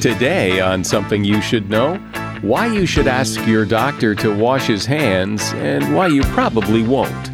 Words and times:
Today, 0.00 0.60
on 0.60 0.84
Something 0.84 1.24
You 1.24 1.40
Should 1.40 1.70
Know, 1.70 1.96
why 2.42 2.66
you 2.66 2.84
should 2.84 3.06
ask 3.06 3.44
your 3.46 3.64
doctor 3.64 4.14
to 4.16 4.34
wash 4.34 4.66
his 4.66 4.84
hands 4.84 5.52
and 5.54 5.96
why 5.96 6.08
you 6.08 6.22
probably 6.24 6.82
won't. 6.82 7.30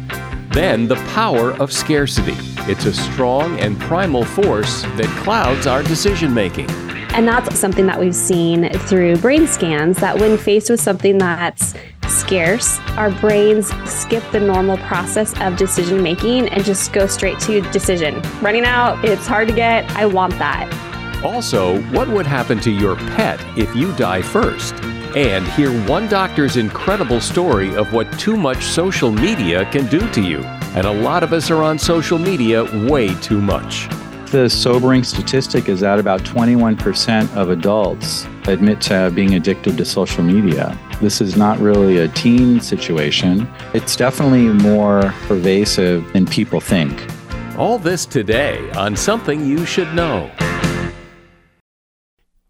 Then, 0.53 0.87
the 0.87 0.95
power 1.13 1.51
of 1.51 1.73
scarcity. 1.73 2.35
It's 2.71 2.85
a 2.85 2.93
strong 2.93 3.59
and 3.59 3.79
primal 3.81 4.23
force 4.23 4.83
that 4.83 5.07
clouds 5.23 5.67
our 5.67 5.83
decision 5.83 6.33
making. 6.33 6.69
And 7.13 7.27
that's 7.27 7.59
something 7.59 7.85
that 7.85 7.99
we've 7.99 8.15
seen 8.15 8.69
through 8.87 9.17
brain 9.17 9.45
scans 9.45 9.97
that 9.97 10.17
when 10.17 10.37
faced 10.37 10.69
with 10.69 10.79
something 10.79 11.17
that's 11.17 11.75
scarce, 12.07 12.79
our 12.91 13.11
brains 13.11 13.67
skip 13.85 14.23
the 14.31 14.39
normal 14.39 14.77
process 14.77 15.39
of 15.41 15.57
decision 15.57 16.01
making 16.01 16.47
and 16.47 16.63
just 16.63 16.93
go 16.93 17.07
straight 17.07 17.39
to 17.41 17.61
decision. 17.71 18.21
Running 18.41 18.63
out, 18.63 19.03
it's 19.03 19.27
hard 19.27 19.49
to 19.49 19.53
get, 19.53 19.87
I 19.91 20.05
want 20.05 20.39
that. 20.39 20.71
Also, 21.23 21.81
what 21.91 22.09
would 22.09 22.27
happen 22.27 22.59
to 22.59 22.69
your 22.69 22.95
pet 22.95 23.39
if 23.57 23.73
you 23.75 23.95
die 23.95 24.21
first? 24.21 24.73
And 25.15 25.47
hear 25.49 25.71
one 25.87 26.07
doctor's 26.09 26.57
incredible 26.57 27.21
story 27.21 27.75
of 27.75 27.93
what 27.93 28.11
too 28.19 28.35
much 28.35 28.63
social 28.63 29.11
media 29.11 29.63
can 29.71 29.87
do 29.87 30.09
to 30.11 30.21
you. 30.21 30.39
And 30.75 30.85
a 30.85 30.91
lot 30.91 31.23
of 31.23 31.31
us 31.31 31.49
are 31.49 31.63
on 31.63 31.79
social 31.79 32.17
media 32.17 32.63
way 32.89 33.13
too 33.21 33.39
much. 33.39 33.87
The 34.31 34.49
sobering 34.49 35.03
statistic 35.03 35.69
is 35.69 35.79
that 35.81 35.99
about 35.99 36.23
21% 36.23 37.33
of 37.37 37.51
adults 37.51 38.25
admit 38.47 38.81
to 38.81 39.11
being 39.13 39.35
addicted 39.35 39.77
to 39.77 39.85
social 39.85 40.23
media. 40.23 40.77
This 40.99 41.21
is 41.21 41.37
not 41.37 41.59
really 41.59 41.99
a 41.99 42.07
teen 42.09 42.59
situation. 42.59 43.47
It's 43.73 43.95
definitely 43.95 44.47
more 44.47 45.13
pervasive 45.27 46.11
than 46.11 46.25
people 46.25 46.59
think. 46.59 47.07
All 47.57 47.77
this 47.77 48.05
today 48.07 48.71
on 48.71 48.95
Something 48.95 49.45
You 49.45 49.65
Should 49.65 49.93
Know. 49.93 50.31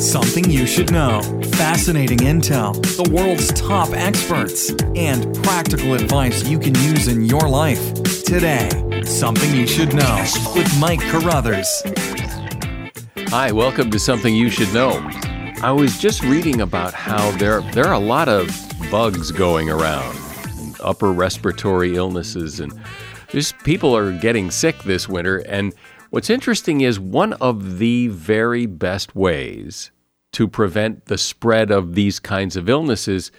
Something 0.00 0.50
you 0.50 0.66
should 0.66 0.92
know. 0.92 1.22
Fascinating 1.52 2.18
intel, 2.18 2.74
the 3.02 3.10
world's 3.10 3.50
top 3.54 3.88
experts, 3.94 4.70
and 4.94 5.34
practical 5.42 5.94
advice 5.94 6.46
you 6.46 6.58
can 6.58 6.74
use 6.74 7.08
in 7.08 7.24
your 7.24 7.48
life. 7.48 7.94
Today, 8.22 8.68
Something 9.06 9.54
You 9.54 9.66
Should 9.66 9.94
Know 9.94 10.24
with 10.54 10.70
Mike 10.78 11.00
Carruthers. 11.00 11.66
Hi, 13.30 13.50
welcome 13.52 13.90
to 13.90 13.98
Something 13.98 14.36
You 14.36 14.50
Should 14.50 14.72
Know. 14.74 15.00
I 15.62 15.72
was 15.72 15.98
just 15.98 16.22
reading 16.22 16.60
about 16.60 16.92
how 16.92 17.30
there, 17.38 17.62
there 17.72 17.86
are 17.86 17.94
a 17.94 17.98
lot 17.98 18.28
of 18.28 18.50
bugs 18.90 19.32
going 19.32 19.70
around, 19.70 20.18
upper 20.80 21.10
respiratory 21.10 21.96
illnesses, 21.96 22.60
and 22.60 22.78
just 23.28 23.58
people 23.60 23.96
are 23.96 24.12
getting 24.12 24.50
sick 24.50 24.78
this 24.82 25.08
winter. 25.08 25.38
And 25.38 25.72
what's 26.10 26.30
interesting 26.30 26.80
is 26.80 26.98
one 26.98 27.32
of 27.34 27.78
the 27.78 28.08
very 28.08 28.66
best 28.66 29.14
ways 29.14 29.90
to 30.32 30.48
prevent 30.48 31.06
the 31.06 31.18
spread 31.18 31.70
of 31.70 31.94
these 31.94 32.18
kinds 32.18 32.56
of 32.56 32.68
illnesses 32.68 33.32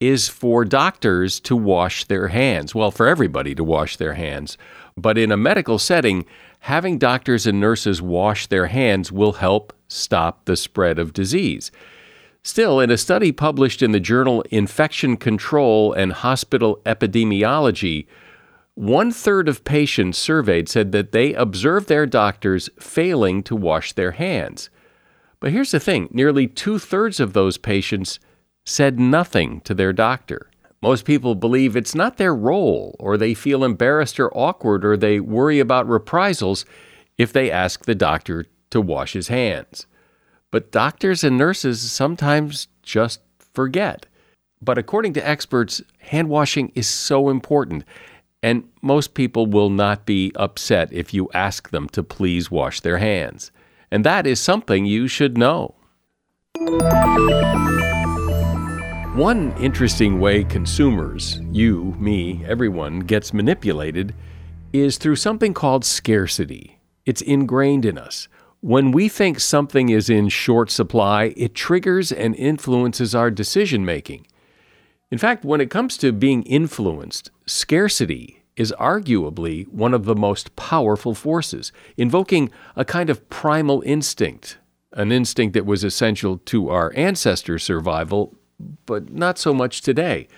is 0.00 0.28
for 0.28 0.64
doctors 0.64 1.38
to 1.38 1.54
wash 1.54 2.04
their 2.04 2.28
hands. 2.28 2.74
Well, 2.74 2.90
for 2.90 3.06
everybody 3.06 3.54
to 3.54 3.62
wash 3.62 3.96
their 3.96 4.14
hands. 4.14 4.58
But 4.96 5.16
in 5.16 5.30
a 5.30 5.36
medical 5.36 5.78
setting, 5.78 6.26
having 6.58 6.98
doctors 6.98 7.46
and 7.46 7.60
nurses 7.60 8.02
wash 8.02 8.48
their 8.48 8.66
hands 8.66 9.12
will 9.12 9.34
help 9.34 9.72
stop 9.86 10.44
the 10.44 10.56
spread 10.56 10.98
of 10.98 11.12
disease. 11.12 11.70
Still, 12.42 12.80
in 12.80 12.90
a 12.90 12.98
study 12.98 13.30
published 13.30 13.82
in 13.82 13.92
the 13.92 14.00
journal 14.00 14.42
Infection 14.50 15.16
Control 15.16 15.92
and 15.92 16.12
Hospital 16.12 16.80
Epidemiology, 16.84 18.06
one 18.74 19.12
third 19.12 19.48
of 19.48 19.64
patients 19.64 20.18
surveyed 20.18 20.68
said 20.68 20.92
that 20.92 21.12
they 21.12 21.34
observed 21.34 21.88
their 21.88 22.06
doctors 22.06 22.70
failing 22.80 23.42
to 23.42 23.54
wash 23.54 23.92
their 23.92 24.12
hands. 24.12 24.70
But 25.40 25.52
here's 25.52 25.72
the 25.72 25.80
thing 25.80 26.08
nearly 26.10 26.46
two 26.46 26.78
thirds 26.78 27.20
of 27.20 27.32
those 27.32 27.58
patients 27.58 28.18
said 28.64 28.98
nothing 28.98 29.60
to 29.62 29.74
their 29.74 29.92
doctor. 29.92 30.48
Most 30.80 31.04
people 31.04 31.34
believe 31.34 31.76
it's 31.76 31.94
not 31.94 32.16
their 32.16 32.34
role, 32.34 32.96
or 32.98 33.16
they 33.16 33.34
feel 33.34 33.62
embarrassed 33.62 34.18
or 34.18 34.36
awkward, 34.36 34.84
or 34.84 34.96
they 34.96 35.20
worry 35.20 35.60
about 35.60 35.88
reprisals 35.88 36.64
if 37.18 37.32
they 37.32 37.50
ask 37.50 37.84
the 37.84 37.94
doctor 37.94 38.46
to 38.70 38.80
wash 38.80 39.12
his 39.12 39.28
hands. 39.28 39.86
But 40.50 40.72
doctors 40.72 41.22
and 41.22 41.38
nurses 41.38 41.92
sometimes 41.92 42.68
just 42.82 43.20
forget. 43.52 44.06
But 44.60 44.78
according 44.78 45.12
to 45.14 45.28
experts, 45.28 45.82
hand 45.98 46.28
washing 46.28 46.72
is 46.74 46.88
so 46.88 47.28
important, 47.28 47.84
and 48.42 48.68
most 48.82 49.14
people 49.14 49.46
will 49.46 49.70
not 49.70 50.04
be 50.06 50.32
upset 50.36 50.92
if 50.92 51.14
you 51.14 51.30
ask 51.32 51.70
them 51.70 51.88
to 51.90 52.02
please 52.02 52.50
wash 52.50 52.80
their 52.80 52.98
hands 52.98 53.50
and 53.92 54.06
that 54.06 54.26
is 54.26 54.40
something 54.40 54.86
you 54.86 55.06
should 55.06 55.36
know. 55.36 55.74
One 59.14 59.54
interesting 59.60 60.18
way 60.18 60.44
consumers, 60.44 61.38
you, 61.52 61.94
me, 61.98 62.42
everyone, 62.46 63.00
gets 63.00 63.34
manipulated 63.34 64.14
is 64.72 64.96
through 64.96 65.16
something 65.16 65.52
called 65.52 65.84
scarcity. 65.84 66.78
It's 67.04 67.20
ingrained 67.20 67.84
in 67.84 67.98
us. 67.98 68.28
When 68.60 68.92
we 68.92 69.10
think 69.10 69.38
something 69.40 69.90
is 69.90 70.08
in 70.08 70.30
short 70.30 70.70
supply, 70.70 71.34
it 71.36 71.54
triggers 71.54 72.10
and 72.10 72.34
influences 72.36 73.14
our 73.14 73.30
decision 73.30 73.84
making. 73.84 74.26
In 75.12 75.18
fact, 75.18 75.44
when 75.44 75.60
it 75.60 75.68
comes 75.68 75.98
to 75.98 76.10
being 76.10 76.42
influenced, 76.44 77.30
scarcity 77.44 78.42
is 78.56 78.72
arguably 78.80 79.68
one 79.68 79.92
of 79.92 80.06
the 80.06 80.14
most 80.16 80.56
powerful 80.56 81.14
forces, 81.14 81.70
invoking 81.98 82.50
a 82.76 82.84
kind 82.86 83.10
of 83.10 83.28
primal 83.28 83.82
instinct 83.84 84.58
an 84.94 85.10
instinct 85.10 85.54
that 85.54 85.64
was 85.64 85.84
essential 85.84 86.36
to 86.36 86.68
our 86.68 86.92
ancestors' 86.94 87.62
survival, 87.62 88.34
but 88.84 89.10
not 89.10 89.38
so 89.38 89.54
much 89.54 89.80
today. 89.80 90.28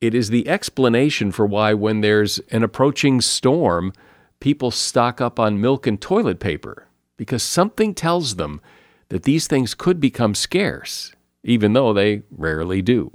It 0.00 0.14
is 0.14 0.30
the 0.30 0.46
explanation 0.48 1.32
for 1.32 1.44
why, 1.44 1.74
when 1.74 2.00
there's 2.00 2.38
an 2.52 2.62
approaching 2.62 3.20
storm, 3.20 3.92
people 4.38 4.70
stock 4.70 5.20
up 5.20 5.40
on 5.40 5.60
milk 5.60 5.88
and 5.88 6.00
toilet 6.00 6.38
paper, 6.38 6.86
because 7.16 7.42
something 7.42 7.92
tells 7.92 8.36
them 8.36 8.60
that 9.08 9.24
these 9.24 9.48
things 9.48 9.74
could 9.74 9.98
become 9.98 10.36
scarce, 10.36 11.12
even 11.42 11.72
though 11.72 11.92
they 11.92 12.22
rarely 12.30 12.82
do. 12.82 13.10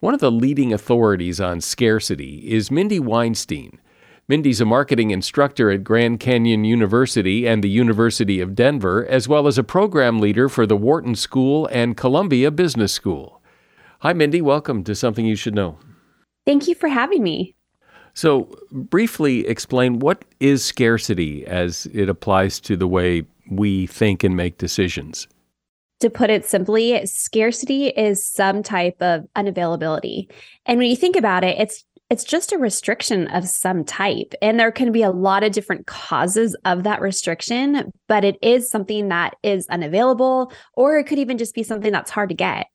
One 0.00 0.12
of 0.12 0.20
the 0.20 0.30
leading 0.30 0.74
authorities 0.74 1.40
on 1.40 1.62
scarcity 1.62 2.52
is 2.52 2.70
Mindy 2.70 3.00
Weinstein. 3.00 3.80
Mindy's 4.28 4.60
a 4.60 4.66
marketing 4.66 5.10
instructor 5.10 5.70
at 5.70 5.84
Grand 5.84 6.20
Canyon 6.20 6.64
University 6.64 7.48
and 7.48 7.64
the 7.64 7.70
University 7.70 8.38
of 8.38 8.54
Denver, 8.54 9.06
as 9.06 9.26
well 9.26 9.46
as 9.46 9.56
a 9.56 9.64
program 9.64 10.18
leader 10.18 10.50
for 10.50 10.66
the 10.66 10.76
Wharton 10.76 11.14
School 11.14 11.66
and 11.72 11.96
Columbia 11.96 12.50
Business 12.50 12.92
School. 12.92 13.40
Hi, 14.00 14.12
Mindy. 14.12 14.42
Welcome 14.42 14.84
to 14.84 14.94
Something 14.94 15.24
You 15.24 15.34
Should 15.34 15.54
Know. 15.54 15.78
Thank 16.44 16.68
you 16.68 16.74
for 16.74 16.88
having 16.88 17.22
me. 17.22 17.54
So, 18.12 18.54
briefly 18.70 19.46
explain 19.46 20.00
what 20.00 20.26
is 20.40 20.62
scarcity 20.62 21.46
as 21.46 21.86
it 21.94 22.10
applies 22.10 22.60
to 22.60 22.76
the 22.76 22.88
way 22.88 23.24
we 23.50 23.86
think 23.86 24.24
and 24.24 24.36
make 24.36 24.58
decisions. 24.58 25.26
To 26.00 26.10
put 26.10 26.28
it 26.28 26.44
simply, 26.44 27.04
scarcity 27.06 27.86
is 27.86 28.24
some 28.24 28.62
type 28.62 28.96
of 29.00 29.22
unavailability. 29.34 30.30
And 30.66 30.78
when 30.78 30.90
you 30.90 30.96
think 30.96 31.16
about 31.16 31.42
it, 31.42 31.58
it's 31.58 31.84
it's 32.08 32.22
just 32.22 32.52
a 32.52 32.58
restriction 32.58 33.26
of 33.28 33.48
some 33.48 33.84
type. 33.84 34.32
And 34.40 34.60
there 34.60 34.70
can 34.70 34.92
be 34.92 35.02
a 35.02 35.10
lot 35.10 35.42
of 35.42 35.52
different 35.52 35.86
causes 35.86 36.54
of 36.64 36.84
that 36.84 37.00
restriction, 37.00 37.92
but 38.06 38.24
it 38.24 38.36
is 38.42 38.70
something 38.70 39.08
that 39.08 39.34
is 39.42 39.66
unavailable, 39.68 40.52
or 40.74 40.98
it 40.98 41.04
could 41.04 41.18
even 41.18 41.36
just 41.36 41.54
be 41.54 41.64
something 41.64 41.90
that's 41.90 42.12
hard 42.12 42.28
to 42.28 42.34
get. 42.34 42.68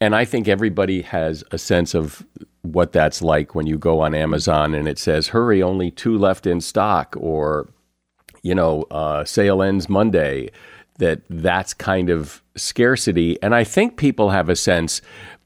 And 0.00 0.16
I 0.16 0.24
think 0.24 0.48
everybody 0.48 1.02
has 1.02 1.44
a 1.52 1.58
sense 1.58 1.94
of 1.94 2.26
what 2.62 2.90
that's 2.90 3.22
like 3.22 3.54
when 3.54 3.66
you 3.66 3.78
go 3.78 4.00
on 4.00 4.14
Amazon 4.14 4.74
and 4.74 4.88
it 4.88 4.98
says, 4.98 5.28
hurry, 5.28 5.62
only 5.62 5.90
two 5.90 6.18
left 6.18 6.46
in 6.46 6.60
stock, 6.60 7.14
or, 7.18 7.68
you 8.42 8.54
know, 8.54 8.82
uh, 8.90 9.24
sale 9.24 9.62
ends 9.62 9.88
Monday, 9.88 10.50
that 10.98 11.22
that's 11.30 11.74
kind 11.74 12.10
of 12.10 12.42
scarcity. 12.56 13.40
And 13.42 13.54
I 13.54 13.64
think 13.64 13.96
people 13.96 14.30
have 14.30 14.48
a 14.48 14.56
sense 14.56 15.00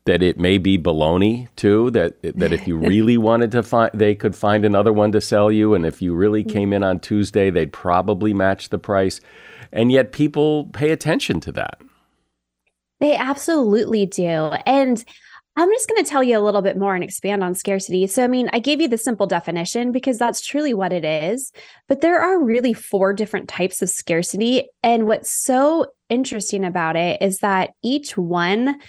that 0.05 0.23
it 0.23 0.39
may 0.39 0.59
be 0.59 0.79
baloney 0.79 1.49
too. 1.57 1.91
That 1.91 2.21
that 2.23 2.53
if 2.53 2.67
you 2.67 2.77
really 2.91 3.17
wanted 3.17 3.53
to 3.53 3.63
find, 3.63 3.91
they 3.95 4.15
could 4.15 4.35
find 4.35 4.65
another 4.65 4.93
one 4.93 5.13
to 5.13 5.21
sell 5.21 5.53
you, 5.53 5.75
and 5.75 5.87
if 5.87 6.03
you 6.03 6.15
really 6.15 6.45
mm. 6.45 6.51
came 6.53 6.73
in 6.73 6.83
on 6.83 7.01
Tuesday, 7.01 7.51
they'd 7.51 7.73
probably 7.73 8.35
match 8.35 8.71
the 8.71 8.79
price. 8.79 9.21
And 9.73 9.91
yet, 9.91 10.13
people 10.13 10.67
pay 10.73 10.91
attention 10.91 11.41
to 11.41 11.53
that. 11.53 11.81
They 13.01 13.17
absolutely 13.17 14.07
do, 14.07 14.53
and. 14.67 15.05
I'm 15.55 15.71
just 15.71 15.89
going 15.89 16.03
to 16.03 16.11
tell 16.11 16.23
you 16.23 16.39
a 16.39 16.41
little 16.41 16.63
bit 16.63 16.79
more 16.79 16.95
and 16.95 17.05
expand 17.05 17.45
on 17.45 17.55
scarcity. 17.55 18.07
So, 18.07 18.25
I 18.25 18.27
mean, 18.27 18.49
I 18.53 18.59
gave 18.59 18.81
you 18.81 18.89
the 18.89 18.97
simple 18.97 19.27
definition 19.27 19.93
because 19.93 20.19
that's 20.19 20.41
truly 20.41 20.73
what 20.73 20.93
it 20.93 21.05
is. 21.05 21.53
But 21.89 22.01
there 22.01 22.21
are 22.21 22.43
really 22.43 22.73
four 22.73 23.13
different 23.13 23.49
types 23.49 23.83
of 23.83 23.91
scarcity. 23.91 24.69
And 24.83 25.07
what's 25.07 25.31
so 25.31 25.87
interesting 26.09 26.65
about 26.65 26.97
it 26.97 27.21
is 27.21 27.39
that 27.41 27.71
each 27.83 28.17
one 28.17 28.81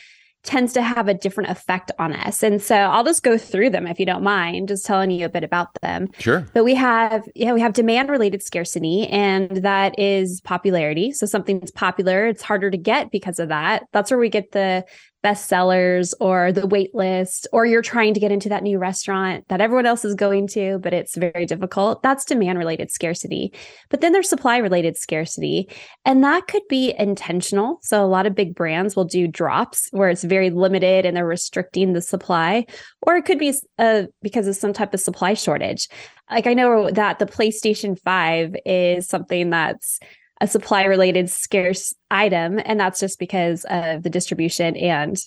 tends 0.43 0.73
to 0.73 0.81
have 0.81 1.07
a 1.07 1.13
different 1.13 1.49
effect 1.49 1.89
on 1.99 2.13
us. 2.13 2.43
And 2.43 2.61
so 2.61 2.75
I'll 2.75 3.05
just 3.05 3.23
go 3.23 3.37
through 3.37 3.69
them 3.69 3.87
if 3.87 3.97
you 3.99 4.05
don't 4.05 4.23
mind, 4.23 4.67
just 4.67 4.85
telling 4.85 5.09
you 5.09 5.25
a 5.25 5.29
bit 5.29 5.43
about 5.43 5.73
them. 5.81 6.09
Sure. 6.19 6.45
But 6.53 6.65
we 6.65 6.75
have, 6.75 7.27
yeah, 7.33 7.53
we 7.53 7.61
have 7.61 7.71
demand 7.71 8.09
related 8.09 8.43
scarcity, 8.43 9.07
and 9.07 9.49
that 9.63 9.97
is 9.97 10.41
popularity. 10.41 11.13
So 11.13 11.25
something's 11.25 11.71
popular, 11.71 12.27
it's 12.27 12.43
harder 12.43 12.69
to 12.69 12.77
get 12.77 13.09
because 13.09 13.39
of 13.39 13.47
that. 13.49 13.83
That's 13.93 14.11
where 14.11 14.19
we 14.19 14.29
get 14.29 14.51
the 14.51 14.83
bestsellers 15.23 16.13
or 16.19 16.51
the 16.51 16.67
wait 16.67 16.93
list, 16.93 17.47
or 17.53 17.65
you're 17.65 17.81
trying 17.81 18.13
to 18.13 18.19
get 18.19 18.31
into 18.31 18.49
that 18.49 18.63
new 18.63 18.77
restaurant 18.77 19.47
that 19.47 19.61
everyone 19.61 19.85
else 19.85 20.03
is 20.03 20.15
going 20.15 20.47
to, 20.47 20.79
but 20.79 20.93
it's 20.93 21.15
very 21.15 21.45
difficult. 21.45 22.03
That's 22.03 22.25
demand 22.25 22.57
related 22.57 22.91
scarcity. 22.91 23.53
But 23.89 24.01
then 24.01 24.11
there's 24.11 24.29
supply 24.29 24.57
related 24.57 24.97
scarcity, 24.97 25.69
and 26.05 26.23
that 26.23 26.47
could 26.47 26.67
be 26.67 26.93
intentional. 26.99 27.79
So 27.81 28.03
a 28.03 28.07
lot 28.07 28.25
of 28.25 28.35
big 28.35 28.53
brands 28.53 28.95
will 28.95 29.05
do 29.05 29.27
drops 29.27 29.87
where 29.91 30.09
it's 30.09 30.23
very 30.23 30.49
limited 30.49 31.05
and 31.05 31.15
they're 31.15 31.25
restricting 31.25 31.93
the 31.93 32.01
supply, 32.01 32.65
or 33.01 33.15
it 33.15 33.25
could 33.25 33.39
be 33.39 33.53
uh, 33.79 34.03
because 34.21 34.47
of 34.47 34.55
some 34.55 34.73
type 34.73 34.93
of 34.93 34.99
supply 34.99 35.33
shortage. 35.33 35.87
Like 36.29 36.47
I 36.47 36.53
know 36.53 36.91
that 36.91 37.19
the 37.19 37.25
PlayStation 37.25 37.97
5 37.99 38.55
is 38.65 39.07
something 39.07 39.49
that's 39.49 39.99
a 40.41 40.47
supply 40.47 40.83
related 40.83 41.29
scarce 41.29 41.93
item. 42.11 42.59
And 42.65 42.79
that's 42.79 42.99
just 42.99 43.19
because 43.19 43.65
of 43.69 44.03
the 44.03 44.09
distribution 44.09 44.75
and 44.75 45.17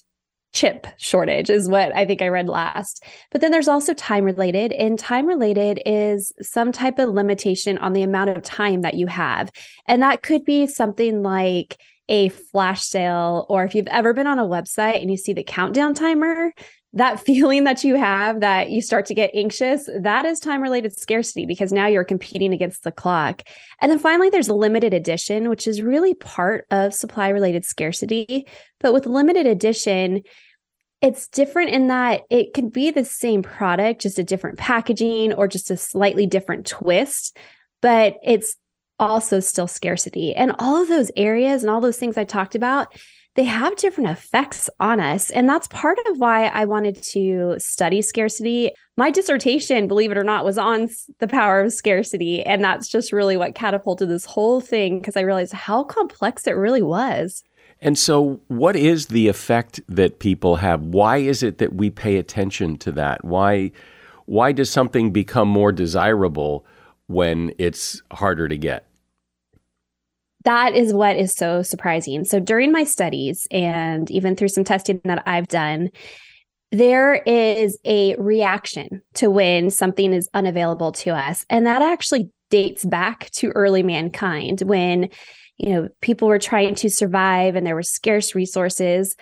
chip 0.53 0.87
shortage, 0.97 1.51
is 1.51 1.69
what 1.69 1.95
I 1.95 2.07
think 2.07 2.23
I 2.23 2.29
read 2.29 2.49
last. 2.49 3.05
But 3.31 3.41
then 3.41 3.51
there's 3.51 3.69
also 3.69 3.93
time 3.95 4.25
related, 4.25 4.73
and 4.73 4.99
time 4.99 5.27
related 5.27 5.83
is 5.85 6.33
some 6.41 6.73
type 6.73 6.99
of 6.99 7.11
limitation 7.11 7.79
on 7.79 7.93
the 7.93 8.03
amount 8.03 8.31
of 8.31 8.43
time 8.43 8.81
that 8.81 8.95
you 8.95 9.07
have. 9.07 9.51
And 9.87 10.03
that 10.03 10.23
could 10.23 10.45
be 10.45 10.67
something 10.67 11.23
like, 11.23 11.77
a 12.09 12.29
flash 12.29 12.83
sale, 12.83 13.47
or 13.49 13.65
if 13.65 13.75
you've 13.75 13.89
ever 13.89 14.15
been 14.15 14.29
on 14.29 14.39
a 14.39 14.45
website 14.45 15.01
and 15.03 15.11
you 15.11 15.17
see 15.17 15.33
the 15.33 15.43
countdown 15.43 15.93
timer, 15.93 16.53
that 16.97 17.21
feeling 17.25 17.65
that 17.65 17.85
you 17.85 17.95
have 17.95 18.41
that 18.41 18.71
you 18.71 18.83
start 18.83 19.07
to 19.07 19.15
get 19.15 19.31
anxious, 19.35 19.89
that 20.01 20.25
is 20.25 20.41
time 20.41 20.61
related 20.61 20.99
scarcity 20.99 21.47
because 21.47 21.73
now 21.73 21.87
you're 21.87 22.05
competing 22.05 22.53
against 22.53 22.83
the 22.83 22.93
clock. 22.93 23.43
And 23.81 23.91
then 23.91 23.99
finally, 23.99 24.31
there's 24.31 24.49
limited 24.49 24.93
edition, 24.93 25.49
which 25.49 25.69
is 25.69 25.83
really 25.83 26.15
part 26.15 26.67
of 26.71 26.95
supply 26.95 27.29
related 27.29 27.65
scarcity. 27.65 28.47
But 28.81 28.93
with 28.93 29.07
limited 29.07 29.47
edition, 29.47 30.23
it's 31.03 31.29
different 31.29 31.71
in 31.71 31.89
that 31.89 32.23
it 32.31 32.55
could 32.55 32.73
be 32.73 32.91
the 32.91 33.05
same 33.05 33.43
product, 33.43 34.01
just 34.01 34.19
a 34.19 34.25
different 34.25 34.59
packaging 34.59 35.35
or 35.35 35.47
just 35.47 35.71
a 35.71 35.77
slightly 35.77 36.27
different 36.27 36.67
twist, 36.67 37.37
but 37.83 38.17
it's 38.25 38.57
also 38.99 39.41
still 39.41 39.67
scarcity. 39.67 40.35
And 40.35 40.53
all 40.59 40.81
of 40.81 40.89
those 40.89 41.11
areas 41.17 41.63
and 41.63 41.71
all 41.71 41.83
those 41.83 41.99
things 41.99 42.17
I 42.17 42.25
talked 42.25 42.55
about, 42.55 42.95
they 43.37 43.45
have 43.45 43.77
different 43.77 44.11
effects 44.11 44.69
on 44.81 44.99
us. 44.99 45.31
And 45.31 45.49
that's 45.49 45.69
part 45.69 45.99
of 46.07 46.19
why 46.19 46.47
I 46.47 46.65
wanted 46.65 47.03
to 47.03 47.57
study 47.59 48.01
scarcity. 48.01 48.73
My 48.97 49.11
dissertation, 49.11 49.87
believe 49.87 50.11
it 50.11 50.19
or 50.19 50.25
not, 50.25 50.45
was 50.45 50.57
on 50.57 50.89
the 51.19 51.29
power 51.29 51.61
of 51.61 51.73
scarcity. 51.73 52.43
And 52.43 52.65
that's 52.65 52.89
just 52.89 53.13
really 53.13 53.37
what 53.37 53.55
catapulted 53.55 54.09
this 54.09 54.25
whole 54.25 54.63
thing 54.63 54.99
because 54.99 55.17
I 55.17 55.21
realized 55.21 55.53
how 55.53 55.85
complex 55.85 56.47
it 56.47 56.53
really 56.53 56.83
was. 56.83 57.45
And 57.83 57.99
so, 57.99 58.41
what 58.49 58.75
is 58.75 59.07
the 59.09 59.29
effect 59.29 59.81
that 59.87 60.19
people 60.19 60.57
have? 60.57 60.81
Why 60.81 61.19
is 61.19 61.43
it 61.43 61.59
that 61.59 61.75
we 61.75 61.91
pay 61.91 62.17
attention 62.17 62.79
to 62.79 62.93
that? 62.93 63.23
Why, 63.23 63.71
why 64.25 64.53
does 64.53 64.71
something 64.71 65.13
become 65.13 65.47
more 65.47 65.73
desirable 65.73 66.65
when 67.07 67.53
it's 67.59 68.01
harder 68.13 68.49
to 68.49 68.57
get? 68.57 68.87
That 70.47 70.77
is 70.77 70.95
what 70.95 71.17
is 71.17 71.35
so 71.35 71.61
surprising. 71.61 72.25
So 72.25 72.39
during 72.39 72.71
my 72.71 72.85
studies 72.85 73.49
and 73.51 74.09
even 74.13 74.37
through 74.37 74.49
some 74.49 74.63
testing 74.63 75.01
that 75.05 75.25
I've 75.27 75.49
done, 75.49 75.91
there 76.71 77.15
is 77.15 77.77
a 77.85 78.15
reaction 78.15 79.03
to 79.15 79.29
when 79.29 79.71
something 79.71 80.13
is 80.13 80.29
unavailable 80.35 80.93
to 80.93 81.11
us. 81.11 81.45
And 81.51 81.67
that 81.67 81.83
actually 81.83 82.31
dates 82.51 82.85
back 82.85 83.29
to 83.33 83.51
early 83.51 83.83
mankind 83.83 84.61
when, 84.61 85.09
you 85.57 85.71
know, 85.71 85.89
people 86.01 86.29
were 86.29 86.39
trying 86.39 86.77
to 86.77 86.91
survive 86.91 87.57
and 87.57 87.67
there 87.67 87.75
were 87.75 87.83
scarce 87.83 88.37
resources. 88.37 89.17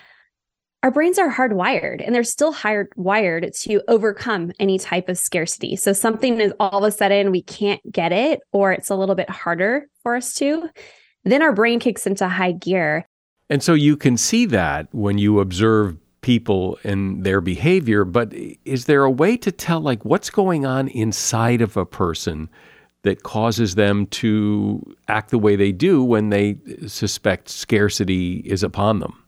Our 0.83 0.91
brains 0.91 1.19
are 1.19 1.33
hardwired 1.33 2.05
and 2.05 2.15
they're 2.15 2.23
still 2.23 2.53
hardwired 2.53 3.59
to 3.63 3.81
overcome 3.89 4.53
any 4.61 4.79
type 4.79 5.09
of 5.09 5.17
scarcity. 5.17 5.77
So 5.77 5.95
something 5.95 6.39
is 6.39 6.53
all 6.61 6.85
of 6.85 6.85
a 6.85 6.91
sudden 6.91 7.31
we 7.31 7.41
can't 7.41 7.81
get 7.91 8.13
it 8.13 8.41
or 8.53 8.73
it's 8.73 8.91
a 8.91 8.97
little 8.97 9.15
bit 9.15 9.31
harder 9.31 9.87
for 10.03 10.17
us 10.17 10.35
to 10.35 10.69
then 11.33 11.43
our 11.43 11.53
brain 11.53 11.81
kicks 11.81 12.07
into 12.07 12.29
high 12.29 12.53
gear. 12.53 13.07
And 13.51 13.63
so 13.63 13.75
you 13.75 13.97
can 13.97 14.17
see 14.17 14.47
that 14.47 14.89
when 14.93 15.19
you 15.19 15.41
observe 15.41 15.97
people 16.23 16.79
and 16.85 17.25
their 17.25 17.41
behavior, 17.41 18.05
but 18.05 18.33
is 18.65 18.87
there 18.87 19.05
a 19.05 19.11
way 19.11 19.37
to 19.37 19.53
tell 19.53 19.81
like 19.81 20.05
what's 20.05 20.31
going 20.31 20.65
on 20.65 20.89
inside 20.89 21.61
of 21.61 21.77
a 21.77 21.85
person 21.85 22.49
that 23.03 23.23
causes 23.23 23.75
them 23.75 24.07
to 24.07 24.83
act 25.09 25.31
the 25.31 25.39
way 25.39 25.57
they 25.57 25.73
do 25.73 26.03
when 26.03 26.31
they 26.31 26.57
suspect 26.87 27.51
scarcity 27.51 28.37
is 28.47 28.63
upon 28.63 29.01
them? 29.01 29.23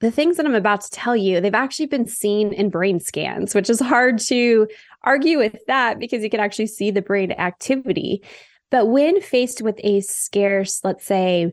The 0.00 0.10
things 0.10 0.36
that 0.36 0.46
I'm 0.46 0.54
about 0.54 0.82
to 0.82 0.90
tell 0.90 1.16
you, 1.16 1.40
they've 1.40 1.54
actually 1.54 1.86
been 1.86 2.06
seen 2.06 2.52
in 2.52 2.68
brain 2.68 3.00
scans, 3.00 3.54
which 3.54 3.68
is 3.68 3.80
hard 3.80 4.18
to 4.20 4.68
argue 5.02 5.38
with 5.38 5.56
that 5.66 5.98
because 5.98 6.22
you 6.22 6.30
can 6.30 6.38
actually 6.38 6.68
see 6.68 6.90
the 6.90 7.02
brain 7.02 7.32
activity. 7.32 8.22
But 8.70 8.86
when 8.86 9.20
faced 9.20 9.62
with 9.62 9.80
a 9.82 10.00
scarce, 10.00 10.80
let's 10.84 11.04
say, 11.04 11.52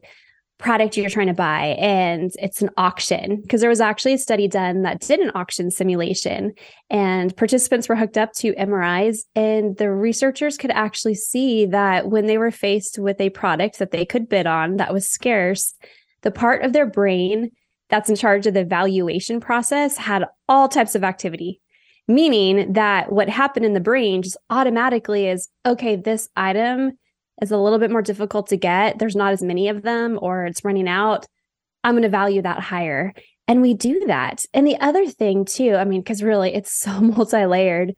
product 0.58 0.96
you're 0.96 1.10
trying 1.10 1.28
to 1.28 1.34
buy 1.34 1.76
and 1.80 2.32
it's 2.40 2.62
an 2.62 2.70
auction 2.78 3.42
because 3.42 3.60
there 3.60 3.70
was 3.70 3.82
actually 3.82 4.14
a 4.14 4.18
study 4.18 4.48
done 4.48 4.84
that 4.84 5.02
did 5.02 5.20
an 5.20 5.32
auction 5.36 5.70
simulation 5.70 6.54
and 6.90 7.36
participants 7.36 7.90
were 7.90 7.96
hooked 7.96 8.18
up 8.18 8.32
to 8.32 8.54
MRIs 8.54 9.20
and 9.36 9.76
the 9.78 9.92
researchers 9.92 10.58
could 10.58 10.72
actually 10.72 11.16
see 11.16 11.66
that 11.66 12.10
when 12.10 12.26
they 12.26 12.38
were 12.38 12.52
faced 12.52 12.98
with 12.98 13.20
a 13.20 13.30
product 13.32 13.80
that 13.80 13.92
they 13.92 14.06
could 14.06 14.30
bid 14.30 14.48
on 14.48 14.78
that 14.78 14.94
was 14.94 15.10
scarce 15.10 15.74
the 16.22 16.32
part 16.32 16.64
of 16.64 16.72
their 16.72 16.86
brain 16.86 17.52
that's 17.90 18.10
in 18.10 18.16
charge 18.16 18.48
of 18.48 18.54
the 18.54 18.64
valuation 18.64 19.42
process 19.42 19.98
had 19.98 20.24
all 20.48 20.70
types 20.70 20.96
of 20.96 21.04
activity 21.04 21.60
meaning 22.08 22.72
that 22.74 23.12
what 23.12 23.28
happened 23.28 23.66
in 23.66 23.74
the 23.74 23.80
brain 23.82 24.22
just 24.22 24.38
automatically 24.50 25.28
is 25.28 25.50
okay 25.66 25.98
this 25.98 26.30
item 26.38 26.94
is 27.42 27.52
a 27.52 27.58
little 27.58 27.80
bit 27.80 27.92
more 27.92 28.02
difficult 28.02 28.48
to 28.48 28.58
get, 28.58 29.00
there's 29.00 29.16
not 29.16 29.34
as 29.34 29.42
many 29.42 29.68
of 29.70 29.82
them 29.82 30.18
or 30.22 30.46
it's 30.46 30.64
running 30.64 30.88
out, 30.88 31.26
I'm 31.84 31.94
going 31.94 32.04
to 32.04 32.10
value 32.10 32.42
that 32.42 32.60
higher. 32.60 33.14
And 33.48 33.62
we 33.62 33.74
do 33.74 34.06
that. 34.08 34.44
And 34.54 34.66
the 34.66 34.80
other 34.80 35.06
thing, 35.08 35.46
too, 35.46 35.76
I 35.76 35.86
mean, 35.86 36.02
because 36.02 36.24
really 36.24 36.54
it's 36.54 36.74
so 36.74 36.92
multi 37.02 37.46
layered, 37.46 37.96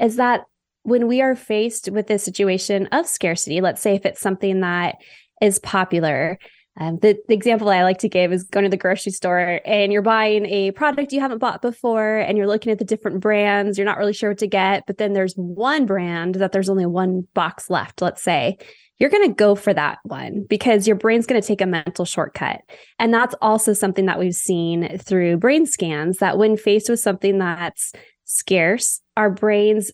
is 0.00 0.16
that 0.16 0.42
when 0.82 1.06
we 1.06 1.20
are 1.20 1.36
faced 1.36 1.90
with 1.90 2.06
this 2.06 2.24
situation 2.24 2.86
of 2.86 3.06
scarcity, 3.06 3.60
let's 3.60 3.82
say 3.82 3.94
if 3.94 4.06
it's 4.06 4.20
something 4.20 4.60
that 4.60 4.96
is 5.40 5.58
popular, 5.58 6.38
um, 6.80 6.98
the, 7.00 7.18
the, 7.26 7.34
example 7.34 7.68
I 7.68 7.82
like 7.82 7.98
to 7.98 8.08
give 8.08 8.32
is 8.32 8.44
going 8.44 8.64
to 8.64 8.70
the 8.70 8.76
grocery 8.76 9.10
store 9.10 9.60
and 9.64 9.92
you're 9.92 10.02
buying 10.02 10.46
a 10.46 10.70
product 10.70 11.12
you 11.12 11.20
haven't 11.20 11.38
bought 11.38 11.60
before 11.60 12.18
and 12.18 12.38
you're 12.38 12.46
looking 12.46 12.70
at 12.70 12.78
the 12.78 12.84
different 12.84 13.20
brands. 13.20 13.76
You're 13.76 13.84
not 13.84 13.98
really 13.98 14.12
sure 14.12 14.30
what 14.30 14.38
to 14.38 14.46
get, 14.46 14.84
but 14.86 14.98
then 14.98 15.12
there's 15.12 15.34
one 15.34 15.86
brand 15.86 16.36
that 16.36 16.52
there's 16.52 16.68
only 16.68 16.86
one 16.86 17.26
box 17.34 17.68
left, 17.68 18.00
let's 18.00 18.22
say. 18.22 18.58
You're 18.98 19.10
going 19.10 19.28
to 19.28 19.34
go 19.34 19.54
for 19.54 19.74
that 19.74 19.98
one 20.04 20.44
because 20.48 20.86
your 20.86 20.96
brain's 20.96 21.26
going 21.26 21.40
to 21.40 21.46
take 21.46 21.60
a 21.60 21.66
mental 21.66 22.04
shortcut. 22.04 22.60
And 22.98 23.12
that's 23.12 23.34
also 23.40 23.72
something 23.72 24.06
that 24.06 24.18
we've 24.18 24.34
seen 24.34 24.98
through 24.98 25.38
brain 25.38 25.66
scans 25.66 26.18
that 26.18 26.38
when 26.38 26.56
faced 26.56 26.88
with 26.88 27.00
something 27.00 27.38
that's 27.38 27.92
scarce, 28.24 29.00
our 29.16 29.30
brains 29.30 29.90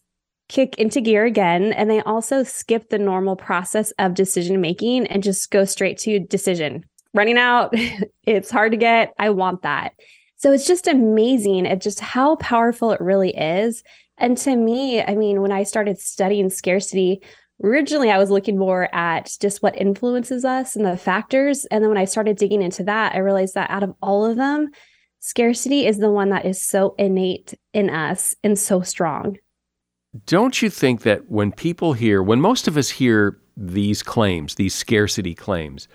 kick 0.55 0.77
into 0.79 1.01
gear 1.01 1.25
again 1.25 1.73
and 1.73 1.91
they 1.91 2.01
also 2.03 2.45
skip 2.45 2.89
the 2.89 2.99
normal 2.99 3.35
process 3.35 3.91
of 3.99 4.15
decision 4.15 4.61
making 4.61 5.05
and 5.09 5.21
just 5.21 5.51
go 5.51 5.65
straight 5.65 5.99
to 5.99 6.21
decision. 6.21 6.85
Running 7.13 7.39
out 7.39 7.75
it's 8.23 8.53
hard 8.53 8.71
to 8.71 8.79
get. 8.79 9.13
I 9.19 9.31
want 9.31 9.63
that. 9.63 9.95
So 10.37 10.53
it's 10.53 10.67
just 10.67 10.87
amazing 10.87 11.67
at 11.67 11.81
just 11.81 11.99
how 11.99 12.37
powerful 12.37 12.93
it 12.93 13.01
really 13.01 13.37
is. 13.37 13.83
And 14.17 14.39
to 14.39 14.55
me 14.55 15.03
i 15.03 15.17
mean 15.17 15.43
when 15.43 15.51
i 15.51 15.65
started 15.65 15.99
studying 15.99 16.49
scarcity 16.49 17.21
originally 17.65 18.13
i 18.13 18.19
was 18.19 18.31
looking 18.31 18.57
more 18.57 18.95
at 18.95 19.33
just 19.41 19.61
what 19.61 19.77
influences 19.77 20.45
us 20.45 20.77
and 20.77 20.87
the 20.87 20.97
factors. 20.97 21.65
And 21.65 21.83
then 21.83 21.89
when 21.89 21.99
i 21.99 22.05
started 22.05 22.37
digging 22.37 22.63
into 22.63 22.85
that 22.85 23.17
i 23.17 23.19
realized 23.19 23.55
that 23.55 23.71
out 23.71 23.83
of 23.83 23.97
all 24.01 24.25
of 24.25 24.37
them 24.37 24.71
scarcity 25.19 25.85
is 25.85 25.99
the 25.99 26.13
one 26.13 26.29
that 26.29 26.47
is 26.47 26.63
so 26.63 26.95
innate 26.97 27.55
in 27.73 27.91
us 27.91 28.37
and 28.45 28.57
so 28.57 28.83
strong 28.83 29.37
don't 30.26 30.62
you 30.62 30.71
think 30.71 31.02
that 31.02 31.30
when 31.30 31.52
people 31.52 31.92
hear, 31.92 32.23
when 32.23 32.40
most 32.40 32.68
of 32.68 32.76
us 32.76 32.90
hear 32.90 33.38
these 33.56 34.02
claims, 34.02 34.54
these 34.54 34.75
scarcity 34.75 35.35
claims, 35.35 35.88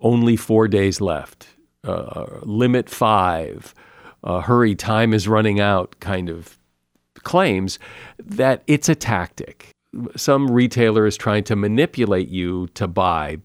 only 0.00 0.36
four 0.36 0.68
days 0.68 1.00
left, 1.00 1.48
uh, 1.82 2.26
limit 2.42 2.88
five, 2.88 3.74
uh, 4.22 4.40
hurry, 4.40 4.74
time 4.74 5.12
is 5.12 5.28
running 5.28 5.60
out 5.60 5.96
kind 6.00 6.28
of 6.28 6.58
claims, 7.22 7.78
that 8.18 8.62
it's 8.66 8.88
a 8.88 8.94
tactic. 8.94 9.70
Some 10.16 10.50
retailer 10.50 11.06
is 11.06 11.16
trying 11.16 11.44
to 11.44 11.56
manipulate 11.56 12.28
you 12.28 12.68
to 12.74 12.86
buy 12.86 13.38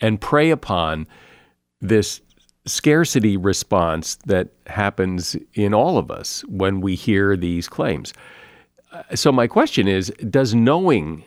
and 0.00 0.20
prey 0.20 0.50
upon 0.50 1.06
this 1.80 2.20
scarcity 2.66 3.36
response 3.36 4.16
that 4.26 4.48
happens 4.66 5.36
in 5.54 5.72
all 5.72 5.98
of 5.98 6.10
us 6.10 6.44
when 6.48 6.80
we 6.80 6.94
hear 6.94 7.36
these 7.36 7.68
claims 7.68 8.12
so 9.14 9.32
my 9.32 9.46
question 9.46 9.88
is 9.88 10.12
does 10.30 10.54
knowing 10.54 11.24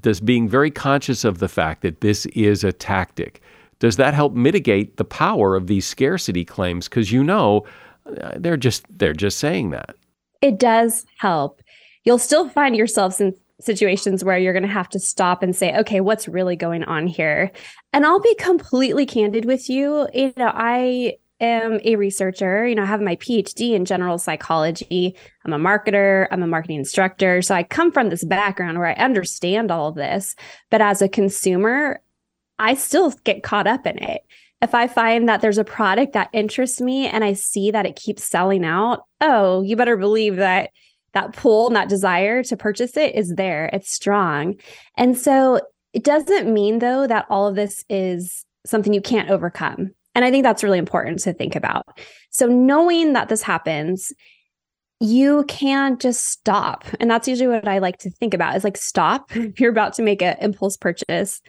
does 0.00 0.20
being 0.20 0.48
very 0.48 0.70
conscious 0.70 1.24
of 1.24 1.38
the 1.38 1.48
fact 1.48 1.82
that 1.82 2.00
this 2.00 2.26
is 2.26 2.64
a 2.64 2.72
tactic 2.72 3.42
does 3.78 3.96
that 3.96 4.14
help 4.14 4.32
mitigate 4.32 4.96
the 4.96 5.04
power 5.04 5.56
of 5.56 5.66
these 5.66 5.86
scarcity 5.86 6.44
claims? 6.44 6.88
Because 6.88 7.12
you 7.12 7.22
know 7.22 7.66
uh, 8.06 8.32
they're 8.36 8.56
just 8.56 8.86
they're 8.88 9.12
just 9.12 9.38
saying 9.38 9.70
that. 9.70 9.94
It 10.40 10.58
does 10.58 11.04
help. 11.18 11.60
You'll 12.04 12.18
still 12.18 12.48
find 12.48 12.76
yourselves 12.76 13.20
in 13.20 13.34
situations 13.60 14.24
where 14.24 14.38
you're 14.38 14.52
going 14.52 14.62
to 14.62 14.68
have 14.68 14.88
to 14.90 14.98
stop 14.98 15.42
and 15.42 15.54
say 15.54 15.76
okay 15.78 16.00
what's 16.00 16.28
really 16.28 16.56
going 16.56 16.84
on 16.84 17.06
here? 17.06 17.50
And 17.92 18.06
i'll 18.06 18.20
be 18.20 18.34
completely 18.36 19.06
candid 19.06 19.44
with 19.44 19.68
you. 19.68 20.08
You 20.14 20.32
know 20.36 20.50
i 20.54 21.16
am 21.44 21.80
a 21.84 21.96
researcher. 21.96 22.66
You 22.66 22.74
know, 22.74 22.82
I 22.82 22.86
have 22.86 23.00
my 23.00 23.16
PhD 23.16 23.72
in 23.72 23.84
general 23.84 24.18
psychology. 24.18 25.16
I'm 25.44 25.52
a 25.52 25.58
marketer, 25.58 26.26
I'm 26.30 26.42
a 26.42 26.46
marketing 26.46 26.78
instructor. 26.78 27.42
So 27.42 27.54
I 27.54 27.62
come 27.62 27.92
from 27.92 28.08
this 28.08 28.24
background 28.24 28.78
where 28.78 28.88
I 28.88 28.94
understand 28.94 29.70
all 29.70 29.88
of 29.88 29.94
this. 29.94 30.34
But 30.70 30.80
as 30.80 31.02
a 31.02 31.08
consumer, 31.08 32.00
I 32.58 32.74
still 32.74 33.10
get 33.24 33.42
caught 33.42 33.66
up 33.66 33.86
in 33.86 33.98
it. 34.02 34.22
If 34.62 34.74
I 34.74 34.86
find 34.86 35.28
that 35.28 35.40
there's 35.40 35.58
a 35.58 35.64
product 35.64 36.14
that 36.14 36.30
interests 36.32 36.80
me 36.80 37.06
and 37.06 37.22
I 37.22 37.34
see 37.34 37.70
that 37.70 37.86
it 37.86 37.96
keeps 37.96 38.24
selling 38.24 38.64
out, 38.64 39.04
oh, 39.20 39.62
you 39.62 39.76
better 39.76 39.96
believe 39.96 40.36
that 40.36 40.70
that 41.12 41.32
pull 41.32 41.70
that 41.70 41.88
desire 41.88 42.42
to 42.42 42.56
purchase 42.56 42.96
it 42.96 43.14
is 43.14 43.34
there. 43.36 43.70
It's 43.72 43.90
strong. 43.90 44.56
And 44.96 45.16
so 45.16 45.60
it 45.92 46.02
doesn't 46.02 46.52
mean, 46.52 46.80
though, 46.80 47.06
that 47.06 47.26
all 47.30 47.46
of 47.46 47.54
this 47.54 47.84
is 47.88 48.44
something 48.66 48.92
you 48.92 49.00
can't 49.00 49.30
overcome. 49.30 49.92
And 50.14 50.24
I 50.24 50.30
think 50.30 50.44
that's 50.44 50.62
really 50.62 50.78
important 50.78 51.18
to 51.20 51.32
think 51.32 51.56
about. 51.56 51.98
So, 52.30 52.46
knowing 52.46 53.12
that 53.14 53.28
this 53.28 53.42
happens, 53.42 54.12
you 55.00 55.44
can't 55.48 56.00
just 56.00 56.26
stop. 56.26 56.84
And 57.00 57.10
that's 57.10 57.28
usually 57.28 57.48
what 57.48 57.68
I 57.68 57.78
like 57.78 57.98
to 57.98 58.10
think 58.10 58.32
about 58.32 58.56
is 58.56 58.64
like 58.64 58.76
stop. 58.76 59.30
You're 59.58 59.70
about 59.70 59.94
to 59.94 60.02
make 60.02 60.22
an 60.22 60.36
impulse 60.40 60.76
purchase, 60.76 61.40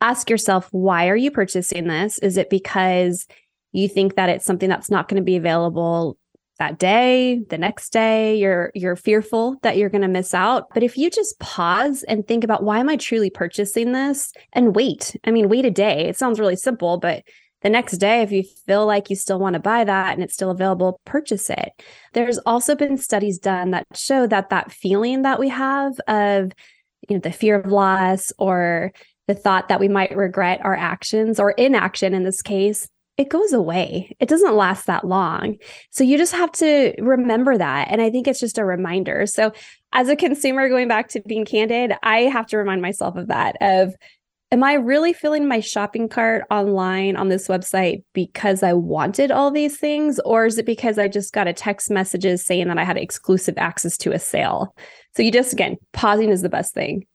ask 0.00 0.28
yourself, 0.28 0.68
why 0.72 1.08
are 1.08 1.16
you 1.16 1.30
purchasing 1.30 1.88
this? 1.88 2.18
Is 2.18 2.36
it 2.36 2.50
because 2.50 3.26
you 3.72 3.88
think 3.88 4.16
that 4.16 4.28
it's 4.28 4.44
something 4.44 4.68
that's 4.68 4.90
not 4.90 5.08
going 5.08 5.20
to 5.20 5.24
be 5.24 5.36
available 5.36 6.18
that 6.58 6.78
day, 6.78 7.40
the 7.50 7.58
next 7.58 7.90
day, 7.90 8.36
you're 8.36 8.72
you're 8.74 8.96
fearful 8.96 9.56
that 9.62 9.76
you're 9.76 9.88
going 9.88 10.02
to 10.02 10.08
miss 10.08 10.34
out. 10.34 10.64
But 10.74 10.82
if 10.82 10.98
you 10.98 11.08
just 11.08 11.38
pause 11.38 12.02
and 12.04 12.26
think 12.26 12.42
about 12.42 12.64
why 12.64 12.80
am 12.80 12.88
I 12.88 12.96
truly 12.96 13.30
purchasing 13.30 13.92
this 13.92 14.32
and 14.52 14.74
wait. 14.74 15.16
I 15.24 15.30
mean, 15.30 15.48
wait 15.48 15.64
a 15.64 15.70
day. 15.70 16.08
It 16.08 16.16
sounds 16.16 16.40
really 16.40 16.56
simple, 16.56 16.98
but 16.98 17.22
the 17.62 17.70
next 17.70 17.98
day, 17.98 18.22
if 18.22 18.30
you 18.30 18.44
feel 18.66 18.86
like 18.86 19.10
you 19.10 19.16
still 19.16 19.38
want 19.38 19.54
to 19.54 19.60
buy 19.60 19.84
that 19.84 20.14
and 20.14 20.22
it's 20.22 20.34
still 20.34 20.50
available, 20.50 21.00
purchase 21.04 21.50
it. 21.50 21.72
There's 22.12 22.38
also 22.38 22.74
been 22.74 22.96
studies 22.96 23.38
done 23.38 23.72
that 23.72 23.86
show 23.94 24.26
that 24.28 24.50
that 24.50 24.70
feeling 24.70 25.22
that 25.22 25.40
we 25.40 25.48
have 25.48 25.98
of, 26.06 26.52
you 27.08 27.16
know, 27.16 27.20
the 27.20 27.32
fear 27.32 27.58
of 27.58 27.70
loss 27.70 28.32
or 28.38 28.92
the 29.26 29.34
thought 29.34 29.68
that 29.68 29.80
we 29.80 29.88
might 29.88 30.16
regret 30.16 30.60
our 30.64 30.76
actions 30.76 31.40
or 31.40 31.50
inaction 31.52 32.14
in 32.14 32.22
this 32.22 32.42
case, 32.42 32.88
it 33.16 33.28
goes 33.28 33.52
away. 33.52 34.14
It 34.20 34.28
doesn't 34.28 34.54
last 34.54 34.86
that 34.86 35.04
long. 35.04 35.56
So 35.90 36.04
you 36.04 36.16
just 36.16 36.34
have 36.34 36.52
to 36.52 36.94
remember 37.00 37.58
that. 37.58 37.88
And 37.90 38.00
I 38.00 38.10
think 38.10 38.28
it's 38.28 38.38
just 38.38 38.58
a 38.58 38.64
reminder. 38.64 39.26
So 39.26 39.52
as 39.92 40.08
a 40.08 40.14
consumer, 40.14 40.68
going 40.68 40.86
back 40.86 41.08
to 41.08 41.20
being 41.26 41.44
candid, 41.44 41.92
I 42.04 42.20
have 42.22 42.46
to 42.48 42.56
remind 42.56 42.80
myself 42.80 43.16
of 43.16 43.26
that 43.26 43.56
of 43.60 43.94
am 44.50 44.64
I 44.64 44.74
really 44.74 45.12
filling 45.12 45.46
my 45.46 45.60
shopping 45.60 46.08
cart 46.08 46.44
online 46.50 47.16
on 47.16 47.28
this 47.28 47.48
website 47.48 48.02
because 48.12 48.62
I 48.62 48.72
wanted 48.72 49.30
all 49.30 49.50
these 49.50 49.78
things? 49.78 50.18
Or 50.24 50.46
is 50.46 50.58
it 50.58 50.66
because 50.66 50.98
I 50.98 51.08
just 51.08 51.32
got 51.32 51.48
a 51.48 51.52
text 51.52 51.90
messages 51.90 52.44
saying 52.44 52.68
that 52.68 52.78
I 52.78 52.84
had 52.84 52.96
exclusive 52.96 53.54
access 53.58 53.96
to 53.98 54.12
a 54.12 54.18
sale? 54.18 54.74
So 55.14 55.22
you 55.22 55.30
just, 55.30 55.52
again, 55.52 55.76
pausing 55.92 56.30
is 56.30 56.42
the 56.42 56.48
best 56.48 56.74
thing. 56.74 57.06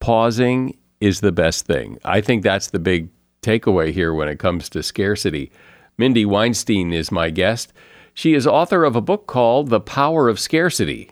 Pausing 0.00 0.76
is 1.00 1.20
the 1.20 1.32
best 1.32 1.66
thing. 1.66 1.98
I 2.04 2.20
think 2.20 2.42
that's 2.42 2.70
the 2.70 2.78
big 2.78 3.10
takeaway 3.42 3.92
here 3.92 4.14
when 4.14 4.28
it 4.28 4.38
comes 4.38 4.68
to 4.70 4.82
scarcity. 4.82 5.50
Mindy 5.98 6.24
Weinstein 6.24 6.92
is 6.92 7.12
my 7.12 7.30
guest. 7.30 7.72
She 8.14 8.34
is 8.34 8.46
author 8.46 8.84
of 8.84 8.96
a 8.96 9.00
book 9.00 9.26
called 9.26 9.68
The 9.68 9.80
Power 9.80 10.28
of 10.28 10.38
Scarcity. 10.38 11.10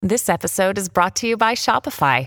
This 0.00 0.28
episode 0.28 0.78
is 0.78 0.88
brought 0.88 1.14
to 1.16 1.28
you 1.28 1.36
by 1.36 1.54
Shopify. 1.54 2.26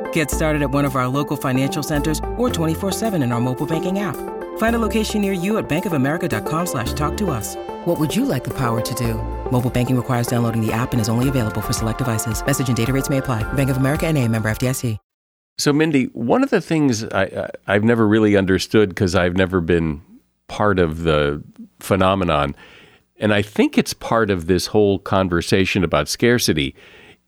Get 0.13 0.31
started 0.31 0.61
at 0.61 0.71
one 0.71 0.85
of 0.85 0.95
our 0.95 1.07
local 1.07 1.35
financial 1.35 1.83
centers 1.83 2.19
or 2.37 2.49
24-7 2.49 3.21
in 3.21 3.31
our 3.31 3.41
mobile 3.41 3.67
banking 3.67 3.99
app. 3.99 4.15
Find 4.57 4.75
a 4.75 4.79
location 4.79 5.21
near 5.21 5.33
you 5.33 5.57
at 5.57 5.67
bankofamerica.com 5.67 6.65
slash 6.65 6.93
talk 6.93 7.17
to 7.17 7.29
us. 7.29 7.55
What 7.85 7.99
would 7.99 8.15
you 8.15 8.25
like 8.25 8.43
the 8.43 8.55
power 8.55 8.81
to 8.81 8.93
do? 8.95 9.15
Mobile 9.51 9.69
banking 9.69 9.95
requires 9.97 10.27
downloading 10.27 10.65
the 10.65 10.71
app 10.71 10.93
and 10.93 11.01
is 11.01 11.09
only 11.09 11.29
available 11.29 11.61
for 11.61 11.73
select 11.73 11.97
devices. 11.97 12.45
Message 12.45 12.69
and 12.69 12.77
data 12.77 12.93
rates 12.93 13.09
may 13.09 13.17
apply. 13.17 13.43
Bank 13.53 13.69
of 13.69 13.77
America 13.77 14.07
and 14.07 14.17
a 14.17 14.27
member 14.27 14.49
FDIC. 14.49 14.97
So, 15.57 15.71
Mindy, 15.73 16.05
one 16.13 16.43
of 16.43 16.49
the 16.49 16.61
things 16.61 17.03
I, 17.03 17.49
I, 17.67 17.73
have 17.73 17.83
never 17.83 18.07
really 18.07 18.35
understood 18.35 18.89
because 18.89 19.13
I've 19.13 19.35
never 19.35 19.61
been 19.61 20.01
part 20.47 20.79
of 20.79 21.03
the 21.03 21.43
phenomenon, 21.79 22.55
and 23.17 23.31
I 23.31 23.43
think 23.43 23.77
it's 23.77 23.93
part 23.93 24.31
of 24.31 24.47
this 24.47 24.67
whole 24.67 24.97
conversation 24.97 25.83
about 25.83 26.07
scarcity, 26.07 26.73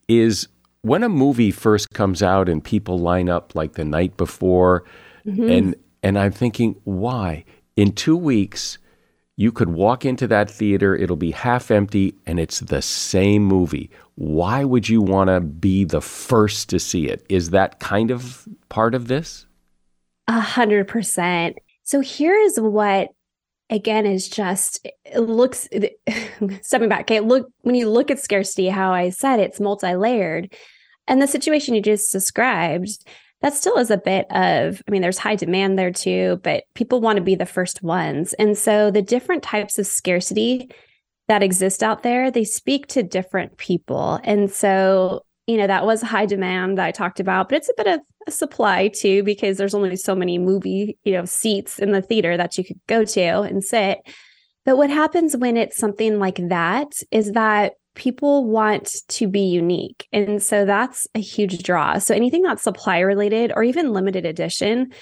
is 0.08 0.48
when 0.84 1.02
a 1.02 1.08
movie 1.08 1.50
first 1.50 1.94
comes 1.94 2.22
out 2.22 2.46
and 2.46 2.62
people 2.62 2.98
line 2.98 3.30
up 3.30 3.54
like 3.54 3.72
the 3.72 3.86
night 3.86 4.18
before, 4.18 4.84
mm-hmm. 5.26 5.50
and 5.50 5.74
and 6.02 6.18
I'm 6.18 6.30
thinking, 6.30 6.76
why? 6.84 7.46
In 7.74 7.92
two 7.92 8.18
weeks, 8.18 8.76
you 9.36 9.50
could 9.50 9.70
walk 9.70 10.04
into 10.04 10.26
that 10.26 10.50
theater, 10.50 10.94
it'll 10.94 11.16
be 11.16 11.30
half 11.30 11.70
empty, 11.70 12.14
and 12.26 12.38
it's 12.38 12.60
the 12.60 12.82
same 12.82 13.42
movie. 13.44 13.90
Why 14.16 14.62
would 14.62 14.86
you 14.86 15.00
want 15.00 15.28
to 15.28 15.40
be 15.40 15.84
the 15.84 16.02
first 16.02 16.68
to 16.68 16.78
see 16.78 17.08
it? 17.08 17.24
Is 17.30 17.48
that 17.50 17.80
kind 17.80 18.10
of 18.10 18.46
part 18.68 18.94
of 18.94 19.08
this? 19.08 19.46
A 20.28 20.38
hundred 20.38 20.86
percent. 20.86 21.56
So 21.84 22.00
here 22.00 22.36
is 22.36 22.60
what 22.60 23.08
again 23.70 24.04
is 24.04 24.28
just 24.28 24.86
it 25.06 25.20
looks 25.20 25.66
stepping 26.60 26.90
back 26.90 27.00
okay 27.00 27.20
look 27.20 27.48
when 27.62 27.74
you 27.74 27.88
look 27.88 28.10
at 28.10 28.20
scarcity 28.20 28.68
how 28.68 28.92
i 28.92 29.08
said 29.08 29.40
it's 29.40 29.58
multi-layered 29.58 30.54
and 31.06 31.20
the 31.20 31.26
situation 31.26 31.74
you 31.74 31.82
just 31.82 32.12
described 32.12 32.88
that 33.44 33.52
still 33.52 33.76
is 33.76 33.90
a 33.90 33.98
bit 33.98 34.26
of 34.30 34.82
i 34.86 34.90
mean 34.90 35.02
there's 35.02 35.18
high 35.18 35.36
demand 35.36 35.78
there 35.78 35.92
too 35.92 36.40
but 36.42 36.64
people 36.74 37.00
want 37.00 37.16
to 37.16 37.22
be 37.22 37.34
the 37.34 37.46
first 37.46 37.82
ones. 37.82 38.32
And 38.34 38.56
so 38.56 38.90
the 38.90 39.02
different 39.02 39.42
types 39.42 39.78
of 39.78 39.86
scarcity 39.86 40.70
that 41.28 41.42
exist 41.42 41.82
out 41.82 42.02
there 42.02 42.30
they 42.30 42.44
speak 42.44 42.86
to 42.88 43.02
different 43.02 43.56
people. 43.58 44.18
And 44.24 44.50
so 44.50 45.24
you 45.46 45.58
know 45.58 45.66
that 45.66 45.84
was 45.84 46.00
high 46.00 46.24
demand 46.24 46.78
that 46.78 46.86
i 46.86 46.90
talked 46.90 47.20
about 47.20 47.50
but 47.50 47.56
it's 47.56 47.68
a 47.68 47.74
bit 47.76 47.86
of 47.86 48.00
a 48.26 48.30
supply 48.30 48.88
too 48.88 49.22
because 49.22 49.58
there's 49.58 49.74
only 49.74 49.94
so 49.94 50.14
many 50.14 50.38
movie 50.38 50.96
you 51.04 51.12
know 51.12 51.26
seats 51.26 51.78
in 51.78 51.92
the 51.92 52.00
theater 52.00 52.38
that 52.38 52.56
you 52.56 52.64
could 52.64 52.80
go 52.86 53.04
to 53.04 53.42
and 53.42 53.62
sit. 53.62 53.98
But 54.64 54.78
what 54.78 54.88
happens 54.88 55.36
when 55.36 55.58
it's 55.58 55.76
something 55.76 56.18
like 56.18 56.36
that 56.48 56.92
is 57.10 57.32
that 57.32 57.74
people 57.94 58.44
want 58.44 58.94
to 59.08 59.28
be 59.28 59.40
unique. 59.40 60.06
And 60.12 60.42
so 60.42 60.64
that's 60.64 61.06
a 61.14 61.20
huge 61.20 61.62
draw. 61.62 61.98
So 61.98 62.14
anything 62.14 62.42
that's 62.42 62.62
supply 62.62 62.98
related 62.98 63.52
or 63.54 63.62
even 63.62 63.92
limited 63.92 64.26
edition 64.26 64.92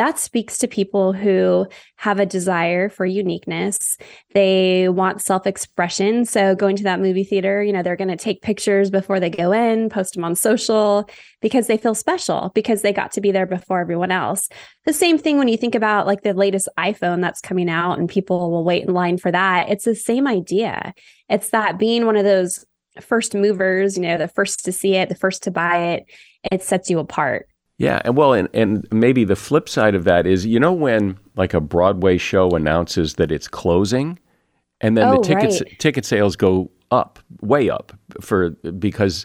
that 0.00 0.18
speaks 0.18 0.56
to 0.56 0.66
people 0.66 1.12
who 1.12 1.66
have 1.96 2.18
a 2.18 2.24
desire 2.24 2.88
for 2.88 3.04
uniqueness. 3.04 3.98
They 4.32 4.88
want 4.88 5.20
self 5.20 5.46
expression. 5.46 6.24
So, 6.24 6.54
going 6.54 6.76
to 6.76 6.84
that 6.84 7.00
movie 7.00 7.22
theater, 7.22 7.62
you 7.62 7.70
know, 7.70 7.82
they're 7.82 7.96
going 7.96 8.08
to 8.08 8.16
take 8.16 8.40
pictures 8.40 8.88
before 8.88 9.20
they 9.20 9.28
go 9.28 9.52
in, 9.52 9.90
post 9.90 10.14
them 10.14 10.24
on 10.24 10.36
social 10.36 11.06
because 11.42 11.66
they 11.66 11.76
feel 11.76 11.94
special 11.94 12.50
because 12.54 12.80
they 12.80 12.94
got 12.94 13.12
to 13.12 13.20
be 13.20 13.30
there 13.30 13.44
before 13.44 13.78
everyone 13.78 14.10
else. 14.10 14.48
The 14.86 14.94
same 14.94 15.18
thing 15.18 15.36
when 15.36 15.48
you 15.48 15.58
think 15.58 15.74
about 15.74 16.06
like 16.06 16.22
the 16.22 16.32
latest 16.32 16.70
iPhone 16.78 17.20
that's 17.20 17.42
coming 17.42 17.68
out 17.68 17.98
and 17.98 18.08
people 18.08 18.50
will 18.50 18.64
wait 18.64 18.84
in 18.84 18.94
line 18.94 19.18
for 19.18 19.30
that. 19.30 19.68
It's 19.68 19.84
the 19.84 19.94
same 19.94 20.26
idea. 20.26 20.94
It's 21.28 21.50
that 21.50 21.78
being 21.78 22.06
one 22.06 22.16
of 22.16 22.24
those 22.24 22.64
first 23.02 23.34
movers, 23.34 23.98
you 23.98 24.04
know, 24.04 24.16
the 24.16 24.28
first 24.28 24.64
to 24.64 24.72
see 24.72 24.94
it, 24.94 25.10
the 25.10 25.14
first 25.14 25.42
to 25.42 25.50
buy 25.50 25.88
it, 25.88 26.04
it 26.50 26.62
sets 26.62 26.88
you 26.88 27.00
apart. 27.00 27.46
Yeah, 27.80 28.02
and 28.04 28.14
well, 28.14 28.34
and, 28.34 28.46
and 28.52 28.86
maybe 28.92 29.24
the 29.24 29.34
flip 29.34 29.66
side 29.66 29.94
of 29.94 30.04
that 30.04 30.26
is, 30.26 30.44
you 30.44 30.60
know, 30.60 30.70
when 30.70 31.18
like 31.36 31.54
a 31.54 31.62
Broadway 31.62 32.18
show 32.18 32.50
announces 32.50 33.14
that 33.14 33.32
it's 33.32 33.48
closing, 33.48 34.18
and 34.82 34.98
then 34.98 35.08
oh, 35.08 35.16
the 35.16 35.22
tickets 35.26 35.62
right. 35.62 35.78
ticket 35.78 36.04
sales 36.04 36.36
go 36.36 36.70
up, 36.90 37.18
way 37.40 37.70
up, 37.70 37.98
for 38.20 38.50
because 38.50 39.24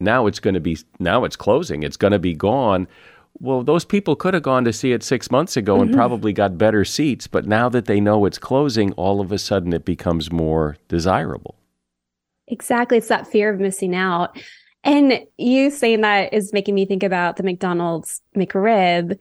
now 0.00 0.26
it's 0.26 0.40
going 0.40 0.54
to 0.54 0.60
be 0.60 0.76
now 0.98 1.22
it's 1.22 1.36
closing, 1.36 1.84
it's 1.84 1.96
going 1.96 2.10
to 2.10 2.18
be 2.18 2.34
gone. 2.34 2.88
Well, 3.38 3.62
those 3.62 3.84
people 3.84 4.16
could 4.16 4.34
have 4.34 4.42
gone 4.42 4.64
to 4.64 4.72
see 4.72 4.90
it 4.90 5.04
six 5.04 5.30
months 5.30 5.56
ago 5.56 5.74
mm-hmm. 5.74 5.82
and 5.82 5.94
probably 5.94 6.32
got 6.32 6.58
better 6.58 6.84
seats, 6.84 7.28
but 7.28 7.46
now 7.46 7.68
that 7.68 7.84
they 7.84 8.00
know 8.00 8.24
it's 8.24 8.38
closing, 8.38 8.90
all 8.94 9.20
of 9.20 9.30
a 9.30 9.38
sudden 9.38 9.72
it 9.72 9.84
becomes 9.84 10.32
more 10.32 10.76
desirable. 10.88 11.54
Exactly, 12.48 12.98
it's 12.98 13.06
that 13.06 13.28
fear 13.28 13.54
of 13.54 13.60
missing 13.60 13.94
out. 13.94 14.36
And 14.86 15.26
you 15.36 15.70
saying 15.70 16.02
that 16.02 16.32
is 16.32 16.52
making 16.52 16.76
me 16.76 16.86
think 16.86 17.02
about 17.02 17.36
the 17.36 17.42
McDonald's 17.42 18.22
McRib. 18.36 19.18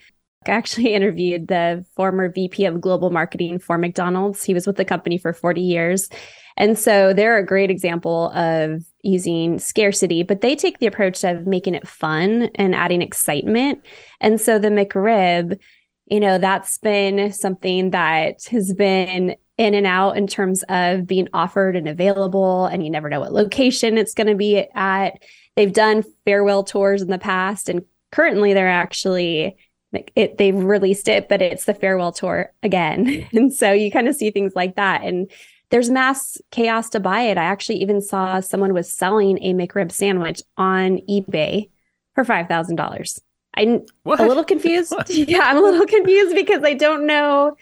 I 0.48 0.52
actually 0.52 0.94
interviewed 0.94 1.48
the 1.48 1.84
former 1.96 2.32
VP 2.32 2.66
of 2.66 2.80
global 2.80 3.10
marketing 3.10 3.58
for 3.58 3.78
McDonald's. 3.80 4.44
He 4.44 4.54
was 4.54 4.68
with 4.68 4.78
the 4.78 4.86
company 4.86 5.18
for 5.18 5.34
40 5.34 5.62
years. 5.62 6.08
And 6.56 6.78
so 6.78 7.14
they're 7.14 7.38
a 7.38 7.46
great 7.46 7.72
example 7.72 8.30
of 8.30 8.84
using 9.02 9.58
scarcity, 9.58 10.22
but 10.22 10.42
they 10.42 10.56
take 10.56 10.78
the 10.78 10.86
approach 10.86 11.24
of 11.24 11.48
making 11.48 11.74
it 11.74 11.88
fun 11.88 12.50
and 12.56 12.76
adding 12.76 13.02
excitement. 13.02 13.82
And 14.22 14.40
so 14.40 14.60
the 14.60 14.70
McRib, 14.70 15.60
you 16.06 16.20
know, 16.20 16.38
that's 16.38 16.78
been 16.78 17.34
something 17.34 17.90
that 17.90 18.44
has 18.52 18.72
been 18.74 19.36
in 19.58 19.74
and 19.74 19.88
out 19.88 20.18
in 20.18 20.28
terms 20.28 20.64
of 20.70 21.08
being 21.08 21.28
offered 21.34 21.76
and 21.76 21.88
available, 21.88 22.66
and 22.66 22.84
you 22.84 22.90
never 22.90 23.10
know 23.10 23.22
what 23.22 23.34
location 23.34 23.98
it's 23.98 24.14
going 24.14 24.28
to 24.28 24.36
be 24.36 24.66
at. 24.76 25.24
They've 25.56 25.74
done 25.74 26.04
farewell 26.26 26.64
tours 26.64 27.02
in 27.02 27.10
the 27.10 27.18
past, 27.18 27.70
and 27.70 27.84
currently 28.12 28.54
they're 28.54 28.68
actually 28.68 29.58
like 29.94 30.12
it, 30.16 30.38
they've 30.38 30.56
released 30.56 31.08
it, 31.08 31.30
but 31.30 31.42
it's 31.42 31.66
the 31.66 31.74
farewell 31.74 32.12
tour 32.12 32.52
again. 32.62 33.28
and 33.34 33.54
so 33.54 33.72
you 33.72 33.92
kind 33.92 34.08
of 34.08 34.16
see 34.16 34.30
things 34.30 34.54
like 34.56 34.76
that. 34.76 35.04
And 35.04 35.32
there's 35.70 35.90
mass 35.90 36.38
chaos 36.52 36.90
to 36.92 37.00
buy 37.00 37.22
it. 37.22 37.38
I 37.38 37.44
actually 37.44 37.82
even 37.82 38.02
saw 38.02 38.40
someone 38.40 38.74
was 38.74 38.92
selling 38.92 39.40
a 39.42 39.54
McRib 39.54 39.92
sandwich 39.92 40.42
on 40.58 41.00
eBay 41.10 41.70
for 42.14 42.24
five 42.24 42.48
thousand 42.48 42.76
dollars. 42.76 43.22
I'm 43.56 43.86
what? 44.04 44.20
a 44.20 44.28
little 44.28 44.44
confused. 44.44 44.94
yeah, 45.10 45.42
I'm 45.44 45.58
a 45.58 45.62
little 45.62 45.88
confused 45.88 46.36
because 46.36 46.64
I 46.64 46.74
don't 46.74 47.08
know. 47.08 47.56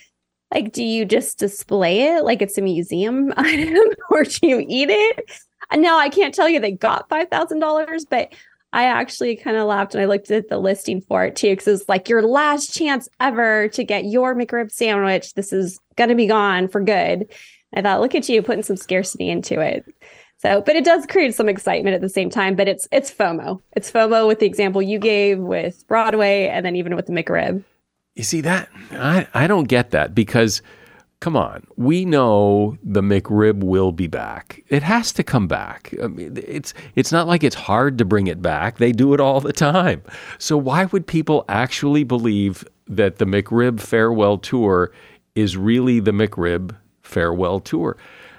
Like, 0.53 0.71
do 0.71 0.83
you 0.83 1.05
just 1.05 1.39
display 1.39 2.01
it 2.01 2.23
like 2.23 2.41
it's 2.41 2.57
a 2.57 2.61
museum 2.61 3.33
item, 3.37 3.85
or 4.11 4.23
do 4.23 4.47
you 4.47 4.65
eat 4.67 4.89
it? 4.89 5.31
And 5.73 5.81
no, 5.81 5.97
I 5.97 6.07
can't 6.07 6.33
tell 6.33 6.47
you 6.47 6.59
they 6.59 6.71
got 6.71 7.09
$5,000, 7.09 8.05
but 8.09 8.33
I 8.73 8.85
actually 8.85 9.35
kind 9.35 9.57
of 9.57 9.67
laughed 9.67 9.95
and 9.95 10.01
I 10.01 10.05
looked 10.05 10.31
at 10.31 10.47
the 10.47 10.59
listing 10.59 11.01
for 11.01 11.25
it 11.25 11.35
too, 11.35 11.51
because 11.51 11.67
it's 11.67 11.89
like 11.89 12.07
your 12.07 12.21
last 12.21 12.73
chance 12.73 13.09
ever 13.19 13.67
to 13.69 13.83
get 13.83 14.05
your 14.05 14.35
McRib 14.35 14.71
sandwich. 14.71 15.33
This 15.33 15.51
is 15.51 15.79
going 15.95 16.09
to 16.09 16.15
be 16.15 16.27
gone 16.27 16.67
for 16.67 16.79
good. 16.79 17.27
I 17.75 17.81
thought, 17.81 18.01
look 18.01 18.13
at 18.13 18.29
you 18.29 18.41
putting 18.43 18.63
some 18.63 18.77
scarcity 18.77 19.29
into 19.29 19.59
it. 19.59 19.83
So, 20.37 20.61
but 20.61 20.75
it 20.75 20.85
does 20.85 21.07
create 21.07 21.33
some 21.33 21.49
excitement 21.49 21.95
at 21.95 22.01
the 22.01 22.09
same 22.09 22.29
time. 22.29 22.55
But 22.55 22.67
it's 22.67 22.87
it's 22.91 23.11
FOMO. 23.11 23.61
It's 23.75 23.89
FOMO 23.89 24.27
with 24.27 24.39
the 24.39 24.45
example 24.45 24.81
you 24.81 24.99
gave 24.99 25.39
with 25.39 25.87
Broadway, 25.87 26.47
and 26.49 26.65
then 26.65 26.75
even 26.75 26.95
with 26.95 27.05
the 27.05 27.13
McRib. 27.13 27.63
You 28.13 28.23
see 28.23 28.41
that? 28.41 28.69
I 28.91 29.27
I 29.33 29.47
don't 29.47 29.67
get 29.67 29.91
that 29.91 30.13
because 30.13 30.61
come 31.23 31.37
on. 31.37 31.65
We 31.77 32.03
know 32.03 32.77
the 32.83 33.01
McRib 33.01 33.63
will 33.63 33.93
be 33.93 34.07
back. 34.07 34.61
It 34.67 34.83
has 34.83 35.13
to 35.13 35.23
come 35.23 35.47
back. 35.47 35.93
I 36.03 36.07
mean, 36.07 36.37
it's 36.45 36.73
it's 36.95 37.13
not 37.13 37.27
like 37.27 37.45
it's 37.45 37.55
hard 37.55 37.97
to 37.99 38.03
bring 38.03 38.27
it 38.27 38.41
back. 38.41 38.77
They 38.77 38.91
do 38.91 39.13
it 39.13 39.21
all 39.21 39.39
the 39.39 39.53
time. 39.53 40.03
So 40.37 40.57
why 40.57 40.83
would 40.83 41.07
people 41.07 41.45
actually 41.47 42.03
believe 42.03 42.65
that 42.87 43.19
the 43.19 43.25
McRib 43.25 43.79
farewell 43.79 44.37
tour 44.37 44.91
is 45.33 45.55
really 45.55 46.01
the 46.01 46.11
McRib 46.11 46.75
farewell 47.03 47.61
tour? 47.61 47.95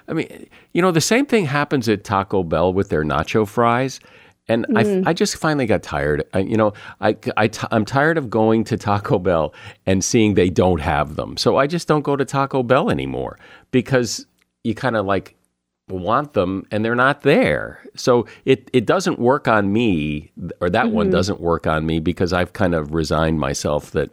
I 0.07 0.13
mean, 0.13 0.47
you 0.73 0.83
know, 0.83 0.91
the 0.91 1.01
same 1.01 1.25
thing 1.25 1.45
happens 1.45 1.89
at 1.89 2.03
Taco 2.03 2.43
Bell 2.43 2.71
with 2.71 2.89
their 2.89 3.03
nacho 3.03 3.47
fries. 3.47 3.99
And 4.47 4.65
mm. 4.67 5.05
I, 5.05 5.09
I 5.09 5.13
just 5.13 5.37
finally 5.37 5.65
got 5.65 5.81
tired. 5.81 6.23
I, 6.33 6.39
you 6.39 6.57
know, 6.57 6.73
I, 7.01 7.17
I 7.35 7.47
t- 7.47 7.67
I'm 7.71 7.85
tired 7.85 8.17
of 8.17 8.29
going 8.29 8.63
to 8.65 8.77
Taco 8.77 9.17
Bell 9.19 9.53
and 9.85 10.03
seeing 10.03 10.35
they 10.35 10.49
don't 10.49 10.81
have 10.81 11.15
them. 11.15 11.37
So 11.37 11.57
I 11.57 11.67
just 11.67 11.87
don't 11.87 12.03
go 12.03 12.15
to 12.15 12.25
Taco 12.25 12.61
Bell 12.61 12.89
anymore 12.89 13.39
because 13.71 14.25
you 14.63 14.75
kind 14.75 14.95
of 14.95 15.05
like 15.05 15.35
want 15.89 16.33
them 16.33 16.65
and 16.71 16.83
they're 16.85 16.95
not 16.95 17.21
there. 17.21 17.83
So 17.95 18.27
it, 18.45 18.69
it 18.73 18.85
doesn't 18.85 19.19
work 19.19 19.47
on 19.47 19.73
me, 19.73 20.31
or 20.61 20.69
that 20.69 20.85
mm-hmm. 20.85 20.95
one 20.95 21.09
doesn't 21.09 21.39
work 21.39 21.65
on 21.65 21.85
me 21.85 21.99
because 21.99 22.33
I've 22.33 22.53
kind 22.53 22.75
of 22.75 22.93
resigned 22.93 23.39
myself 23.39 23.91
that 23.91 24.11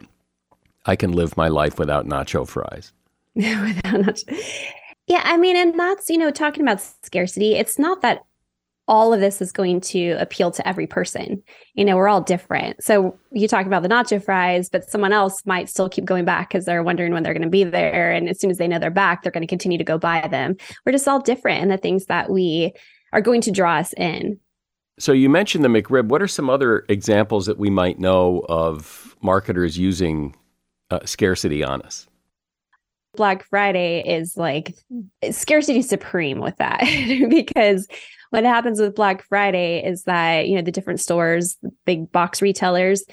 I 0.85 0.95
can 0.95 1.11
live 1.11 1.37
my 1.37 1.47
life 1.47 1.77
without 1.79 2.07
nacho 2.07 2.47
fries. 2.47 2.91
without 3.35 3.83
nacho. 3.83 4.41
Yeah, 5.07 5.21
I 5.25 5.37
mean, 5.37 5.57
and 5.57 5.77
that's, 5.77 6.09
you 6.09 6.17
know, 6.17 6.31
talking 6.31 6.61
about 6.61 6.81
scarcity, 7.03 7.55
it's 7.55 7.77
not 7.77 8.01
that 8.01 8.23
all 8.87 9.13
of 9.13 9.21
this 9.21 9.41
is 9.41 9.51
going 9.51 9.79
to 9.79 10.11
appeal 10.19 10.51
to 10.51 10.67
every 10.67 10.85
person. 10.85 11.41
You 11.73 11.85
know, 11.85 11.95
we're 11.95 12.09
all 12.09 12.21
different. 12.21 12.83
So 12.83 13.17
you 13.31 13.47
talk 13.47 13.65
about 13.65 13.81
the 13.81 13.89
nacho 13.89 14.23
fries, 14.23 14.69
but 14.69 14.89
someone 14.89 15.13
else 15.13 15.45
might 15.45 15.69
still 15.69 15.87
keep 15.87 16.03
going 16.03 16.25
back 16.25 16.49
because 16.49 16.65
they're 16.65 16.83
wondering 16.83 17.13
when 17.13 17.23
they're 17.23 17.33
going 17.33 17.43
to 17.43 17.49
be 17.49 17.63
there. 17.63 18.11
And 18.11 18.27
as 18.27 18.39
soon 18.39 18.51
as 18.51 18.57
they 18.57 18.67
know 18.67 18.79
they're 18.79 18.89
back, 18.89 19.23
they're 19.23 19.31
going 19.31 19.41
to 19.41 19.47
continue 19.47 19.77
to 19.77 19.83
go 19.83 19.97
buy 19.97 20.27
them. 20.27 20.57
We're 20.85 20.91
just 20.91 21.07
all 21.07 21.21
different 21.21 21.63
in 21.63 21.69
the 21.69 21.77
things 21.77 22.07
that 22.07 22.29
we 22.29 22.73
are 23.13 23.21
going 23.21 23.41
to 23.41 23.51
draw 23.51 23.77
us 23.77 23.93
in. 23.93 24.39
So 24.99 25.11
you 25.11 25.29
mentioned 25.29 25.63
the 25.63 25.69
McRib. 25.69 26.09
What 26.09 26.21
are 26.21 26.27
some 26.27 26.49
other 26.49 26.85
examples 26.89 27.45
that 27.45 27.57
we 27.57 27.69
might 27.69 27.99
know 27.99 28.45
of 28.49 29.15
marketers 29.21 29.77
using 29.77 30.35
uh, 30.91 30.99
scarcity 31.05 31.63
on 31.63 31.81
us? 31.83 32.07
Black 33.15 33.45
Friday 33.45 34.03
is 34.05 34.37
like 34.37 34.75
scarcity 35.31 35.83
supreme 35.83 36.39
with 36.39 36.57
that 36.57 36.81
because 37.29 37.87
what 38.33 38.43
happens 38.43 38.81
with 38.81 38.95
Black 38.95 39.23
Friday 39.27 39.83
is 39.85 40.03
that, 40.03 40.47
you 40.47 40.55
know, 40.55 40.63
the 40.63 40.71
different 40.71 40.99
stores, 40.99 41.55
big 41.85 42.11
box 42.11 42.41
retailers, 42.41 43.03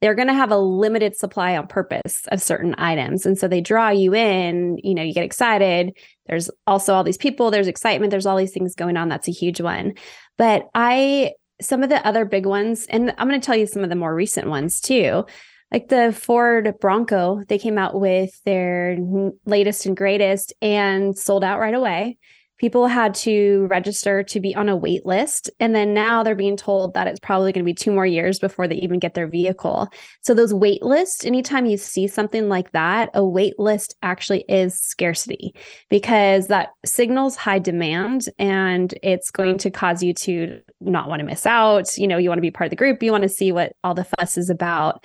they're 0.00 0.14
going 0.14 0.28
to 0.28 0.34
have 0.34 0.50
a 0.50 0.56
limited 0.56 1.14
supply 1.14 1.54
on 1.54 1.66
purpose 1.66 2.22
of 2.28 2.40
certain 2.40 2.74
items. 2.78 3.26
And 3.26 3.38
so 3.38 3.46
they 3.46 3.60
draw 3.60 3.90
you 3.90 4.14
in, 4.14 4.78
you 4.82 4.94
know, 4.94 5.02
you 5.02 5.12
get 5.12 5.24
excited. 5.24 5.94
There's 6.28 6.50
also 6.66 6.94
all 6.94 7.04
these 7.04 7.18
people, 7.18 7.50
there's 7.50 7.68
excitement, 7.68 8.10
there's 8.10 8.24
all 8.24 8.38
these 8.38 8.52
things 8.52 8.74
going 8.74 8.96
on. 8.96 9.10
That's 9.10 9.28
a 9.28 9.32
huge 9.32 9.60
one. 9.60 9.92
But 10.38 10.68
I, 10.74 11.32
some 11.60 11.82
of 11.82 11.90
the 11.90 12.04
other 12.06 12.24
big 12.24 12.46
ones, 12.46 12.86
and 12.86 13.14
I'm 13.18 13.28
going 13.28 13.38
to 13.38 13.44
tell 13.44 13.56
you 13.56 13.66
some 13.66 13.84
of 13.84 13.90
the 13.90 13.96
more 13.96 14.14
recent 14.14 14.48
ones 14.48 14.80
too 14.80 15.26
like 15.72 15.88
the 15.88 16.12
Ford 16.12 16.74
Bronco, 16.80 17.42
they 17.48 17.58
came 17.58 17.78
out 17.78 18.00
with 18.00 18.42
their 18.44 18.98
latest 19.46 19.86
and 19.86 19.96
greatest 19.96 20.52
and 20.60 21.16
sold 21.16 21.44
out 21.44 21.60
right 21.60 21.74
away. 21.74 22.18
People 22.60 22.86
had 22.86 23.14
to 23.16 23.66
register 23.70 24.22
to 24.22 24.38
be 24.38 24.54
on 24.54 24.68
a 24.68 24.76
wait 24.76 25.04
list. 25.04 25.50
And 25.58 25.74
then 25.74 25.92
now 25.92 26.22
they're 26.22 26.36
being 26.36 26.56
told 26.56 26.94
that 26.94 27.08
it's 27.08 27.18
probably 27.18 27.52
going 27.52 27.64
to 27.64 27.68
be 27.68 27.74
two 27.74 27.90
more 27.90 28.06
years 28.06 28.38
before 28.38 28.68
they 28.68 28.76
even 28.76 29.00
get 29.00 29.14
their 29.14 29.26
vehicle. 29.26 29.88
So, 30.20 30.34
those 30.34 30.54
wait 30.54 30.82
lists, 30.82 31.24
anytime 31.24 31.66
you 31.66 31.76
see 31.76 32.06
something 32.06 32.48
like 32.48 32.70
that, 32.72 33.10
a 33.14 33.24
wait 33.24 33.58
list 33.58 33.96
actually 34.02 34.44
is 34.48 34.80
scarcity 34.80 35.54
because 35.88 36.46
that 36.46 36.68
signals 36.84 37.34
high 37.34 37.58
demand 37.58 38.28
and 38.38 38.94
it's 39.02 39.30
going 39.30 39.58
to 39.58 39.70
cause 39.70 40.02
you 40.02 40.14
to 40.14 40.60
not 40.80 41.08
want 41.08 41.20
to 41.20 41.26
miss 41.26 41.46
out. 41.46 41.98
You 41.98 42.06
know, 42.06 42.18
you 42.18 42.28
want 42.28 42.38
to 42.38 42.42
be 42.42 42.50
part 42.50 42.66
of 42.66 42.70
the 42.70 42.76
group, 42.76 43.02
you 43.02 43.10
want 43.10 43.22
to 43.22 43.28
see 43.28 43.50
what 43.50 43.72
all 43.82 43.94
the 43.94 44.04
fuss 44.04 44.38
is 44.38 44.50
about 44.50 45.04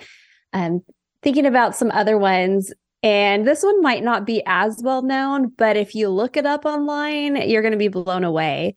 um, 0.52 0.82
thinking 1.22 1.46
about 1.46 1.76
some 1.76 1.90
other 1.90 2.18
ones. 2.18 2.72
And 3.06 3.46
this 3.46 3.62
one 3.62 3.82
might 3.82 4.02
not 4.02 4.26
be 4.26 4.42
as 4.46 4.80
well 4.82 5.00
known, 5.00 5.52
but 5.56 5.76
if 5.76 5.94
you 5.94 6.08
look 6.08 6.36
it 6.36 6.44
up 6.44 6.64
online, 6.64 7.36
you're 7.48 7.62
going 7.62 7.70
to 7.70 7.78
be 7.78 7.86
blown 7.86 8.24
away. 8.24 8.74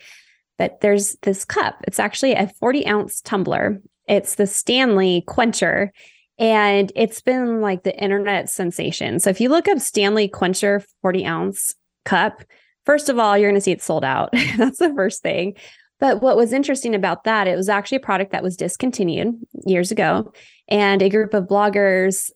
But 0.56 0.82
there's 0.82 1.16
this 1.24 1.44
cup. 1.44 1.84
It's 1.88 1.98
actually 1.98 2.34
a 2.34 2.52
40 2.60 2.86
ounce 2.86 3.22
tumbler. 3.22 3.82
It's 4.08 4.36
the 4.36 4.46
Stanley 4.46 5.24
Quencher. 5.26 5.92
And 6.38 6.92
it's 6.96 7.22
been 7.22 7.60
like 7.62 7.82
the 7.82 8.00
internet 8.00 8.52
sensation. 8.52 9.20
So 9.20 9.32
if 9.32 9.42
you 9.42 9.50
look 9.50 9.68
up 9.68 9.80
Stanley 9.80 10.28
Quencher 10.28 10.84
40 11.02 11.26
ounce 11.26 11.74
cup, 12.06 12.44
first 12.86 13.10
of 13.10 13.18
all, 13.18 13.36
you're 13.36 13.50
going 13.50 13.60
to 13.60 13.62
see 13.62 13.72
it 13.72 13.82
sold 13.82 14.04
out. 14.04 14.30
That's 14.58 14.78
the 14.78 14.94
first 14.94 15.24
thing. 15.24 15.56
But 16.00 16.22
what 16.22 16.38
was 16.38 16.54
interesting 16.54 16.94
about 16.94 17.24
that, 17.24 17.48
it 17.48 17.56
was 17.56 17.68
actually 17.68 17.98
a 17.98 18.02
product 18.02 18.32
that 18.34 18.44
was 18.44 18.56
discontinued 18.56 19.34
years 19.66 19.90
ago. 19.90 20.32
And 20.68 21.02
a 21.02 21.10
group 21.10 21.34
of 21.34 21.46
bloggers 21.46 22.30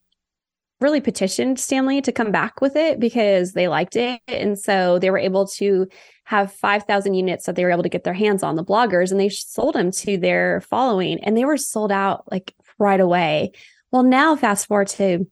really 0.80 1.02
petitioned 1.02 1.60
Stanley 1.60 2.02
to 2.02 2.12
come 2.12 2.32
back 2.32 2.62
with 2.62 2.76
it 2.76 3.00
because 3.00 3.54
they 3.54 3.68
liked 3.68 3.96
it. 3.96 4.22
And 4.28 4.60
so 4.60 5.00
they 5.00 5.10
were 5.10 5.18
able 5.18 5.48
to 5.48 5.88
have 6.26 6.54
5,000 6.54 7.14
units 7.14 7.46
that 7.46 7.56
they 7.56 7.64
were 7.64 7.72
able 7.72 7.84
to 7.84 7.90
get 7.90 8.04
their 8.04 8.14
hands 8.14 8.44
on 8.44 8.56
the 8.56 8.64
bloggers 8.64 9.12
and 9.12 9.20
they 9.20 9.30
sold 9.30 9.76
them 9.76 9.92
to 9.92 10.18
their 10.18 10.62
following 10.62 11.20
and 11.24 11.38
they 11.38 11.46
were 11.46 11.58
sold 11.58 11.92
out 11.92 12.30
like 12.32 12.54
right 12.80 13.00
away. 13.00 13.52
Well, 13.92 14.04
now 14.04 14.36
fast 14.36 14.68
forward 14.68 14.88
to 14.90 15.28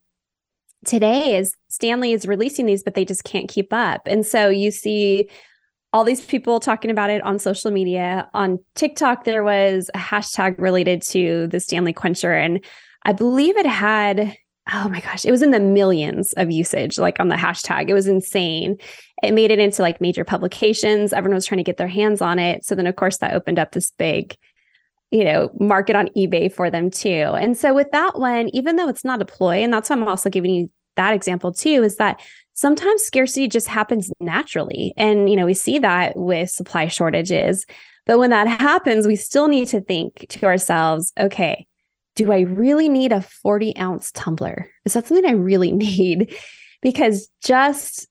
today 0.85 1.37
is 1.37 1.53
Stanley 1.69 2.11
is 2.11 2.27
releasing 2.27 2.65
these, 2.65 2.83
but 2.83 2.93
they 2.93 3.05
just 3.05 3.23
can't 3.23 3.49
keep 3.49 3.71
up. 3.73 4.01
And 4.05 4.25
so 4.25 4.49
you 4.49 4.71
see 4.71 5.29
all 5.93 6.03
these 6.03 6.25
people 6.25 6.59
talking 6.59 6.91
about 6.91 7.09
it 7.09 7.21
on 7.23 7.37
social 7.37 7.71
media. 7.71 8.29
On 8.33 8.59
TikTok, 8.75 9.25
there 9.25 9.43
was 9.43 9.89
a 9.93 9.97
hashtag 9.97 10.55
related 10.57 11.01
to 11.03 11.47
the 11.47 11.59
Stanley 11.59 11.93
Quencher. 11.93 12.33
And 12.33 12.63
I 13.03 13.13
believe 13.13 13.57
it 13.57 13.65
had, 13.65 14.37
oh 14.71 14.89
my 14.89 14.99
gosh, 14.99 15.25
it 15.25 15.31
was 15.31 15.41
in 15.41 15.51
the 15.51 15.59
millions 15.59 16.33
of 16.33 16.51
usage, 16.51 16.99
like 16.99 17.19
on 17.19 17.29
the 17.29 17.35
hashtag. 17.35 17.89
It 17.89 17.93
was 17.93 18.07
insane. 18.07 18.77
It 19.23 19.33
made 19.33 19.51
it 19.51 19.59
into 19.59 19.81
like 19.81 20.01
major 20.01 20.23
publications. 20.23 21.13
Everyone 21.13 21.35
was 21.35 21.45
trying 21.45 21.57
to 21.57 21.63
get 21.63 21.77
their 21.77 21.87
hands 21.87 22.21
on 22.21 22.39
it. 22.39 22.63
So 22.65 22.75
then, 22.75 22.87
of 22.87 22.95
course, 22.95 23.17
that 23.17 23.33
opened 23.33 23.59
up 23.59 23.71
this 23.71 23.91
big, 23.97 24.35
you 25.09 25.23
know, 25.23 25.49
market 25.59 25.95
on 25.95 26.09
eBay 26.17 26.51
for 26.51 26.69
them 26.69 26.91
too. 26.91 27.09
And 27.09 27.57
so 27.57 27.73
with 27.73 27.91
that 27.91 28.19
one, 28.19 28.49
even 28.49 28.75
though 28.75 28.87
it's 28.87 29.05
not 29.05 29.21
a 29.21 29.25
ploy, 29.25 29.63
and 29.63 29.73
that's 29.73 29.89
why 29.89 29.95
I'm 29.95 30.07
also 30.07 30.29
giving 30.29 30.51
you 30.51 30.69
that 30.95 31.13
example 31.13 31.51
too, 31.51 31.83
is 31.83 31.95
that 31.97 32.21
sometimes 32.53 33.01
scarcity 33.01 33.47
just 33.47 33.67
happens 33.67 34.11
naturally. 34.19 34.93
And, 34.97 35.29
you 35.29 35.35
know, 35.35 35.45
we 35.45 35.53
see 35.53 35.79
that 35.79 36.15
with 36.15 36.49
supply 36.49 36.87
shortages. 36.87 37.65
But 38.05 38.19
when 38.19 38.29
that 38.31 38.47
happens, 38.47 39.07
we 39.07 39.15
still 39.15 39.47
need 39.47 39.67
to 39.69 39.81
think 39.81 40.25
to 40.29 40.45
ourselves, 40.45 41.13
okay, 41.19 41.65
do 42.21 42.31
I 42.31 42.41
really 42.41 42.87
need 42.87 43.11
a 43.11 43.21
40 43.21 43.75
ounce 43.77 44.11
tumbler? 44.11 44.69
Is 44.85 44.93
that 44.93 45.07
something 45.07 45.25
I 45.25 45.33
really 45.33 45.71
need? 45.87 46.35
Because 46.81 47.29
just 47.43 48.07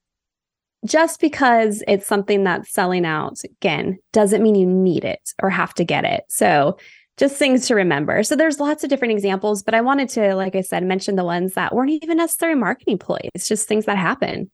just 0.85 1.20
because 1.20 1.85
it's 1.87 2.07
something 2.07 2.42
that's 2.42 2.73
selling 2.73 3.05
out 3.05 3.38
again 3.44 3.99
doesn't 4.12 4.42
mean 4.42 4.55
you 4.55 4.66
need 4.66 5.05
it 5.05 5.20
or 5.42 5.51
have 5.51 5.75
to 5.75 5.85
get 5.85 6.05
it. 6.05 6.25
So 6.31 6.79
just 7.18 7.37
things 7.37 7.68
to 7.68 7.75
remember. 7.75 8.23
So 8.23 8.35
there's 8.35 8.59
lots 8.59 8.83
of 8.83 8.88
different 8.88 9.12
examples, 9.12 9.62
but 9.62 9.75
I 9.75 9.83
wanted 9.83 10.09
to, 10.11 10.35
like 10.35 10.57
I 10.57 10.62
said, 10.62 10.83
mention 10.83 11.16
the 11.16 11.25
ones 11.25 11.53
that 11.53 11.75
weren't 11.75 11.90
even 12.03 12.16
necessary 12.16 12.55
marketing 12.55 12.99
ploys, 12.99 13.46
just 13.46 13.68
things 13.68 13.85
that 13.85 13.99
happen. 13.99 14.51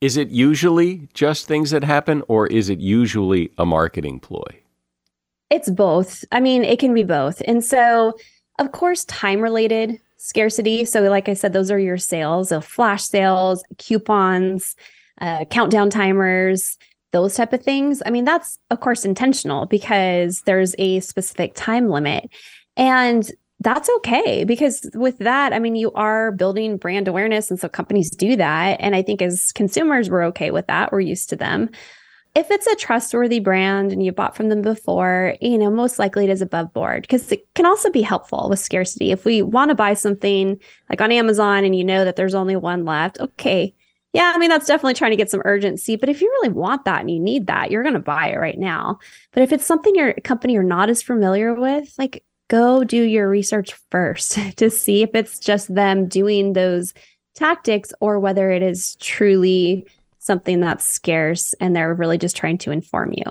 Is 0.00 0.16
it 0.16 0.30
usually 0.30 1.08
just 1.14 1.46
things 1.46 1.70
that 1.70 1.84
happen, 1.84 2.24
or 2.26 2.48
is 2.48 2.68
it 2.68 2.80
usually 2.80 3.52
a 3.56 3.64
marketing 3.64 4.18
ploy? 4.18 4.64
It's 5.48 5.70
both. 5.70 6.24
I 6.32 6.40
mean, 6.40 6.64
it 6.64 6.80
can 6.80 6.92
be 6.92 7.04
both. 7.04 7.40
And 7.46 7.64
so, 7.64 8.14
of 8.58 8.72
course, 8.72 9.04
time 9.06 9.40
related 9.40 10.00
scarcity. 10.16 10.84
So, 10.84 11.02
like 11.02 11.28
I 11.28 11.34
said, 11.34 11.52
those 11.52 11.70
are 11.70 11.78
your 11.78 11.98
sales, 11.98 12.48
so 12.48 12.60
flash 12.60 13.04
sales, 13.04 13.62
coupons, 13.78 14.76
uh, 15.20 15.44
countdown 15.46 15.90
timers, 15.90 16.78
those 17.12 17.34
type 17.34 17.52
of 17.52 17.62
things. 17.62 18.02
I 18.04 18.10
mean, 18.10 18.24
that's 18.24 18.58
of 18.70 18.80
course 18.80 19.04
intentional 19.04 19.66
because 19.66 20.42
there's 20.42 20.74
a 20.78 21.00
specific 21.00 21.52
time 21.54 21.88
limit. 21.88 22.28
And 22.76 23.30
that's 23.60 23.88
okay 23.98 24.44
because 24.44 24.90
with 24.94 25.18
that, 25.18 25.52
I 25.52 25.58
mean, 25.58 25.76
you 25.76 25.92
are 25.92 26.32
building 26.32 26.76
brand 26.76 27.06
awareness. 27.06 27.50
And 27.50 27.60
so 27.60 27.68
companies 27.68 28.10
do 28.10 28.36
that. 28.36 28.76
And 28.80 28.96
I 28.96 29.02
think 29.02 29.22
as 29.22 29.52
consumers, 29.52 30.10
we're 30.10 30.24
okay 30.24 30.50
with 30.50 30.66
that. 30.66 30.90
We're 30.90 31.00
used 31.00 31.30
to 31.30 31.36
them 31.36 31.70
if 32.34 32.50
it's 32.50 32.66
a 32.66 32.74
trustworthy 32.74 33.38
brand 33.38 33.92
and 33.92 34.02
you 34.02 34.10
bought 34.10 34.36
from 34.36 34.48
them 34.48 34.60
before, 34.60 35.36
you 35.40 35.56
know, 35.56 35.70
most 35.70 36.00
likely 36.00 36.24
it 36.24 36.30
is 36.30 36.42
above 36.42 36.72
board 36.72 37.02
because 37.02 37.30
it 37.30 37.46
can 37.54 37.64
also 37.64 37.90
be 37.90 38.02
helpful 38.02 38.48
with 38.50 38.58
scarcity. 38.58 39.12
If 39.12 39.24
we 39.24 39.40
want 39.40 39.68
to 39.68 39.76
buy 39.76 39.94
something 39.94 40.58
like 40.90 41.00
on 41.00 41.12
Amazon 41.12 41.64
and 41.64 41.76
you 41.76 41.84
know 41.84 42.04
that 42.04 42.16
there's 42.16 42.34
only 42.34 42.56
one 42.56 42.84
left, 42.84 43.20
okay. 43.20 43.72
Yeah, 44.12 44.32
I 44.34 44.38
mean, 44.38 44.48
that's 44.48 44.66
definitely 44.66 44.94
trying 44.94 45.10
to 45.10 45.16
get 45.16 45.30
some 45.30 45.42
urgency. 45.44 45.96
But 45.96 46.08
if 46.08 46.20
you 46.20 46.28
really 46.28 46.54
want 46.54 46.84
that 46.84 47.00
and 47.00 47.10
you 47.10 47.18
need 47.18 47.48
that, 47.48 47.70
you're 47.70 47.82
going 47.82 47.94
to 47.94 48.00
buy 48.00 48.28
it 48.28 48.38
right 48.38 48.58
now. 48.58 48.98
But 49.32 49.42
if 49.42 49.52
it's 49.52 49.66
something 49.66 49.94
your 49.94 50.14
company 50.24 50.54
you're 50.54 50.62
not 50.62 50.88
as 50.88 51.02
familiar 51.02 51.54
with, 51.54 51.92
like 51.98 52.24
go 52.48 52.84
do 52.84 53.02
your 53.02 53.28
research 53.28 53.74
first 53.90 54.38
to 54.56 54.70
see 54.70 55.02
if 55.02 55.10
it's 55.14 55.38
just 55.38 55.72
them 55.72 56.08
doing 56.08 56.52
those 56.52 56.94
tactics 57.34 57.92
or 58.00 58.20
whether 58.20 58.50
it 58.50 58.62
is 58.62 58.96
truly 58.96 59.86
something 60.24 60.60
that's 60.60 60.86
scarce 60.86 61.52
and 61.60 61.76
they're 61.76 61.94
really 61.94 62.18
just 62.18 62.36
trying 62.36 62.58
to 62.58 62.70
inform 62.70 63.12
you. 63.12 63.24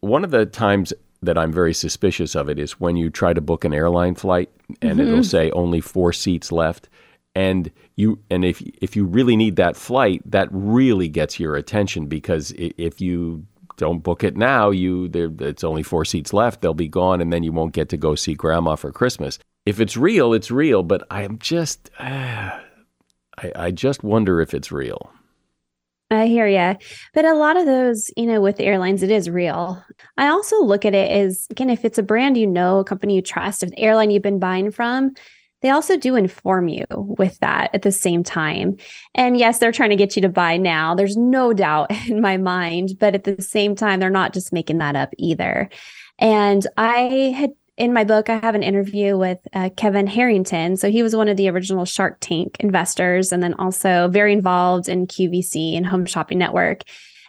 One 0.00 0.24
of 0.24 0.30
the 0.30 0.46
times 0.46 0.92
that 1.22 1.36
I'm 1.36 1.52
very 1.52 1.74
suspicious 1.74 2.34
of 2.34 2.48
it 2.48 2.58
is 2.58 2.80
when 2.80 2.96
you 2.96 3.10
try 3.10 3.34
to 3.34 3.40
book 3.42 3.64
an 3.64 3.74
airline 3.74 4.14
flight 4.14 4.50
and 4.80 4.98
mm-hmm. 4.98 5.08
it'll 5.08 5.24
say 5.24 5.50
only 5.50 5.80
four 5.80 6.12
seats 6.14 6.50
left 6.50 6.88
and 7.34 7.70
you 7.96 8.18
and 8.30 8.44
if 8.44 8.62
if 8.80 8.96
you 8.96 9.04
really 9.04 9.36
need 9.36 9.56
that 9.56 9.76
flight 9.76 10.22
that 10.24 10.48
really 10.50 11.08
gets 11.08 11.38
your 11.38 11.56
attention 11.56 12.06
because 12.06 12.52
if 12.56 13.00
you 13.00 13.46
don't 13.76 14.02
book 14.02 14.24
it 14.24 14.36
now 14.36 14.70
you 14.70 15.08
there 15.08 15.30
it's 15.40 15.62
only 15.62 15.82
four 15.82 16.04
seats 16.04 16.32
left 16.32 16.60
they'll 16.60 16.74
be 16.74 16.88
gone 16.88 17.20
and 17.20 17.32
then 17.32 17.42
you 17.42 17.52
won't 17.52 17.72
get 17.72 17.88
to 17.88 17.96
go 17.96 18.14
see 18.14 18.34
grandma 18.34 18.74
for 18.74 18.90
christmas 18.90 19.38
if 19.64 19.78
it's 19.78 19.96
real 19.96 20.32
it's 20.32 20.50
real 20.50 20.82
but 20.82 21.06
i'm 21.10 21.38
just 21.38 21.90
uh, 21.98 22.50
I, 23.38 23.52
I 23.54 23.70
just 23.70 24.02
wonder 24.02 24.40
if 24.40 24.52
it's 24.52 24.72
real 24.72 25.12
I 26.10 26.26
hear 26.26 26.46
you. 26.46 26.76
But 27.14 27.24
a 27.24 27.34
lot 27.34 27.56
of 27.56 27.66
those, 27.66 28.10
you 28.16 28.26
know, 28.26 28.40
with 28.40 28.56
the 28.56 28.64
airlines, 28.64 29.02
it 29.02 29.10
is 29.10 29.30
real. 29.30 29.82
I 30.16 30.28
also 30.28 30.60
look 30.62 30.84
at 30.84 30.94
it 30.94 31.10
as, 31.10 31.46
again, 31.50 31.70
if 31.70 31.84
it's 31.84 31.98
a 31.98 32.02
brand 32.02 32.36
you 32.36 32.46
know, 32.46 32.80
a 32.80 32.84
company 32.84 33.14
you 33.14 33.22
trust, 33.22 33.60
the 33.60 33.78
airline 33.78 34.10
you've 34.10 34.22
been 34.22 34.40
buying 34.40 34.72
from, 34.72 35.12
they 35.62 35.70
also 35.70 35.96
do 35.96 36.16
inform 36.16 36.68
you 36.68 36.86
with 36.90 37.38
that 37.40 37.70
at 37.74 37.82
the 37.82 37.92
same 37.92 38.24
time. 38.24 38.76
And 39.14 39.36
yes, 39.36 39.58
they're 39.58 39.72
trying 39.72 39.90
to 39.90 39.96
get 39.96 40.16
you 40.16 40.22
to 40.22 40.28
buy 40.28 40.56
now. 40.56 40.94
There's 40.94 41.16
no 41.16 41.52
doubt 41.52 41.90
in 42.08 42.20
my 42.20 42.36
mind. 42.36 42.94
But 42.98 43.14
at 43.14 43.24
the 43.24 43.40
same 43.40 43.76
time, 43.76 44.00
they're 44.00 44.10
not 44.10 44.32
just 44.32 44.52
making 44.52 44.78
that 44.78 44.96
up 44.96 45.10
either. 45.18 45.68
And 46.18 46.66
I 46.76 47.34
had 47.36 47.50
in 47.80 47.94
my 47.94 48.04
book, 48.04 48.28
I 48.28 48.36
have 48.36 48.54
an 48.54 48.62
interview 48.62 49.16
with 49.16 49.38
uh, 49.54 49.70
Kevin 49.74 50.06
Harrington. 50.06 50.76
So 50.76 50.90
he 50.90 51.02
was 51.02 51.16
one 51.16 51.28
of 51.28 51.38
the 51.38 51.48
original 51.48 51.86
Shark 51.86 52.18
Tank 52.20 52.58
investors 52.60 53.32
and 53.32 53.42
then 53.42 53.54
also 53.54 54.06
very 54.08 54.34
involved 54.34 54.86
in 54.86 55.06
QVC 55.06 55.78
and 55.78 55.86
Home 55.86 56.04
Shopping 56.04 56.36
Network. 56.36 56.82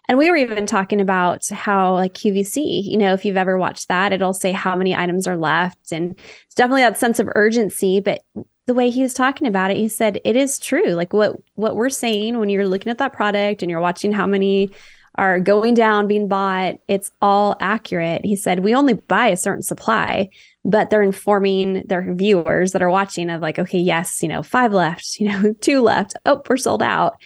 And 0.09 0.17
we 0.17 0.29
were 0.29 0.35
even 0.35 0.65
talking 0.65 0.99
about 0.99 1.47
how, 1.47 1.93
like 1.93 2.13
QVC, 2.15 2.83
you 2.83 2.97
know, 2.97 3.13
if 3.13 3.23
you've 3.23 3.37
ever 3.37 3.57
watched 3.57 3.87
that, 3.87 4.11
it'll 4.11 4.33
say 4.33 4.51
how 4.51 4.75
many 4.75 4.93
items 4.93 5.25
are 5.25 5.37
left. 5.37 5.93
And 5.93 6.19
it's 6.45 6.55
definitely 6.55 6.81
that 6.81 6.97
sense 6.97 7.19
of 7.19 7.29
urgency. 7.33 8.01
But 8.01 8.19
the 8.67 8.73
way 8.73 8.89
he 8.89 9.03
was 9.03 9.13
talking 9.13 9.47
about 9.47 9.71
it, 9.71 9.77
he 9.77 9.87
said 9.87 10.19
it 10.25 10.35
is 10.35 10.59
true. 10.59 10.89
Like 10.89 11.13
what 11.13 11.37
what 11.55 11.77
we're 11.77 11.89
saying 11.89 12.39
when 12.39 12.49
you're 12.49 12.67
looking 12.67 12.91
at 12.91 12.97
that 12.97 13.13
product 13.13 13.61
and 13.61 13.71
you're 13.71 13.79
watching 13.79 14.11
how 14.11 14.27
many 14.27 14.71
are 15.15 15.39
going 15.39 15.73
down, 15.73 16.07
being 16.07 16.27
bought, 16.27 16.75
it's 16.87 17.11
all 17.21 17.55
accurate. 17.59 18.23
He 18.23 18.35
said, 18.35 18.59
We 18.59 18.73
only 18.73 18.93
buy 18.93 19.27
a 19.27 19.37
certain 19.37 19.61
supply, 19.63 20.29
but 20.63 20.89
they're 20.89 21.01
informing 21.01 21.83
their 21.87 22.13
viewers 22.13 22.71
that 22.71 22.81
are 22.81 22.89
watching 22.89 23.29
of 23.29 23.41
like, 23.41 23.59
okay, 23.59 23.79
yes, 23.79 24.21
you 24.21 24.29
know, 24.29 24.43
five 24.43 24.73
left, 24.73 25.15
you 25.19 25.27
know, 25.27 25.53
two 25.61 25.81
left. 25.81 26.15
Oh, 26.25 26.41
we're 26.49 26.57
sold 26.57 26.83
out. 26.83 27.17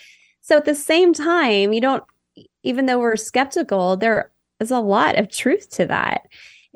So 0.42 0.58
at 0.58 0.66
the 0.66 0.76
same 0.76 1.14
time, 1.14 1.74
you 1.74 1.82
don't, 1.82 2.04
even 2.64 2.86
though 2.86 3.00
we're 3.00 3.16
skeptical, 3.16 3.98
there 3.98 4.32
is 4.60 4.72
a 4.72 4.80
lot 4.80 5.18
of 5.18 5.30
truth 5.30 5.70
to 5.72 5.86
that. 5.88 6.22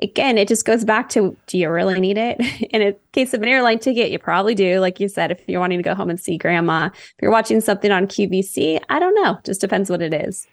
Again, 0.02 0.38
it 0.38 0.48
just 0.48 0.64
goes 0.64 0.84
back 0.84 1.10
to 1.10 1.36
do 1.46 1.58
you 1.58 1.68
really 1.70 2.00
need 2.00 2.16
it? 2.16 2.40
In 2.72 2.80
a 2.80 2.94
case 3.12 3.34
of 3.34 3.42
an 3.42 3.48
airline 3.48 3.78
ticket, 3.78 4.10
you 4.10 4.18
probably 4.18 4.54
do. 4.54 4.80
Like 4.80 4.98
you 4.98 5.08
said, 5.08 5.30
if 5.30 5.42
you're 5.46 5.60
wanting 5.60 5.78
to 5.78 5.82
go 5.82 5.94
home 5.94 6.08
and 6.08 6.18
see 6.18 6.38
grandma, 6.38 6.86
if 6.86 7.14
you're 7.20 7.30
watching 7.30 7.60
something 7.60 7.90
on 7.90 8.06
QVC, 8.06 8.80
I 8.88 8.98
don't 8.98 9.14
know. 9.14 9.38
Just 9.44 9.60
depends 9.60 9.90
what 9.90 10.00
it 10.00 10.14
is. 10.14 10.46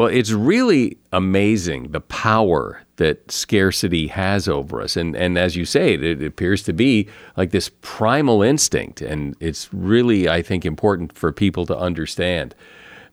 Well, 0.00 0.08
it's 0.08 0.32
really 0.32 0.96
amazing 1.12 1.90
the 1.90 2.00
power 2.00 2.84
that 2.96 3.30
scarcity 3.30 4.06
has 4.06 4.48
over 4.48 4.80
us. 4.80 4.96
And, 4.96 5.14
and 5.14 5.36
as 5.36 5.56
you 5.56 5.66
say, 5.66 5.92
it, 5.92 6.02
it, 6.02 6.22
appears 6.24 6.62
to 6.62 6.72
be 6.72 7.06
like 7.36 7.50
this 7.50 7.70
primal 7.82 8.42
instinct. 8.42 9.02
And 9.02 9.36
it's 9.40 9.68
really, 9.74 10.26
I 10.26 10.40
think, 10.40 10.64
important 10.64 11.12
for 11.12 11.32
people 11.32 11.66
to 11.66 11.76
understand. 11.76 12.54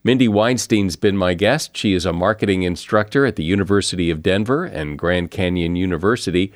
Mindy 0.02 0.28
Weinstein's 0.28 0.96
been 0.96 1.14
my 1.14 1.34
guest. 1.34 1.76
She 1.76 1.92
is 1.92 2.06
a 2.06 2.12
marketing 2.14 2.62
instructor 2.62 3.26
at 3.26 3.36
the 3.36 3.44
University 3.44 4.08
of 4.08 4.22
Denver 4.22 4.64
and 4.64 4.98
Grand 4.98 5.30
Canyon 5.30 5.76
University, 5.76 6.54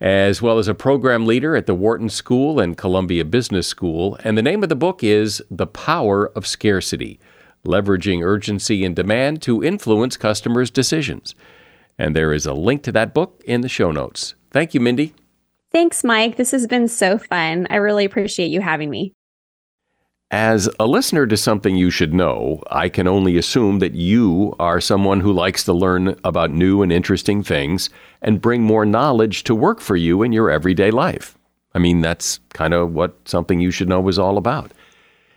as 0.00 0.40
well 0.40 0.60
as 0.60 0.68
a 0.68 0.74
program 0.74 1.26
leader 1.26 1.56
at 1.56 1.66
the 1.66 1.74
Wharton 1.74 2.08
School 2.08 2.60
and 2.60 2.78
Columbia 2.78 3.24
Business 3.24 3.66
School. 3.66 4.16
And 4.22 4.38
the 4.38 4.42
name 4.42 4.62
of 4.62 4.68
the 4.68 4.76
book 4.76 5.02
is 5.02 5.42
The 5.50 5.66
Power 5.66 6.28
of 6.36 6.46
Scarcity 6.46 7.18
leveraging 7.66 8.22
urgency 8.22 8.84
and 8.84 8.96
demand 8.96 9.42
to 9.42 9.62
influence 9.62 10.16
customers' 10.16 10.70
decisions. 10.70 11.34
And 11.98 12.16
there 12.16 12.32
is 12.32 12.46
a 12.46 12.54
link 12.54 12.82
to 12.84 12.92
that 12.92 13.14
book 13.14 13.42
in 13.44 13.60
the 13.60 13.68
show 13.68 13.92
notes. 13.92 14.34
Thank 14.50 14.74
you, 14.74 14.80
Mindy. 14.80 15.14
Thanks, 15.70 16.04
Mike. 16.04 16.36
This 16.36 16.50
has 16.50 16.66
been 16.66 16.88
so 16.88 17.18
fun. 17.18 17.66
I 17.70 17.76
really 17.76 18.04
appreciate 18.04 18.48
you 18.48 18.60
having 18.60 18.90
me. 18.90 19.12
As 20.30 20.68
a 20.80 20.86
listener 20.86 21.26
to 21.26 21.36
something 21.36 21.76
you 21.76 21.90
should 21.90 22.14
know, 22.14 22.62
I 22.70 22.88
can 22.88 23.06
only 23.06 23.36
assume 23.36 23.80
that 23.80 23.94
you 23.94 24.56
are 24.58 24.80
someone 24.80 25.20
who 25.20 25.30
likes 25.32 25.62
to 25.64 25.74
learn 25.74 26.16
about 26.24 26.50
new 26.50 26.82
and 26.82 26.90
interesting 26.90 27.42
things 27.42 27.90
and 28.22 28.40
bring 28.40 28.62
more 28.62 28.86
knowledge 28.86 29.44
to 29.44 29.54
work 29.54 29.80
for 29.80 29.94
you 29.94 30.22
in 30.22 30.32
your 30.32 30.50
everyday 30.50 30.90
life. 30.90 31.36
I 31.74 31.78
mean, 31.78 32.00
that's 32.00 32.40
kind 32.54 32.72
of 32.72 32.94
what 32.94 33.16
something 33.26 33.60
you 33.60 33.70
should 33.70 33.90
know 33.90 34.08
is 34.08 34.18
all 34.18 34.38
about. 34.38 34.72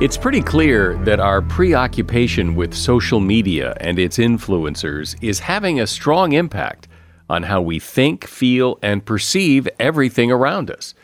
It's 0.00 0.16
pretty 0.16 0.40
clear 0.40 0.96
that 1.04 1.20
our 1.20 1.42
preoccupation 1.42 2.54
with 2.54 2.72
social 2.72 3.20
media 3.20 3.76
and 3.82 3.98
its 3.98 4.16
influencers 4.16 5.14
is 5.22 5.40
having 5.40 5.78
a 5.78 5.86
strong 5.86 6.32
impact 6.32 6.88
on 7.28 7.42
how 7.42 7.60
we 7.60 7.78
think, 7.78 8.26
feel, 8.26 8.78
and 8.80 9.04
perceive 9.04 9.68
everything 9.78 10.32
around 10.32 10.70
us. 10.70 10.94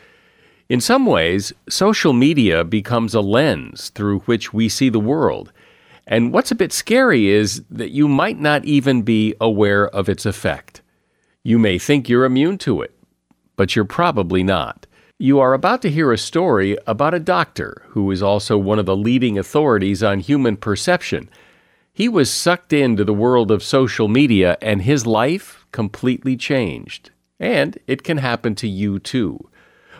In 0.67 0.81
some 0.81 1.05
ways, 1.05 1.53
social 1.69 2.11
media 2.11 2.63
becomes 2.63 3.13
a 3.13 3.21
lens 3.21 3.89
through 3.89 4.21
which 4.21 4.51
we 4.51 4.67
see 4.67 4.89
the 4.89 4.99
world. 4.99 5.53
And 6.07 6.33
what's 6.33 6.49
a 6.49 6.55
bit 6.55 6.73
scary 6.73 7.27
is 7.27 7.61
that 7.69 7.91
you 7.91 8.07
might 8.07 8.39
not 8.39 8.65
even 8.65 9.03
be 9.03 9.35
aware 9.39 9.87
of 9.89 10.09
its 10.09 10.25
effect. 10.25 10.81
You 11.43 11.59
may 11.59 11.77
think 11.77 12.09
you're 12.09 12.25
immune 12.25 12.57
to 12.59 12.81
it, 12.81 12.95
but 13.57 13.75
you're 13.75 13.85
probably 13.85 14.41
not. 14.41 14.86
You 15.19 15.39
are 15.39 15.55
about 15.55 15.81
to 15.81 15.89
hear 15.89 16.11
a 16.11 16.17
story 16.17 16.77
about 16.85 17.15
a 17.15 17.19
doctor 17.19 17.81
who 17.87 18.11
is 18.11 18.21
also 18.21 18.55
one 18.55 18.77
of 18.77 18.85
the 18.85 18.95
leading 18.95 19.35
authorities 19.39 20.03
on 20.03 20.19
human 20.19 20.57
perception. 20.57 21.27
He 21.91 22.07
was 22.07 22.31
sucked 22.31 22.71
into 22.71 23.03
the 23.03 23.15
world 23.15 23.49
of 23.49 23.63
social 23.63 24.07
media 24.07 24.59
and 24.61 24.83
his 24.83 25.07
life 25.07 25.65
completely 25.71 26.37
changed. 26.37 27.09
And 27.39 27.79
it 27.87 28.03
can 28.03 28.19
happen 28.19 28.53
to 28.55 28.67
you 28.67 28.99
too. 28.99 29.49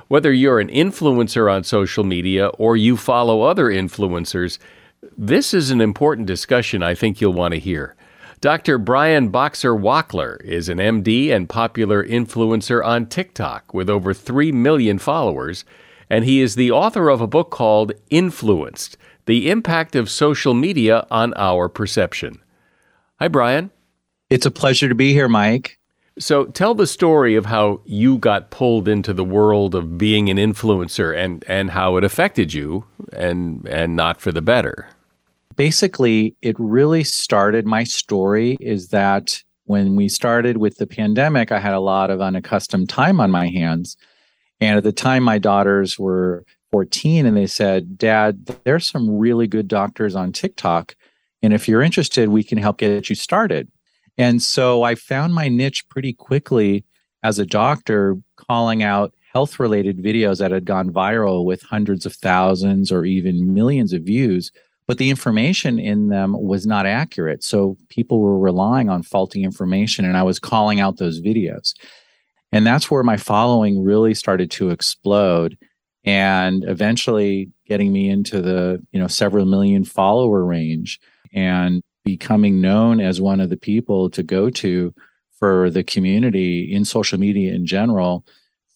Whether 0.07 0.31
you're 0.31 0.59
an 0.59 0.69
influencer 0.69 1.51
on 1.51 1.63
social 1.63 2.03
media 2.03 2.49
or 2.49 2.77
you 2.77 2.95
follow 2.95 3.41
other 3.41 3.71
influencers, 3.71 4.59
this 5.17 5.51
is 5.51 5.71
an 5.71 5.81
important 5.81 6.27
discussion 6.27 6.83
I 6.83 6.93
think 6.93 7.19
you'll 7.19 7.33
want 7.33 7.55
to 7.55 7.59
hear. 7.59 7.95
Dr. 8.39 8.77
Brian 8.77 9.29
Boxer 9.29 9.73
Wachler 9.73 10.39
is 10.43 10.69
an 10.69 10.77
MD 10.77 11.31
and 11.31 11.49
popular 11.49 12.05
influencer 12.05 12.85
on 12.85 13.07
TikTok 13.07 13.73
with 13.73 13.89
over 13.89 14.13
3 14.13 14.51
million 14.51 14.99
followers, 14.99 15.65
and 16.07 16.23
he 16.23 16.39
is 16.41 16.53
the 16.53 16.69
author 16.69 17.09
of 17.09 17.19
a 17.19 17.25
book 17.25 17.49
called 17.49 17.93
Influenced 18.11 18.95
The 19.25 19.49
Impact 19.49 19.95
of 19.95 20.07
Social 20.07 20.53
Media 20.53 21.07
on 21.09 21.33
Our 21.35 21.67
Perception. 21.67 22.39
Hi, 23.19 23.27
Brian. 23.27 23.71
It's 24.29 24.45
a 24.45 24.51
pleasure 24.51 24.87
to 24.87 24.95
be 24.95 25.13
here, 25.13 25.27
Mike. 25.27 25.79
So 26.19 26.45
tell 26.45 26.75
the 26.75 26.85
story 26.85 27.35
of 27.35 27.47
how 27.47 27.81
you 27.85 28.19
got 28.19 28.51
pulled 28.51 28.87
into 28.87 29.13
the 29.13 29.23
world 29.23 29.73
of 29.73 29.97
being 29.97 30.29
an 30.29 30.37
influencer 30.37 31.15
and, 31.17 31.43
and 31.47 31.71
how 31.71 31.97
it 31.97 32.03
affected 32.03 32.53
you 32.53 32.85
and 33.13 33.67
and 33.67 33.95
not 33.95 34.19
for 34.19 34.31
the 34.31 34.41
better 34.41 34.89
basically, 35.57 36.35
it 36.41 36.55
really 36.57 37.03
started 37.03 37.65
my 37.65 37.83
story 37.83 38.57
is 38.61 38.89
that 38.89 39.43
when 39.65 39.97
we 39.97 40.07
started 40.07 40.57
with 40.57 40.77
the 40.77 40.87
pandemic, 40.87 41.51
I 41.51 41.59
had 41.59 41.73
a 41.73 41.81
lot 41.81 42.09
of 42.09 42.21
unaccustomed 42.21 42.87
time 42.87 43.19
on 43.19 43.31
my 43.31 43.47
hands. 43.47 43.97
And 44.61 44.77
at 44.77 44.83
the 44.83 44.93
time, 44.93 45.23
my 45.23 45.39
daughters 45.39 45.99
were 45.99 46.45
14 46.71 47.25
and 47.25 47.35
they 47.35 47.47
said, 47.47 47.97
Dad, 47.97 48.45
there's 48.63 48.87
some 48.87 49.17
really 49.17 49.47
good 49.47 49.67
doctors 49.67 50.15
on 50.15 50.31
TikTok. 50.31 50.95
And 51.41 51.53
if 51.53 51.67
you're 51.67 51.81
interested, 51.81 52.29
we 52.29 52.43
can 52.43 52.57
help 52.57 52.77
get 52.77 53.09
you 53.09 53.15
started. 53.15 53.69
And 54.17 54.41
so 54.41 54.83
I 54.83 54.95
found 54.95 55.33
my 55.33 55.49
niche 55.49 55.87
pretty 55.89 56.13
quickly 56.13 56.85
as 57.23 57.39
a 57.39 57.45
doctor, 57.45 58.15
calling 58.35 58.83
out 58.83 59.13
health 59.33 59.59
related 59.59 59.97
videos 59.97 60.39
that 60.39 60.51
had 60.51 60.65
gone 60.65 60.91
viral 60.91 61.43
with 61.43 61.61
hundreds 61.63 62.05
of 62.05 62.15
thousands 62.15 62.91
or 62.91 63.05
even 63.05 63.53
millions 63.53 63.91
of 63.91 64.03
views 64.03 64.51
but 64.87 64.97
the 64.97 65.09
information 65.09 65.79
in 65.79 66.07
them 66.07 66.35
was 66.39 66.65
not 66.65 66.85
accurate. 66.85 67.43
So 67.43 67.77
people 67.89 68.19
were 68.19 68.39
relying 68.39 68.89
on 68.89 69.03
faulty 69.03 69.43
information, 69.43 70.05
and 70.05 70.15
I 70.15 70.23
was 70.23 70.39
calling 70.39 70.79
out 70.79 70.97
those 70.97 71.21
videos. 71.21 71.73
And 72.51 72.65
that's 72.65 72.89
where 72.89 73.03
my 73.03 73.17
following 73.17 73.83
really 73.83 74.13
started 74.13 74.49
to 74.51 74.69
explode 74.69 75.57
and 76.05 76.63
eventually 76.63 77.51
getting 77.67 77.91
me 77.91 78.09
into 78.09 78.41
the 78.41 78.81
you 78.91 78.99
know 78.99 79.07
several 79.07 79.45
million 79.45 79.83
follower 79.83 80.45
range 80.45 80.99
and 81.33 81.81
becoming 82.05 82.61
known 82.61 83.01
as 83.01 83.19
one 83.19 83.41
of 83.41 83.49
the 83.49 83.57
people 83.57 84.09
to 84.09 84.23
go 84.23 84.49
to 84.49 84.93
for 85.37 85.69
the 85.69 85.83
community 85.83 86.73
in 86.73 86.85
social 86.85 87.19
media 87.19 87.53
in 87.53 87.65
general 87.65 88.25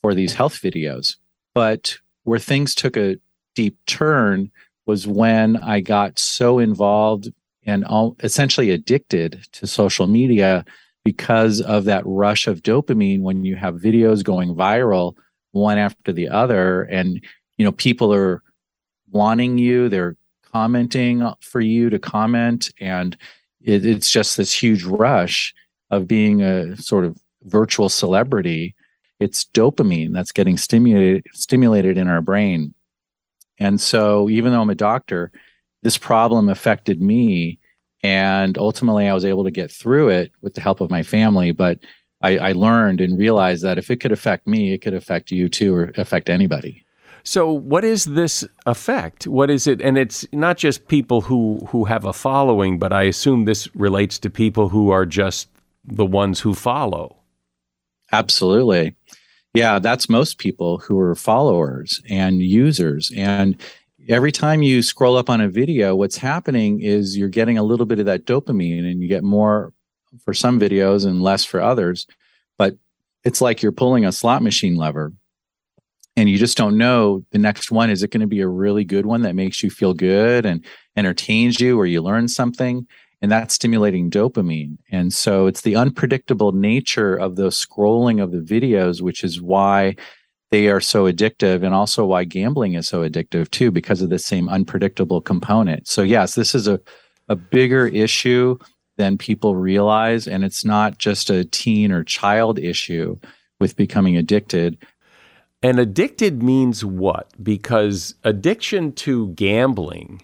for 0.01 0.13
these 0.13 0.33
health 0.33 0.55
videos 0.61 1.15
but 1.55 1.97
where 2.23 2.39
things 2.39 2.75
took 2.75 2.97
a 2.97 3.15
deep 3.55 3.77
turn 3.85 4.51
was 4.85 5.07
when 5.07 5.57
I 5.57 5.79
got 5.79 6.19
so 6.19 6.59
involved 6.59 7.29
and 7.65 7.85
all, 7.85 8.15
essentially 8.23 8.71
addicted 8.71 9.45
to 9.53 9.67
social 9.67 10.07
media 10.07 10.65
because 11.03 11.61
of 11.61 11.85
that 11.85 12.03
rush 12.05 12.47
of 12.47 12.61
dopamine 12.61 13.21
when 13.21 13.43
you 13.43 13.55
have 13.55 13.75
videos 13.75 14.23
going 14.23 14.55
viral 14.55 15.15
one 15.51 15.77
after 15.77 16.11
the 16.11 16.29
other. 16.29 16.83
And 16.83 17.23
you 17.57 17.65
know 17.65 17.71
people 17.71 18.13
are 18.13 18.41
wanting 19.11 19.57
you 19.57 19.89
they're 19.89 20.15
commenting 20.51 21.29
for 21.41 21.61
you 21.61 21.89
to 21.89 21.99
comment. 21.99 22.71
And 22.79 23.17
it, 23.61 23.85
it's 23.85 24.09
just 24.09 24.37
this 24.37 24.53
huge 24.53 24.83
rush 24.83 25.53
of 25.89 26.07
being 26.07 26.41
a 26.41 26.75
sort 26.77 27.05
of 27.05 27.17
virtual 27.43 27.89
celebrity. 27.89 28.75
It's 29.19 29.45
dopamine 29.45 30.13
that's 30.13 30.31
getting 30.31 30.57
stimulated 30.57 31.25
stimulated 31.33 31.97
in 31.97 32.07
our 32.07 32.21
brain 32.21 32.73
and 33.61 33.79
so 33.79 34.29
even 34.29 34.51
though 34.51 34.61
i'm 34.61 34.69
a 34.69 34.75
doctor 34.75 35.31
this 35.83 35.97
problem 35.97 36.49
affected 36.49 37.01
me 37.01 37.59
and 38.03 38.57
ultimately 38.57 39.07
i 39.07 39.13
was 39.13 39.25
able 39.25 39.43
to 39.43 39.51
get 39.51 39.71
through 39.71 40.09
it 40.09 40.31
with 40.41 40.53
the 40.53 40.61
help 40.61 40.81
of 40.81 40.89
my 40.89 41.03
family 41.03 41.51
but 41.51 41.79
I, 42.23 42.37
I 42.37 42.51
learned 42.51 43.01
and 43.01 43.17
realized 43.17 43.63
that 43.63 43.79
if 43.79 43.89
it 43.89 43.99
could 43.99 44.11
affect 44.11 44.45
me 44.45 44.73
it 44.73 44.81
could 44.81 44.93
affect 44.93 45.31
you 45.31 45.49
too 45.49 45.73
or 45.75 45.91
affect 45.97 46.29
anybody 46.29 46.85
so, 47.23 47.51
what 47.51 47.83
is 47.83 48.05
this 48.05 48.43
effect? 48.65 49.27
What 49.27 49.51
is 49.51 49.67
it? 49.67 49.79
And 49.81 49.97
it's 49.97 50.25
not 50.31 50.57
just 50.57 50.87
people 50.87 51.21
who 51.21 51.59
who 51.69 51.85
have 51.85 52.03
a 52.03 52.13
following, 52.13 52.79
but 52.79 52.91
I 52.91 53.03
assume 53.03 53.45
this 53.45 53.73
relates 53.75 54.17
to 54.19 54.29
people 54.29 54.69
who 54.69 54.89
are 54.89 55.05
just 55.05 55.47
the 55.85 56.05
ones 56.05 56.39
who 56.39 56.53
follow. 56.55 57.17
Absolutely. 58.11 58.95
Yeah, 59.53 59.79
that's 59.79 60.09
most 60.09 60.37
people 60.37 60.77
who 60.77 60.99
are 60.99 61.15
followers 61.15 62.01
and 62.09 62.41
users. 62.41 63.11
And 63.15 63.59
every 64.07 64.31
time 64.31 64.61
you 64.61 64.81
scroll 64.81 65.17
up 65.17 65.29
on 65.29 65.41
a 65.41 65.49
video, 65.49 65.95
what's 65.95 66.17
happening 66.17 66.81
is 66.81 67.17
you're 67.17 67.27
getting 67.27 67.57
a 67.57 67.63
little 67.63 67.85
bit 67.85 67.99
of 67.99 68.05
that 68.05 68.25
dopamine 68.25 68.89
and 68.89 69.01
you 69.01 69.09
get 69.09 69.23
more 69.23 69.73
for 70.23 70.33
some 70.33 70.59
videos 70.59 71.05
and 71.05 71.21
less 71.21 71.43
for 71.43 71.61
others. 71.61 72.07
But 72.57 72.77
it's 73.25 73.41
like 73.41 73.61
you're 73.61 73.73
pulling 73.73 74.05
a 74.05 74.11
slot 74.11 74.41
machine 74.41 74.75
lever 74.75 75.11
and 76.15 76.29
you 76.29 76.37
just 76.37 76.57
don't 76.57 76.77
know 76.77 77.25
the 77.31 77.37
next 77.37 77.71
one 77.71 77.89
is 77.89 78.03
it 78.03 78.11
going 78.11 78.21
to 78.21 78.27
be 78.27 78.41
a 78.41 78.47
really 78.47 78.83
good 78.83 79.05
one 79.05 79.21
that 79.21 79.35
makes 79.35 79.63
you 79.63 79.69
feel 79.69 79.93
good 79.93 80.45
and 80.45 80.65
entertains 80.95 81.59
you 81.59 81.79
or 81.79 81.85
you 81.85 82.01
learn 82.01 82.27
something 82.27 82.85
and 83.21 83.31
that's 83.31 83.53
stimulating 83.53 84.09
dopamine. 84.09 84.77
And 84.91 85.13
so 85.13 85.47
it's 85.47 85.61
the 85.61 85.75
unpredictable 85.75 86.51
nature 86.51 87.15
of 87.15 87.35
the 87.35 87.47
scrolling 87.47 88.21
of 88.21 88.31
the 88.31 88.39
videos 88.39 89.01
which 89.01 89.23
is 89.23 89.41
why 89.41 89.95
they 90.49 90.67
are 90.67 90.81
so 90.81 91.05
addictive 91.05 91.63
and 91.63 91.73
also 91.73 92.05
why 92.05 92.25
gambling 92.25 92.73
is 92.73 92.87
so 92.87 93.07
addictive 93.07 93.49
too 93.51 93.71
because 93.71 94.01
of 94.01 94.09
the 94.09 94.19
same 94.19 94.49
unpredictable 94.49 95.21
component. 95.21 95.87
So 95.87 96.01
yes 96.01 96.35
this 96.35 96.55
is 96.55 96.67
a, 96.67 96.79
a 97.29 97.35
bigger 97.35 97.87
issue 97.87 98.57
than 98.97 99.17
people 99.17 99.55
realize. 99.55 100.27
And 100.27 100.43
it's 100.43 100.63
not 100.63 100.97
just 100.97 101.29
a 101.29 101.45
teen 101.45 101.91
or 101.91 102.03
child 102.03 102.59
issue 102.59 103.17
with 103.59 103.75
becoming 103.75 104.17
addicted. 104.17 104.77
And 105.63 105.79
addicted 105.79 106.43
means 106.43 106.83
what? 106.83 107.31
Because 107.41 108.15
addiction 108.23 108.91
to 108.93 109.29
gambling 109.29 110.21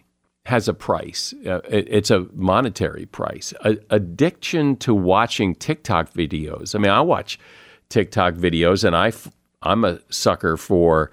has 0.48 0.70
a 0.70 0.74
price. 0.74 1.34
Uh, 1.46 1.60
it, 1.70 1.88
it's 1.90 2.10
a 2.10 2.26
monetary 2.34 3.06
price. 3.06 3.54
A, 3.66 3.78
addiction 3.90 4.78
to 4.78 4.96
watching 4.96 5.54
TikTok 5.54 6.14
videos. 6.14 6.74
I 6.74 6.78
mean, 6.78 6.90
I 6.90 7.02
watch 7.02 7.38
TikTok 7.90 8.36
videos, 8.36 8.86
and 8.86 8.96
I 8.96 9.12
I'm 9.62 9.84
a 9.84 10.00
sucker 10.10 10.56
for 10.56 11.12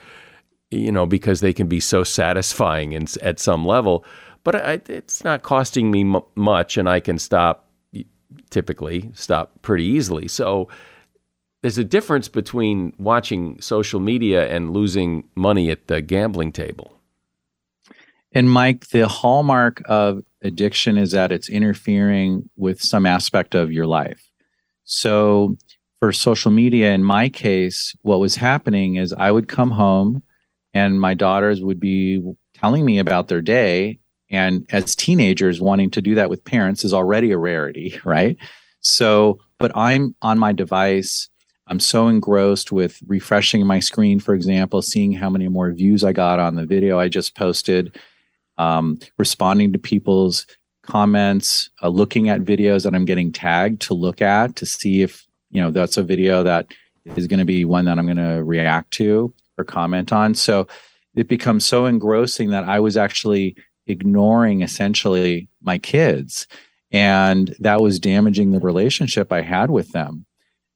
you 0.71 0.93
know 0.93 1.05
because 1.05 1.41
they 1.41 1.53
can 1.53 1.67
be 1.67 1.81
so 1.81 2.05
satisfying 2.05 2.93
in, 2.93 3.09
at 3.23 3.41
some 3.41 3.67
level. 3.67 4.05
But 4.45 4.55
I, 4.55 4.81
it's 4.89 5.25
not 5.25 5.43
costing 5.43 5.91
me 5.91 6.03
m- 6.03 6.23
much, 6.37 6.77
and 6.77 6.89
I 6.89 7.01
can 7.01 7.19
stop 7.19 7.69
typically 8.51 9.11
stop 9.15 9.61
pretty 9.63 9.85
easily. 9.85 10.29
So 10.29 10.69
there's 11.63 11.79
a 11.79 11.83
difference 11.83 12.29
between 12.29 12.93
watching 12.99 13.61
social 13.61 13.99
media 13.99 14.49
and 14.49 14.71
losing 14.71 15.25
money 15.35 15.71
at 15.71 15.89
the 15.89 16.01
gambling 16.03 16.53
table. 16.53 16.94
And 18.35 18.51
Mike, 18.51 18.89
the 18.89 19.07
hallmark 19.07 19.81
of 19.87 20.23
addiction 20.43 20.99
is 20.99 21.13
that 21.13 21.31
it's 21.31 21.49
interfering 21.49 22.51
with 22.57 22.83
some 22.83 23.07
aspect 23.07 23.55
of 23.55 23.73
your 23.73 23.87
life. 23.87 24.29
So 24.83 25.57
for 26.01 26.13
social 26.13 26.51
media, 26.51 26.93
in 26.93 27.05
my 27.05 27.29
case, 27.29 27.95
what 28.03 28.21
was 28.21 28.37
happening 28.37 28.97
is 28.97 29.13
I 29.13 29.31
would 29.31 29.49
come 29.49 29.71
home 29.71 30.23
and 30.75 31.01
my 31.01 31.15
daughters 31.15 31.63
would 31.63 31.79
be 31.79 32.21
telling 32.55 32.85
me 32.85 32.99
about 32.99 33.29
their 33.29 33.41
day. 33.41 34.01
And 34.29 34.67
as 34.71 34.97
teenagers, 34.97 35.61
wanting 35.61 35.91
to 35.93 36.03
do 36.03 36.17
that 36.17 36.29
with 36.29 36.45
parents 36.45 36.85
is 36.85 36.93
already 36.93 37.31
a 37.31 37.39
rarity, 37.39 38.01
right? 38.05 38.37
So, 38.81 39.39
but 39.59 39.71
I'm 39.77 40.17
on 40.21 40.39
my 40.39 40.53
device 40.53 41.31
I'm 41.67 41.81
so 41.81 42.09
engrossed 42.09 42.73
with 42.73 43.01
refreshing 43.07 43.67
my 43.67 43.81
screen, 43.81 44.21
for 44.21 44.35
example, 44.35 44.83
seeing 44.83 45.13
how 45.13 45.31
many 45.31 45.49
more 45.49 45.73
views 45.73 46.05
I 46.05 46.13
got 46.13 46.39
on 46.39 46.57
the 46.57 46.67
video 46.67 46.99
I 46.99 47.09
just 47.09 47.35
posted, 47.35 47.99
um, 48.59 48.99
responding 49.19 49.73
to 49.73 49.79
people's 49.79 50.47
comments, 50.83 51.71
uh, 51.83 51.89
looking 51.89 52.29
at 52.29 52.43
videos 52.43 52.85
that 52.85 52.95
I'm 52.95 53.05
getting 53.05 53.33
tagged 53.33 53.83
to 53.83 53.95
look 53.95 54.21
at 54.21 54.57
to 54.57 54.67
see 54.67 55.03
if 55.03 55.27
you 55.51 55.61
know 55.61 55.71
that's 55.71 55.97
a 55.97 56.03
video 56.03 56.43
that 56.43 56.67
is 57.17 57.27
going 57.27 57.39
to 57.39 57.45
be 57.45 57.65
one 57.65 57.85
that 57.85 57.99
I'm 57.99 58.07
going 58.07 58.17
to 58.17 58.43
react 58.45 58.91
to 58.93 59.33
or 59.57 59.65
comment 59.65 60.13
on. 60.13 60.35
So 60.35 60.67
it 61.15 61.29
becomes 61.29 61.65
so 61.65 61.87
engrossing 61.87 62.51
that 62.51 62.65
I 62.65 62.81
was 62.81 62.97
actually 62.97 63.57
ignoring 63.87 64.63
essentially 64.63 65.49
my 65.63 65.79
kids, 65.79 66.47
and 66.91 67.55
that 67.61 67.81
was 67.81 68.01
damaging 68.01 68.53
the 68.53 68.61
relationship 68.61 69.33
I 69.33 69.43
had 69.43 69.71
with 69.71 69.93
them 69.93 70.27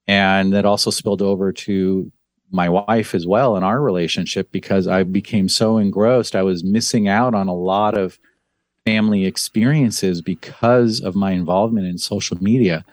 and 0.08 0.54
that 0.54 0.64
also 0.64 0.90
spilled 0.90 1.22
over 1.22 1.52
to 1.52 2.10
my 2.50 2.68
wife 2.68 3.14
as 3.14 3.26
well 3.26 3.56
in 3.56 3.62
our 3.62 3.80
relationship 3.80 4.50
because 4.52 4.86
I 4.86 5.02
became 5.02 5.48
so 5.48 5.78
engrossed. 5.78 6.34
I 6.34 6.42
was 6.42 6.64
missing 6.64 7.08
out 7.08 7.34
on 7.34 7.48
a 7.48 7.54
lot 7.54 7.96
of 7.96 8.18
family 8.84 9.26
experiences 9.26 10.22
because 10.22 11.00
of 11.00 11.14
my 11.14 11.32
involvement 11.32 11.86
in 11.86 11.98
social 11.98 12.42
media 12.42 12.84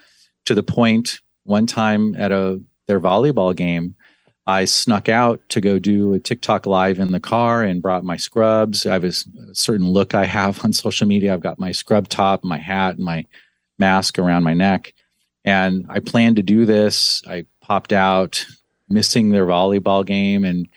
to 0.45 0.53
the 0.53 0.63
point 0.63 1.19
one 1.43 1.65
time 1.65 2.15
at 2.15 2.31
a 2.31 2.61
their 2.87 2.99
volleyball 2.99 3.55
game 3.55 3.95
I 4.47 4.65
snuck 4.65 5.09
out 5.09 5.41
to 5.49 5.59
go 5.59 5.79
do 5.79 6.13
a 6.13 6.19
TikTok 6.19 6.67
live 6.67 6.99
in 6.99 7.11
the 7.11 7.19
car 7.19 7.63
and 7.63 7.81
brought 7.81 8.03
my 8.03 8.15
scrubs. 8.15 8.85
I 8.85 8.93
have 8.93 9.03
a, 9.03 9.11
certain 9.53 9.87
look 9.87 10.13
I 10.13 10.25
have 10.25 10.59
on 10.63 10.71
social 10.71 11.07
media. 11.07 11.33
I've 11.33 11.39
got 11.39 11.57
my 11.57 11.71
scrub 11.71 12.09
top, 12.09 12.43
my 12.43 12.59
hat, 12.59 12.97
and 12.97 13.05
my 13.05 13.25
mask 13.79 14.19
around 14.19 14.43
my 14.43 14.53
neck 14.53 14.93
and 15.45 15.85
I 15.87 15.99
planned 15.99 16.37
to 16.37 16.43
do 16.43 16.65
this. 16.65 17.21
I 17.27 17.45
popped 17.61 17.93
out, 17.93 18.45
missing 18.89 19.29
their 19.29 19.45
volleyball 19.45 20.05
game, 20.05 20.43
and 20.43 20.67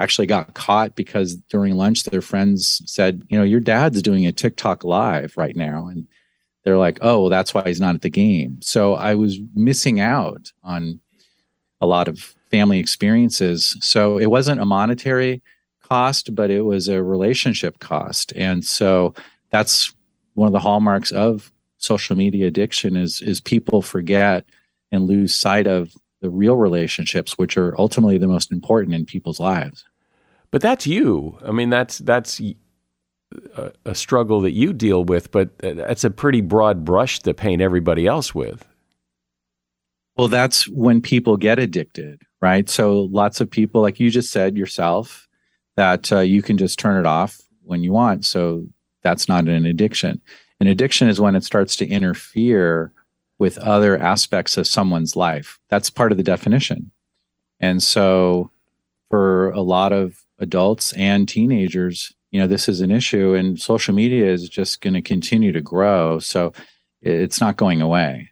actually 0.00 0.26
got 0.26 0.54
caught 0.54 0.96
because 0.96 1.36
during 1.36 1.76
lunch, 1.76 2.04
their 2.04 2.22
friends 2.22 2.82
said, 2.86 3.22
You 3.28 3.38
know, 3.38 3.44
your 3.44 3.60
dad's 3.60 4.02
doing 4.02 4.26
a 4.26 4.32
TikTok 4.32 4.82
live 4.82 5.36
right 5.36 5.54
now. 5.54 5.86
And 5.86 6.08
they're 6.64 6.78
like, 6.78 6.98
Oh, 7.02 7.20
well, 7.20 7.30
that's 7.30 7.54
why 7.54 7.62
he's 7.64 7.80
not 7.80 7.94
at 7.94 8.02
the 8.02 8.10
game. 8.10 8.60
So 8.62 8.94
I 8.94 9.14
was 9.14 9.38
missing 9.54 10.00
out 10.00 10.52
on 10.64 11.00
a 11.80 11.86
lot 11.86 12.08
of 12.08 12.34
family 12.50 12.78
experiences. 12.78 13.76
So 13.80 14.18
it 14.18 14.26
wasn't 14.26 14.60
a 14.60 14.66
monetary 14.66 15.42
cost, 15.82 16.34
but 16.34 16.50
it 16.50 16.62
was 16.62 16.88
a 16.88 17.02
relationship 17.02 17.78
cost. 17.78 18.32
And 18.34 18.64
so 18.64 19.14
that's 19.50 19.94
one 20.34 20.46
of 20.46 20.52
the 20.52 20.60
hallmarks 20.60 21.10
of 21.10 21.52
social 21.76 22.16
media 22.16 22.46
addiction 22.46 22.96
is 22.96 23.20
is 23.22 23.40
people 23.40 23.82
forget 23.82 24.44
and 24.92 25.06
lose 25.06 25.34
sight 25.34 25.66
of 25.66 25.94
the 26.20 26.30
real 26.30 26.56
relationships 26.56 27.38
which 27.38 27.56
are 27.56 27.78
ultimately 27.78 28.18
the 28.18 28.28
most 28.28 28.52
important 28.52 28.94
in 28.94 29.04
people's 29.04 29.40
lives. 29.40 29.84
But 30.50 30.62
that's 30.62 30.86
you. 30.86 31.38
I 31.44 31.52
mean 31.52 31.70
that's 31.70 31.98
that's 31.98 32.40
a, 33.56 33.72
a 33.84 33.94
struggle 33.94 34.40
that 34.42 34.52
you 34.52 34.72
deal 34.72 35.04
with 35.04 35.30
but 35.30 35.56
that's 35.58 36.04
a 36.04 36.10
pretty 36.10 36.40
broad 36.40 36.84
brush 36.84 37.20
to 37.20 37.34
paint 37.34 37.62
everybody 37.62 38.06
else 38.06 38.34
with. 38.34 38.66
Well 40.16 40.28
that's 40.28 40.68
when 40.68 41.00
people 41.00 41.36
get 41.36 41.58
addicted 41.58 42.22
right? 42.42 42.70
So 42.70 43.02
lots 43.12 43.40
of 43.40 43.50
people 43.50 43.82
like 43.82 44.00
you 44.00 44.10
just 44.10 44.32
said 44.32 44.56
yourself 44.56 45.28
that 45.76 46.10
uh, 46.12 46.20
you 46.20 46.42
can 46.42 46.58
just 46.58 46.78
turn 46.78 46.98
it 46.98 47.06
off 47.06 47.40
when 47.62 47.82
you 47.82 47.92
want 47.92 48.24
so 48.24 48.66
that's 49.02 49.28
not 49.28 49.48
an 49.48 49.66
addiction. 49.66 50.20
An 50.60 50.66
addiction 50.66 51.08
is 51.08 51.20
when 51.20 51.34
it 51.34 51.44
starts 51.44 51.76
to 51.76 51.88
interfere 51.88 52.92
with 53.40 53.58
other 53.58 53.98
aspects 53.98 54.56
of 54.56 54.66
someone's 54.66 55.16
life. 55.16 55.58
That's 55.70 55.90
part 55.90 56.12
of 56.12 56.18
the 56.18 56.22
definition. 56.22 56.92
And 57.58 57.82
so 57.82 58.50
for 59.08 59.50
a 59.50 59.62
lot 59.62 59.92
of 59.92 60.24
adults 60.38 60.92
and 60.92 61.26
teenagers, 61.26 62.14
you 62.30 62.38
know, 62.38 62.46
this 62.46 62.68
is 62.68 62.82
an 62.82 62.90
issue 62.90 63.34
and 63.34 63.58
social 63.58 63.94
media 63.94 64.30
is 64.30 64.48
just 64.48 64.82
going 64.82 64.94
to 64.94 65.02
continue 65.02 65.52
to 65.52 65.60
grow. 65.60 66.18
So 66.18 66.52
it's 67.00 67.40
not 67.40 67.56
going 67.56 67.80
away. 67.80 68.30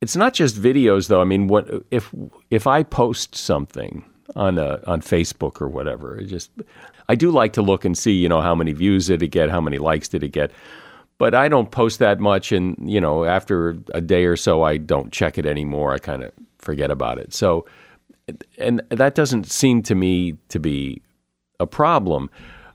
It's 0.00 0.16
not 0.16 0.34
just 0.34 0.56
videos 0.56 1.08
though. 1.08 1.20
I 1.20 1.24
mean, 1.24 1.46
what 1.46 1.70
if 1.90 2.12
if 2.50 2.66
I 2.66 2.82
post 2.82 3.36
something 3.36 4.04
on 4.34 4.58
a, 4.58 4.80
on 4.86 5.02
Facebook 5.02 5.60
or 5.60 5.68
whatever, 5.68 6.20
just 6.22 6.50
I 7.08 7.14
do 7.14 7.30
like 7.30 7.52
to 7.52 7.62
look 7.62 7.84
and 7.84 7.96
see, 7.96 8.12
you 8.12 8.28
know, 8.28 8.40
how 8.40 8.54
many 8.54 8.72
views 8.72 9.06
did 9.06 9.22
it 9.22 9.28
get, 9.28 9.50
how 9.50 9.60
many 9.60 9.78
likes 9.78 10.08
did 10.08 10.24
it 10.24 10.32
get. 10.32 10.50
But 11.18 11.34
I 11.34 11.48
don't 11.48 11.70
post 11.70 11.98
that 12.00 12.20
much. 12.20 12.52
And, 12.52 12.76
you 12.84 13.00
know, 13.00 13.24
after 13.24 13.78
a 13.94 14.00
day 14.00 14.24
or 14.24 14.36
so, 14.36 14.62
I 14.62 14.76
don't 14.76 15.12
check 15.12 15.38
it 15.38 15.46
anymore. 15.46 15.92
I 15.92 15.98
kind 15.98 16.22
of 16.22 16.32
forget 16.58 16.90
about 16.90 17.18
it. 17.18 17.32
So, 17.32 17.66
and 18.58 18.82
that 18.90 19.14
doesn't 19.14 19.50
seem 19.50 19.82
to 19.84 19.94
me 19.94 20.36
to 20.48 20.58
be 20.58 21.02
a 21.60 21.66
problem. 21.66 22.30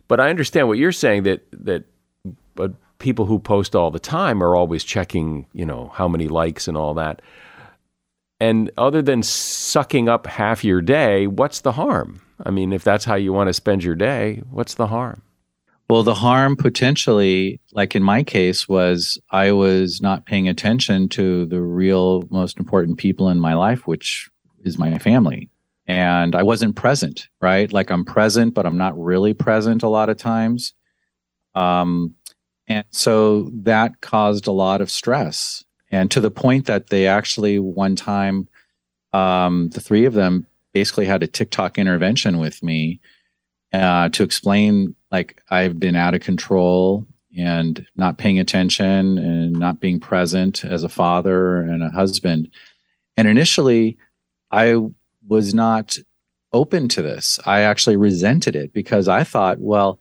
But 0.07 0.19
I 0.19 0.29
understand 0.29 0.67
what 0.67 0.77
you're 0.77 0.91
saying 0.91 1.23
that, 1.23 1.45
that, 1.51 1.83
but 2.55 2.73
people 2.99 3.25
who 3.25 3.39
post 3.39 3.75
all 3.75 3.91
the 3.91 3.99
time 3.99 4.41
are 4.41 4.55
always 4.55 4.83
checking, 4.83 5.45
you 5.53 5.65
know, 5.65 5.91
how 5.93 6.07
many 6.07 6.27
likes 6.27 6.67
and 6.67 6.77
all 6.77 6.93
that. 6.93 7.21
And 8.39 8.71
other 8.77 9.01
than 9.01 9.23
sucking 9.23 10.07
up 10.07 10.27
half 10.27 10.63
your 10.63 10.81
day, 10.81 11.27
what's 11.27 11.61
the 11.61 11.71
harm? 11.73 12.21
I 12.45 12.51
mean, 12.51 12.71
if 12.71 12.83
that's 12.83 13.05
how 13.05 13.15
you 13.15 13.33
want 13.33 13.47
to 13.47 13.53
spend 13.53 13.83
your 13.83 13.95
day, 13.95 14.43
what's 14.49 14.75
the 14.75 14.87
harm? 14.87 15.23
Well, 15.89 16.03
the 16.03 16.15
harm 16.15 16.57
potentially, 16.57 17.61
like 17.71 17.95
in 17.95 18.03
my 18.03 18.21
case, 18.23 18.67
was 18.67 19.17
I 19.31 19.53
was 19.53 20.01
not 20.01 20.25
paying 20.25 20.49
attention 20.49 21.07
to 21.09 21.45
the 21.45 21.61
real 21.61 22.23
most 22.29 22.59
important 22.59 22.97
people 22.97 23.29
in 23.29 23.39
my 23.39 23.53
life, 23.53 23.87
which 23.87 24.29
is 24.63 24.77
my 24.77 24.97
family. 24.97 25.49
And 25.87 26.35
I 26.35 26.43
wasn't 26.43 26.75
present, 26.75 27.29
right? 27.41 27.71
Like 27.71 27.89
I'm 27.89 28.03
present, 28.03 28.53
but 28.53 28.65
I'm 28.65 28.77
not 28.77 29.01
really 29.01 29.33
present 29.33 29.81
a 29.81 29.87
lot 29.87 30.09
of 30.09 30.17
times. 30.17 30.73
Um, 31.55 32.15
and 32.67 32.83
so 32.91 33.49
that 33.53 34.01
caused 34.01 34.47
a 34.47 34.51
lot 34.51 34.81
of 34.81 34.91
stress. 34.91 35.63
And 35.89 36.11
to 36.11 36.19
the 36.19 36.29
point 36.29 36.65
that 36.65 36.89
they 36.89 37.07
actually, 37.07 37.59
one 37.59 37.95
time, 37.95 38.49
um, 39.13 39.69
the 39.69 39.79
three 39.79 40.03
of 40.03 40.13
them 40.13 40.47
basically 40.73 41.05
had 41.05 41.23
a 41.23 41.27
TikTok 41.27 41.77
intervention 41.77 42.39
with 42.39 42.61
me 42.61 42.99
uh, 43.71 44.09
to 44.09 44.23
explain 44.23 44.96
like 45.11 45.41
I've 45.49 45.79
been 45.79 45.95
out 45.95 46.13
of 46.13 46.21
control 46.21 47.05
and 47.37 47.85
not 47.95 48.17
paying 48.17 48.39
attention 48.39 49.17
and 49.17 49.53
not 49.53 49.79
being 49.79 49.99
present 49.99 50.65
as 50.65 50.83
a 50.83 50.89
father 50.89 51.61
and 51.61 51.83
a 51.83 51.89
husband. 51.89 52.49
And 53.15 53.27
initially, 53.27 53.97
I 54.51 54.75
was 55.27 55.53
not 55.53 55.97
open 56.53 56.87
to 56.89 57.01
this. 57.01 57.39
I 57.45 57.61
actually 57.61 57.97
resented 57.97 58.55
it 58.55 58.73
because 58.73 59.07
I 59.07 59.23
thought, 59.23 59.59
well, 59.59 59.99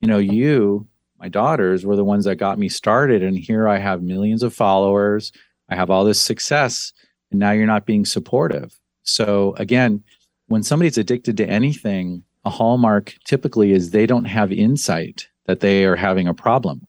you 0.00 0.08
know, 0.08 0.18
you, 0.18 0.86
my 1.18 1.28
daughters, 1.28 1.84
were 1.84 1.96
the 1.96 2.04
ones 2.04 2.24
that 2.26 2.36
got 2.36 2.58
me 2.58 2.68
started. 2.68 3.22
And 3.22 3.36
here 3.36 3.66
I 3.66 3.78
have 3.78 4.02
millions 4.02 4.42
of 4.42 4.54
followers. 4.54 5.32
I 5.68 5.74
have 5.74 5.90
all 5.90 6.04
this 6.04 6.20
success. 6.20 6.92
And 7.30 7.40
now 7.40 7.50
you're 7.50 7.66
not 7.66 7.86
being 7.86 8.04
supportive. 8.04 8.78
So 9.02 9.54
again, 9.56 10.04
when 10.46 10.62
somebody's 10.62 10.98
addicted 10.98 11.36
to 11.38 11.48
anything, 11.48 12.22
a 12.44 12.50
hallmark 12.50 13.14
typically 13.24 13.72
is 13.72 13.90
they 13.90 14.06
don't 14.06 14.26
have 14.26 14.52
insight 14.52 15.28
that 15.46 15.60
they 15.60 15.84
are 15.84 15.96
having 15.96 16.28
a 16.28 16.34
problem. 16.34 16.86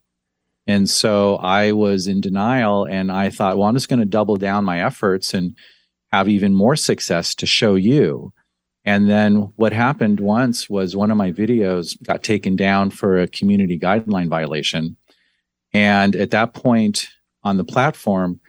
And 0.68 0.90
so 0.90 1.38
I 1.38 1.72
was 1.72 2.08
in 2.08 2.22
denial 2.22 2.86
and 2.86 3.12
I 3.12 3.30
thought, 3.30 3.58
well, 3.58 3.68
I'm 3.68 3.74
just 3.74 3.90
going 3.90 4.02
to 4.02 4.06
double 4.06 4.36
down 4.36 4.66
my 4.66 4.84
efforts 4.84 5.34
and 5.34 5.56
have 6.12 6.30
even 6.30 6.54
more 6.54 6.76
success 6.76 7.34
to 7.36 7.46
show 7.46 7.76
you. 7.76 8.34
And 8.86 9.10
then 9.10 9.52
what 9.56 9.74
happened 9.74 10.20
once 10.20 10.70
was 10.70 10.96
one 10.96 11.12
of 11.12 11.18
my 11.18 11.32
videos 11.32 12.02
got 12.04 12.24
taken 12.24 12.56
down 12.56 12.92
for 12.92 13.20
a 13.20 13.28
community 13.28 13.80
guideline 13.80 14.30
violation. 14.30 14.96
And 15.74 16.16
at 16.16 16.32
that 16.32 16.54
point 16.54 17.08
on 17.44 17.58
the 17.58 17.64
platform, 17.64 18.40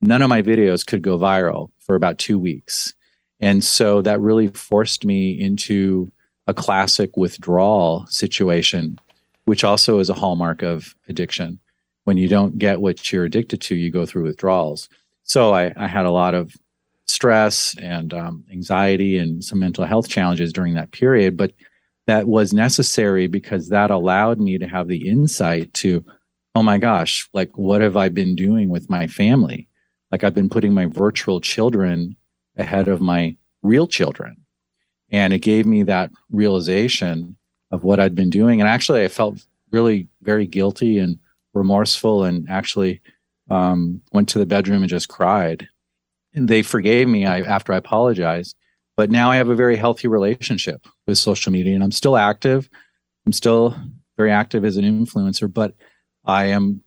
none 0.00 0.22
of 0.22 0.28
my 0.28 0.42
videos 0.42 0.86
could 0.86 1.02
go 1.02 1.18
viral 1.18 1.70
for 1.80 1.94
about 1.94 2.18
two 2.18 2.38
weeks. 2.38 2.94
And 3.40 3.62
so 3.62 4.02
that 4.02 4.20
really 4.20 4.48
forced 4.48 5.04
me 5.04 5.38
into 5.38 6.10
a 6.46 6.54
classic 6.54 7.16
withdrawal 7.16 8.06
situation, 8.06 8.98
which 9.44 9.64
also 9.64 9.98
is 9.98 10.10
a 10.10 10.14
hallmark 10.14 10.62
of 10.62 10.94
addiction. 11.08 11.58
When 12.04 12.16
you 12.16 12.28
don't 12.28 12.58
get 12.58 12.80
what 12.80 13.12
you're 13.12 13.24
addicted 13.24 13.60
to, 13.62 13.74
you 13.74 13.90
go 13.90 14.06
through 14.06 14.24
withdrawals. 14.24 14.88
So 15.24 15.54
I, 15.54 15.72
I 15.76 15.88
had 15.88 16.06
a 16.06 16.10
lot 16.12 16.34
of 16.34 16.54
stress 17.06 17.74
and 17.80 18.12
um, 18.14 18.44
anxiety 18.52 19.18
and 19.18 19.42
some 19.42 19.58
mental 19.58 19.84
health 19.84 20.08
challenges 20.08 20.52
during 20.52 20.74
that 20.74 20.92
period. 20.92 21.36
But 21.36 21.52
that 22.06 22.28
was 22.28 22.52
necessary 22.52 23.26
because 23.26 23.68
that 23.68 23.90
allowed 23.90 24.38
me 24.40 24.58
to 24.58 24.68
have 24.68 24.86
the 24.86 25.08
insight 25.08 25.72
to, 25.74 26.04
oh 26.54 26.62
my 26.62 26.78
gosh, 26.78 27.28
like 27.32 27.56
what 27.58 27.80
have 27.80 27.96
I 27.96 28.08
been 28.08 28.36
doing 28.36 28.68
with 28.68 28.88
my 28.88 29.06
family? 29.08 29.68
Like 30.12 30.22
I've 30.22 30.34
been 30.34 30.48
putting 30.48 30.72
my 30.72 30.86
virtual 30.86 31.40
children 31.40 32.16
ahead 32.56 32.86
of 32.86 33.00
my 33.00 33.36
real 33.62 33.88
children. 33.88 34.36
And 35.10 35.32
it 35.32 35.38
gave 35.38 35.66
me 35.66 35.82
that 35.84 36.10
realization 36.30 37.36
of 37.70 37.84
what 37.84 38.00
I'd 38.00 38.14
been 38.14 38.30
doing. 38.30 38.60
And 38.60 38.68
actually, 38.68 39.04
I 39.04 39.08
felt 39.08 39.44
really 39.70 40.08
very 40.22 40.46
guilty 40.46 40.98
and 40.98 41.18
remorseful 41.54 42.24
and 42.24 42.48
actually 42.48 43.00
um, 43.50 44.00
went 44.12 44.28
to 44.30 44.38
the 44.38 44.46
bedroom 44.46 44.82
and 44.82 44.90
just 44.90 45.08
cried. 45.08 45.68
And 46.34 46.48
they 46.48 46.62
forgave 46.62 47.08
me 47.08 47.26
I, 47.26 47.40
after 47.40 47.72
I 47.72 47.76
apologized. 47.76 48.56
But 48.96 49.10
now 49.10 49.30
I 49.30 49.36
have 49.36 49.48
a 49.48 49.54
very 49.54 49.76
healthy 49.76 50.08
relationship 50.08 50.86
with 51.06 51.18
social 51.18 51.52
media 51.52 51.74
and 51.74 51.84
I'm 51.84 51.92
still 51.92 52.16
active. 52.16 52.68
I'm 53.26 53.32
still 53.32 53.76
very 54.16 54.30
active 54.30 54.64
as 54.64 54.76
an 54.76 54.84
influencer, 54.84 55.52
but 55.52 55.74
I 56.24 56.46
am 56.46 56.82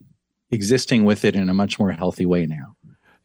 existing 0.52 1.06
with 1.06 1.24
it 1.24 1.36
in 1.36 1.50
a 1.50 1.54
much 1.54 1.80
more 1.80 1.92
healthy 1.92 2.26
way 2.26 2.46
now. 2.46 2.76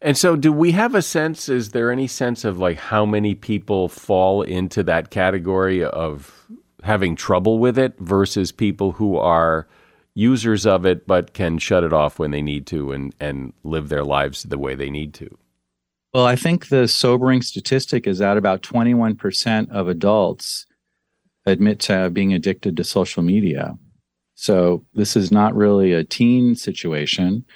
And 0.04 0.18
so, 0.18 0.36
do 0.36 0.52
we 0.52 0.72
have 0.72 0.94
a 0.94 1.00
sense? 1.00 1.48
Is 1.48 1.70
there 1.70 1.90
any 1.90 2.06
sense 2.06 2.44
of 2.44 2.58
like 2.58 2.76
how 2.76 3.06
many 3.06 3.34
people 3.34 3.88
fall 3.88 4.42
into 4.42 4.82
that 4.82 5.08
category 5.08 5.82
of 5.82 6.46
having 6.82 7.16
trouble 7.16 7.58
with 7.58 7.78
it 7.78 7.98
versus 7.98 8.52
people 8.52 8.92
who 8.92 9.16
are 9.16 9.66
users 10.14 10.66
of 10.66 10.84
it 10.84 11.06
but 11.06 11.32
can 11.32 11.56
shut 11.56 11.84
it 11.84 11.94
off 11.94 12.18
when 12.18 12.32
they 12.32 12.42
need 12.42 12.66
to 12.66 12.92
and, 12.92 13.14
and 13.18 13.54
live 13.64 13.88
their 13.88 14.04
lives 14.04 14.42
the 14.42 14.58
way 14.58 14.74
they 14.74 14.90
need 14.90 15.14
to? 15.14 15.38
Well, 16.12 16.26
I 16.26 16.36
think 16.36 16.68
the 16.68 16.86
sobering 16.86 17.40
statistic 17.40 18.06
is 18.06 18.18
that 18.18 18.36
about 18.36 18.60
21% 18.60 19.70
of 19.70 19.88
adults 19.88 20.66
admit 21.46 21.80
to 21.80 22.10
being 22.10 22.34
addicted 22.34 22.76
to 22.76 22.84
social 22.84 23.22
media. 23.22 23.78
So, 24.34 24.84
this 24.92 25.16
is 25.16 25.32
not 25.32 25.56
really 25.56 25.94
a 25.94 26.04
teen 26.04 26.56
situation 26.56 27.46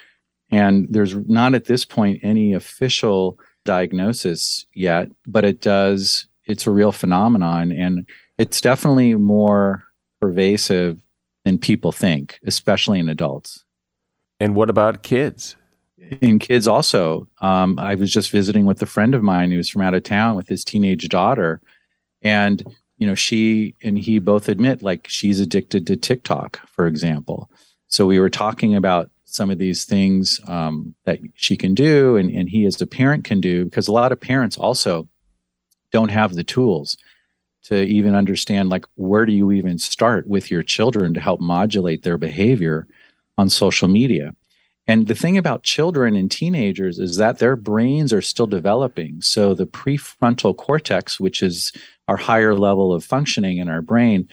and 0.51 0.87
there's 0.89 1.15
not 1.15 1.53
at 1.53 1.65
this 1.65 1.85
point 1.85 2.19
any 2.23 2.53
official 2.53 3.39
diagnosis 3.65 4.65
yet, 4.73 5.09
but 5.27 5.45
it 5.45 5.61
does, 5.61 6.27
it's 6.45 6.65
a 6.65 6.71
real 6.71 6.91
phenomenon. 6.91 7.71
And 7.71 8.07
it's 8.37 8.61
definitely 8.61 9.13
more 9.15 9.83
pervasive 10.19 10.97
than 11.45 11.57
people 11.57 11.91
think, 11.91 12.39
especially 12.45 12.99
in 12.99 13.09
adults. 13.09 13.63
And 14.39 14.55
what 14.55 14.69
about 14.69 15.03
kids? 15.03 15.55
In 16.21 16.39
kids 16.39 16.67
also. 16.67 17.27
Um, 17.41 17.77
I 17.77 17.95
was 17.95 18.11
just 18.11 18.31
visiting 18.31 18.65
with 18.65 18.81
a 18.81 18.87
friend 18.87 19.13
of 19.13 19.21
mine 19.21 19.51
who 19.51 19.57
was 19.57 19.69
from 19.69 19.81
out 19.81 19.93
of 19.93 20.03
town 20.03 20.35
with 20.35 20.47
his 20.47 20.63
teenage 20.63 21.07
daughter. 21.09 21.61
And, 22.21 22.63
you 22.97 23.05
know, 23.05 23.15
she 23.15 23.75
and 23.83 23.97
he 23.97 24.19
both 24.19 24.49
admit 24.49 24.81
like 24.81 25.07
she's 25.07 25.39
addicted 25.39 25.85
to 25.87 25.95
TikTok, 25.95 26.59
for 26.67 26.87
example. 26.87 27.49
So 27.87 28.05
we 28.05 28.19
were 28.19 28.29
talking 28.29 28.75
about 28.75 29.11
some 29.33 29.49
of 29.49 29.57
these 29.57 29.85
things 29.85 30.39
um, 30.47 30.95
that 31.05 31.19
she 31.35 31.55
can 31.55 31.73
do 31.73 32.15
and, 32.15 32.29
and 32.31 32.49
he 32.49 32.65
as 32.65 32.81
a 32.81 32.87
parent 32.87 33.23
can 33.23 33.39
do 33.39 33.65
because 33.65 33.87
a 33.87 33.93
lot 33.93 34.11
of 34.11 34.19
parents 34.19 34.57
also 34.57 35.07
don't 35.91 36.09
have 36.09 36.35
the 36.35 36.43
tools 36.43 36.97
to 37.63 37.83
even 37.83 38.15
understand 38.15 38.69
like 38.69 38.85
where 38.95 39.25
do 39.25 39.33
you 39.33 39.51
even 39.51 39.77
start 39.77 40.27
with 40.27 40.49
your 40.49 40.63
children 40.63 41.13
to 41.13 41.19
help 41.19 41.39
modulate 41.39 42.03
their 42.03 42.17
behavior 42.17 42.87
on 43.37 43.49
social 43.49 43.87
media? 43.87 44.33
And 44.87 45.07
the 45.07 45.15
thing 45.15 45.37
about 45.37 45.61
children 45.61 46.15
and 46.15 46.31
teenagers 46.31 46.97
is 46.97 47.17
that 47.17 47.37
their 47.37 47.55
brains 47.55 48.11
are 48.11 48.23
still 48.23 48.47
developing. 48.47 49.21
So 49.21 49.53
the 49.53 49.67
prefrontal 49.67 50.57
cortex 50.57 51.19
which 51.19 51.43
is 51.43 51.71
our 52.07 52.17
higher 52.17 52.55
level 52.55 52.91
of 52.93 53.03
functioning 53.03 53.57
in 53.57 53.69
our 53.69 53.81
brain 53.81 54.27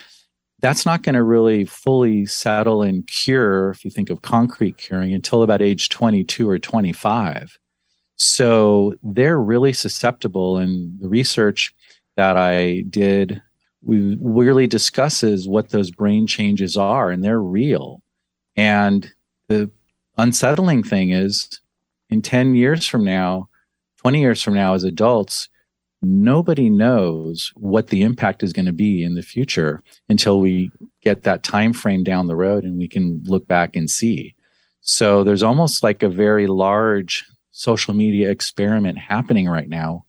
that's 0.66 0.84
not 0.84 1.04
going 1.04 1.14
to 1.14 1.22
really 1.22 1.64
fully 1.64 2.26
settle 2.26 2.82
and 2.82 3.06
cure, 3.06 3.70
if 3.70 3.84
you 3.84 3.90
think 3.90 4.10
of 4.10 4.22
concrete 4.22 4.76
curing, 4.76 5.14
until 5.14 5.44
about 5.44 5.62
age 5.62 5.90
22 5.90 6.48
or 6.50 6.58
25. 6.58 7.56
So 8.16 8.94
they're 9.02 9.40
really 9.40 9.72
susceptible. 9.72 10.58
And 10.58 10.98
the 11.00 11.08
research 11.08 11.72
that 12.16 12.36
I 12.36 12.80
did 12.90 13.40
we 13.82 14.18
really 14.20 14.66
discusses 14.66 15.46
what 15.46 15.68
those 15.68 15.92
brain 15.92 16.26
changes 16.26 16.76
are, 16.76 17.12
and 17.12 17.22
they're 17.22 17.40
real. 17.40 18.02
And 18.56 19.08
the 19.46 19.70
unsettling 20.18 20.82
thing 20.82 21.10
is 21.10 21.60
in 22.10 22.22
10 22.22 22.56
years 22.56 22.84
from 22.84 23.04
now, 23.04 23.48
20 23.98 24.18
years 24.18 24.42
from 24.42 24.54
now, 24.54 24.74
as 24.74 24.82
adults, 24.82 25.48
nobody 26.06 26.70
knows 26.70 27.52
what 27.56 27.88
the 27.88 28.02
impact 28.02 28.42
is 28.42 28.52
going 28.52 28.66
to 28.66 28.72
be 28.72 29.02
in 29.02 29.14
the 29.14 29.22
future 29.22 29.82
until 30.08 30.40
we 30.40 30.70
get 31.02 31.22
that 31.22 31.42
time 31.42 31.72
frame 31.72 32.04
down 32.04 32.26
the 32.26 32.36
road 32.36 32.64
and 32.64 32.78
we 32.78 32.88
can 32.88 33.22
look 33.24 33.46
back 33.46 33.74
and 33.74 33.90
see 33.90 34.34
so 34.80 35.24
there's 35.24 35.42
almost 35.42 35.82
like 35.82 36.02
a 36.02 36.08
very 36.08 36.46
large 36.46 37.24
social 37.50 37.94
media 37.94 38.30
experiment 38.30 38.98
happening 38.98 39.48
right 39.48 39.68
now 39.68 40.04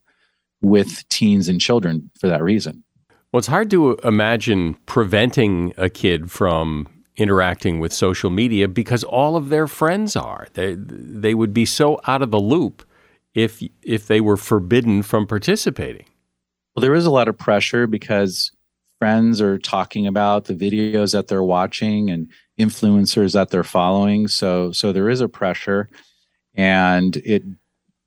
with 0.60 1.08
teens 1.08 1.48
and 1.48 1.60
children 1.60 2.10
for 2.20 2.28
that 2.28 2.42
reason 2.42 2.84
well 3.32 3.38
it's 3.38 3.48
hard 3.48 3.70
to 3.70 3.94
imagine 4.04 4.74
preventing 4.86 5.72
a 5.76 5.88
kid 5.90 6.30
from 6.30 6.86
interacting 7.18 7.80
with 7.80 7.92
social 7.92 8.30
media 8.30 8.68
because 8.68 9.02
all 9.04 9.36
of 9.36 9.48
their 9.48 9.66
friends 9.66 10.16
are. 10.16 10.46
They 10.54 10.76
they 10.78 11.34
would 11.34 11.52
be 11.52 11.66
so 11.66 12.00
out 12.06 12.22
of 12.22 12.30
the 12.30 12.40
loop 12.40 12.84
if 13.38 13.62
if 13.82 14.08
they 14.08 14.20
were 14.20 14.36
forbidden 14.36 15.02
from 15.02 15.24
participating. 15.24 16.06
Well, 16.74 16.80
there 16.80 16.94
is 16.94 17.06
a 17.06 17.10
lot 17.10 17.28
of 17.28 17.38
pressure 17.38 17.86
because 17.86 18.50
friends 18.98 19.40
are 19.40 19.58
talking 19.58 20.08
about 20.08 20.46
the 20.46 20.54
videos 20.54 21.12
that 21.12 21.28
they're 21.28 21.44
watching 21.44 22.10
and 22.10 22.28
influencers 22.58 23.34
that 23.34 23.50
they're 23.50 23.62
following. 23.62 24.26
So 24.26 24.72
so 24.72 24.92
there 24.92 25.08
is 25.08 25.20
a 25.20 25.28
pressure 25.28 25.88
and 26.54 27.16
it 27.18 27.44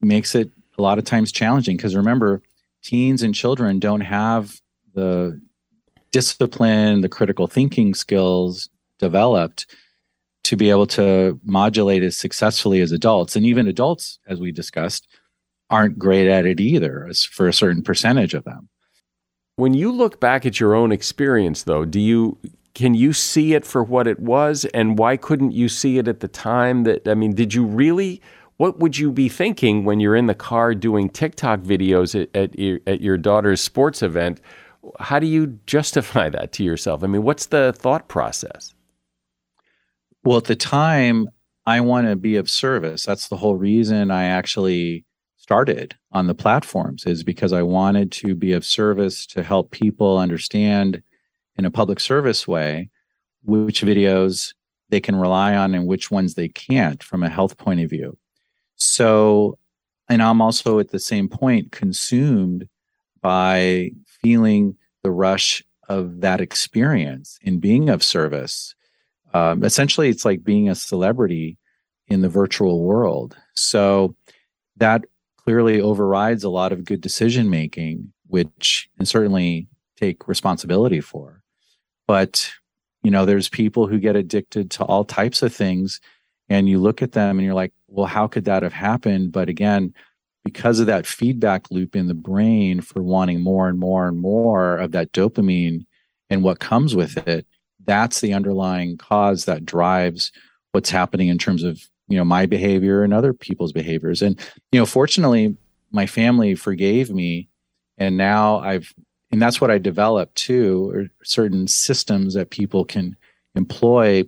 makes 0.02 0.36
it 0.36 0.52
a 0.78 0.82
lot 0.82 0.98
of 0.98 1.06
times 1.06 1.32
challenging 1.32 1.78
because 1.78 1.96
remember 1.96 2.42
teens 2.84 3.24
and 3.24 3.34
children 3.34 3.80
don't 3.80 4.02
have 4.02 4.60
the 4.94 5.40
discipline, 6.12 7.00
the 7.00 7.08
critical 7.08 7.48
thinking 7.48 7.94
skills 7.94 8.68
developed 9.00 9.66
to 10.44 10.58
be 10.58 10.70
able 10.70 10.88
to 10.88 11.40
modulate 11.46 12.04
as 12.04 12.18
successfully 12.18 12.82
as 12.82 12.92
adults. 12.92 13.38
And 13.38 13.46
even 13.46 13.68
adults, 13.68 14.20
as 14.28 14.40
we 14.40 14.52
discussed, 14.52 15.08
aren't 15.72 15.98
great 15.98 16.28
at 16.28 16.46
it 16.46 16.60
either, 16.60 17.08
as 17.10 17.24
for 17.24 17.48
a 17.48 17.54
certain 17.54 17.82
percentage 17.82 18.36
of 18.36 18.44
them. 18.44 18.70
When 19.56 19.74
you 19.74 19.92
look 19.92 20.20
back 20.20 20.46
at 20.46 20.60
your 20.60 20.76
own 20.76 20.92
experience 20.92 21.64
though, 21.64 21.86
do 21.86 22.00
you 22.00 22.38
can 22.74 22.94
you 22.94 23.12
see 23.12 23.54
it 23.54 23.66
for 23.66 23.84
what 23.84 24.08
it 24.08 24.20
was 24.20 24.66
and 24.74 24.98
why 24.98 25.18
couldn't 25.18 25.52
you 25.52 25.68
see 25.68 25.98
it 25.98 26.08
at 26.08 26.20
the 26.20 26.28
time 26.28 26.84
that 26.84 27.08
I 27.08 27.16
mean, 27.16 27.34
did 27.34 27.54
you 27.54 27.66
really 27.66 28.22
what 28.58 28.80
would 28.80 28.98
you 28.98 29.12
be 29.12 29.28
thinking 29.28 29.86
when 29.86 30.00
you're 30.00 30.16
in 30.16 30.28
the 30.28 30.36
car 30.36 30.76
doing 30.76 31.10
TikTok 31.10 31.62
videos 31.62 32.22
at, 32.22 32.36
at, 32.36 32.60
your, 32.60 32.80
at 32.86 33.02
your 33.02 33.18
daughter's 33.18 33.60
sports 33.60 34.04
event? 34.04 34.40
How 35.00 35.18
do 35.18 35.26
you 35.26 35.60
justify 35.66 36.30
that 36.30 36.52
to 36.54 36.64
yourself? 36.64 37.04
I 37.04 37.08
mean, 37.08 37.24
what's 37.24 37.48
the 37.48 37.74
thought 37.76 38.08
process? 38.08 38.76
Well, 40.24 40.38
at 40.38 40.44
the 40.44 40.56
time, 40.56 41.28
I 41.66 41.82
want 41.82 42.08
to 42.08 42.16
be 42.16 42.36
of 42.36 42.50
service. 42.50 43.04
That's 43.04 43.30
the 43.30 43.38
whole 43.38 43.56
reason 43.56 44.12
I 44.12 44.26
actually 44.26 45.06
started 45.42 45.96
on 46.12 46.28
the 46.28 46.36
platforms 46.36 47.04
is 47.08 47.24
because 47.24 47.52
I 47.52 47.64
wanted 47.64 48.12
to 48.12 48.36
be 48.36 48.54
of 48.54 48.64
service 48.64 49.26
to 49.28 49.42
help 49.42 49.72
people 49.72 50.20
understand 50.20 51.02
in 51.58 51.66
a 51.66 51.72
public 51.72 52.00
service 52.00 52.48
way 52.48 52.92
which 53.44 53.82
videos 53.82 54.54
they 54.90 55.00
can 55.00 55.16
rely 55.16 55.56
on 55.56 55.74
and 55.74 55.88
which 55.88 56.12
ones 56.12 56.36
they 56.36 56.48
can't 56.48 57.02
from 57.02 57.24
a 57.24 57.30
health 57.30 57.58
point 57.58 57.80
of 57.80 57.90
view. 57.90 58.16
So, 58.76 59.58
and 60.08 60.22
I'm 60.22 60.42
also 60.42 60.78
at 60.78 60.92
the 60.92 61.00
same 61.00 61.28
point 61.28 61.72
consumed 61.72 62.68
by 63.22 63.92
feeling 64.06 64.78
the 65.02 65.10
rush 65.10 65.64
of 65.90 66.22
that 66.22 66.40
experience 66.40 67.40
in 67.42 67.60
being 67.60 67.90
of 67.90 68.04
service. 68.04 68.76
Um, 69.34 69.64
essentially, 69.64 70.10
it's 70.10 70.24
like 70.24 70.44
being 70.44 70.70
a 70.70 70.76
celebrity 70.76 71.58
in 72.08 72.22
the 72.22 72.30
virtual 72.30 72.84
world. 72.84 73.36
So 73.56 74.16
that 74.78 75.06
clearly 75.44 75.82
overrides 75.82 76.44
a 76.44 76.50
lot 76.50 76.72
of 76.72 76.86
good 76.86 77.02
decision 77.02 77.50
making, 77.50 78.12
which 78.28 78.90
and 78.98 79.08
certainly 79.08 79.68
take 79.98 80.28
responsibility 80.28 81.02
for. 81.02 81.42
But 82.08 82.52
you 83.04 83.10
know, 83.10 83.26
there's 83.26 83.50
people 83.50 83.88
who 83.88 84.00
get 84.00 84.16
addicted 84.16 84.70
to 84.72 84.84
all 84.84 85.04
types 85.04 85.42
of 85.42 85.54
things 85.54 86.00
and 86.52 86.68
you 86.68 86.80
look 86.80 87.02
at 87.02 87.14
them 87.14 87.40
and 87.40 87.46
you're 87.46 87.56
like 87.56 87.72
well 87.88 88.06
how 88.06 88.28
could 88.28 88.46
that 88.46 88.62
have 88.62 88.74
happened 88.74 89.32
but 89.32 89.48
again 89.50 89.94
because 90.44 90.80
of 90.80 90.88
that 90.88 91.08
feedback 91.08 91.72
loop 91.72 91.96
in 91.96 92.08
the 92.08 92.14
brain 92.14 92.82
for 92.82 93.02
wanting 93.02 93.40
more 93.40 93.70
and 93.70 93.80
more 93.80 94.08
and 94.08 94.20
more 94.20 94.78
of 94.78 94.92
that 94.92 95.12
dopamine 95.14 95.86
and 96.30 96.44
what 96.44 96.60
comes 96.60 96.96
with 96.96 97.18
it 97.28 97.48
that's 97.86 98.20
the 98.20 98.34
underlying 98.34 98.98
cause 98.98 99.46
that 99.46 99.66
drives 99.66 100.32
what's 100.74 100.90
happening 100.90 101.30
in 101.30 101.38
terms 101.38 101.64
of 101.64 101.82
you 102.12 102.18
know 102.18 102.26
my 102.26 102.46
behavior 102.46 103.04
and 103.04 103.14
other 103.14 103.34
people's 103.34 103.72
behaviors 103.72 104.22
and 104.22 104.40
you 104.72 104.80
know 104.80 104.86
fortunately 104.86 105.56
my 105.92 106.06
family 106.06 106.56
forgave 106.56 107.10
me 107.12 107.48
and 107.98 108.18
now 108.18 108.60
i've 108.60 108.94
and 109.32 109.42
that's 109.42 109.62
what 109.62 109.72
i 109.72 109.78
developed 109.78 110.36
too 110.36 110.92
or 110.94 111.08
certain 111.24 111.68
systems 111.68 112.34
that 112.34 112.50
people 112.50 112.86
can 112.86 113.16
employ 113.56 114.24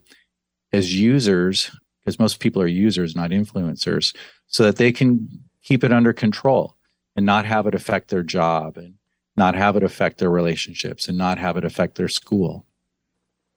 as 0.71 0.93
users 0.95 1.71
because 2.03 2.19
most 2.19 2.39
people 2.39 2.61
are 2.61 2.67
users, 2.67 3.15
not 3.15 3.31
influencers, 3.31 4.15
so 4.47 4.63
that 4.63 4.75
they 4.75 4.91
can 4.91 5.27
keep 5.61 5.83
it 5.83 5.93
under 5.93 6.11
control 6.11 6.75
and 7.15 7.25
not 7.25 7.45
have 7.45 7.65
it 7.65 7.75
affect 7.75 8.09
their 8.09 8.23
job 8.23 8.77
and 8.77 8.95
not 9.37 9.55
have 9.55 9.75
it 9.77 9.83
affect 9.83 10.17
their 10.17 10.29
relationships 10.29 11.07
and 11.07 11.17
not 11.17 11.37
have 11.37 11.55
it 11.55 11.63
affect 11.63 11.95
their 11.95 12.09
school. 12.09 12.65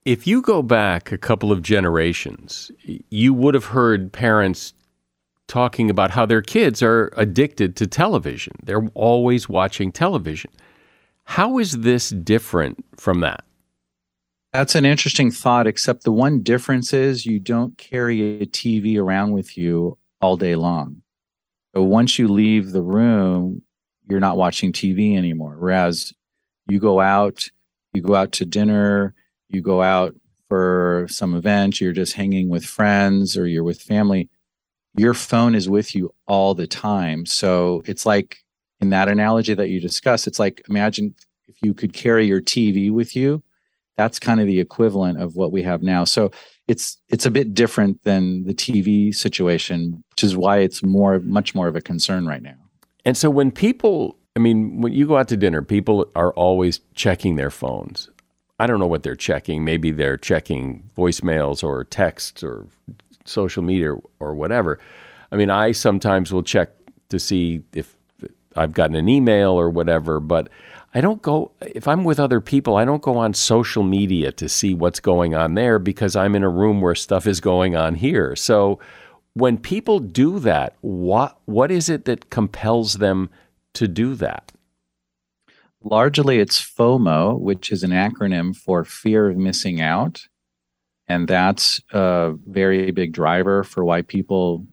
If 0.07 0.25
you 0.25 0.41
go 0.41 0.63
back 0.63 1.11
a 1.11 1.19
couple 1.19 1.51
of 1.51 1.63
generations, 1.63 2.71
you 3.11 3.35
would 3.35 3.55
have 3.55 3.65
heard 3.65 4.13
parents 4.13 4.73
talking 5.49 5.91
about 5.91 6.13
how 6.13 6.25
their 6.25 6.43
kids 6.43 6.81
are 6.81 7.13
addicted 7.17 7.75
to 7.75 7.89
television. 7.89 8.53
They're 8.63 8.87
always 8.95 9.49
watching 9.49 9.91
television. 9.91 10.53
How 11.25 11.59
is 11.59 11.79
this 11.79 12.11
different 12.11 12.85
from 12.97 13.19
that? 13.19 13.43
That's 14.53 14.77
an 14.77 14.85
interesting 14.85 15.33
thought, 15.33 15.67
except 15.67 16.05
the 16.05 16.13
one 16.13 16.41
difference 16.41 16.93
is 16.93 17.27
you 17.27 17.41
don't 17.41 17.77
carry 17.77 18.41
a 18.41 18.47
TV 18.47 18.99
around 18.99 19.33
with 19.33 19.59
you 19.59 19.99
all 20.21 20.37
day 20.37 20.55
long. 20.55 21.03
So 21.75 21.83
once 21.83 22.17
you 22.17 22.29
leave 22.29 22.71
the 22.71 22.81
room, 22.81 23.63
you're 24.09 24.21
not 24.21 24.37
watching 24.37 24.73
TV 24.73 25.17
anymore. 25.17 25.57
Whereas 25.59 26.13
you 26.69 26.79
go 26.79 27.01
out, 27.01 27.49
you 27.93 28.03
go 28.03 28.15
out 28.15 28.31
to 28.33 28.45
dinner, 28.45 29.13
you 29.49 29.63
go 29.63 29.83
out 29.83 30.15
for 30.49 31.07
some 31.09 31.35
event, 31.35 31.81
you're 31.81 31.93
just 31.93 32.15
hanging 32.15 32.49
with 32.49 32.65
friends 32.65 33.37
or 33.37 33.47
you're 33.47 33.65
with 33.65 33.81
family, 33.81 34.29
your 34.97 35.15
phone 35.15 35.55
is 35.55 35.69
with 35.69 35.95
you 35.95 36.15
all 36.27 36.55
the 36.55 36.67
time. 36.67 37.27
So 37.27 37.83
it's 37.87 38.07
like 38.07 38.39
in 38.81 38.91
that 38.91 39.09
analogy 39.09 39.55
that 39.55 39.69
you 39.69 39.81
discussed, 39.81 40.27
it's 40.27 40.39
like 40.39 40.63
imagine 40.69 41.15
if 41.49 41.57
you 41.63 41.75
could 41.75 41.93
carry 41.93 42.27
your 42.27 42.41
TV 42.41 42.91
with 42.91 43.17
you 43.17 43.43
that's 43.97 44.19
kind 44.19 44.41
of 44.41 44.47
the 44.47 44.61
equivalent 44.61 45.21
of 45.21 45.37
what 45.37 45.53
we 45.53 45.63
have 45.63 45.83
now. 45.83 46.05
So 46.05 46.31
it's 46.69 46.99
it's 47.09 47.27
a 47.27 47.31
bit 47.31 47.55
different 47.55 48.03
than 48.05 48.45
the 48.45 48.55
tv 48.55 49.15
situation 49.15 50.03
which 50.11 50.25
is 50.25 50.37
why 50.37 50.59
it's 50.59 50.83
more 50.83 51.21
much 51.21 51.55
more 51.55 51.69
of 51.69 51.77
a 51.77 51.81
concern 51.81 52.27
right 52.27 52.43
now. 52.43 52.57
And 53.05 53.17
so 53.17 53.31
when 53.31 53.51
people 53.51 54.19
i 54.35 54.39
mean 54.39 54.81
when 54.81 54.93
you 54.93 55.07
go 55.07 55.17
out 55.17 55.29
to 55.29 55.37
dinner 55.37 55.63
people 55.63 56.11
are 56.15 56.33
always 56.33 56.81
checking 56.95 57.37
their 57.37 57.51
phones 57.51 58.11
i 58.59 58.67
don't 58.67 58.79
know 58.79 58.87
what 58.87 59.03
they're 59.03 59.15
checking 59.15 59.65
maybe 59.65 59.91
they're 59.91 60.17
checking 60.17 60.89
voicemails 60.97 61.63
or 61.63 61.85
texts 61.85 62.43
or 62.43 62.67
social 63.25 63.63
media 63.63 63.95
or 64.21 64.35
whatever 64.35 64.79
i 65.33 65.37
mean 65.37 65.51
i 65.51 65.73
sometimes 65.73 66.33
will 66.33 66.43
check 66.43 66.71
to 67.09 67.19
see 67.19 67.63
if 67.75 67.97
i've 68.57 68.73
gotten 68.73 68.97
an 68.97 69.09
email 69.09 69.53
or 69.53 69.69
whatever 69.71 70.21
but 70.21 70.49
I 70.97 71.03
don't 71.03 71.21
go, 71.21 71.53
if 71.61 71.87
I'm 71.87 72.05
with 72.05 72.19
other 72.19 72.41
people, 72.41 72.77
I 72.77 72.87
don't 72.87 73.03
go 73.03 73.19
on 73.19 73.35
social 73.35 73.83
media 73.83 74.33
to 74.33 74.49
see 74.49 74.73
what's 74.73 74.99
going 74.99 75.35
on 75.35 75.53
there 75.53 75.79
because 75.79 76.17
I'm 76.17 76.35
in 76.35 76.43
a 76.43 76.49
room 76.49 76.81
where 76.81 76.95
stuff 76.95 77.27
is 77.27 77.39
going 77.39 77.77
on 77.77 77.97
here. 77.97 78.35
So 78.35 78.79
when 79.35 79.59
people 79.59 79.99
do 79.99 80.39
that, 80.39 80.75
what, 80.81 81.37
what 81.45 81.71
is 81.71 81.91
it 81.91 82.07
that 82.07 82.31
compels 82.31 82.95
them 82.95 83.29
to 83.75 83.87
do 83.87 84.15
that? 84.15 84.53
Largely, 85.89 86.41
it's 86.41 86.61
FOMO, 86.61 87.39
which 87.39 87.71
is 87.71 87.85
an 87.85 87.93
acronym 87.93 88.57
for 88.57 88.83
fear 88.83 89.31
of 89.31 89.37
missing 89.37 89.81
out. 89.81 90.27
And 91.07 91.29
that's 91.29 91.81
a 91.93 92.35
very 92.45 92.91
big 92.91 93.13
driver 93.13 93.63
for 93.63 93.85
why 93.85 94.03
people 94.03 94.67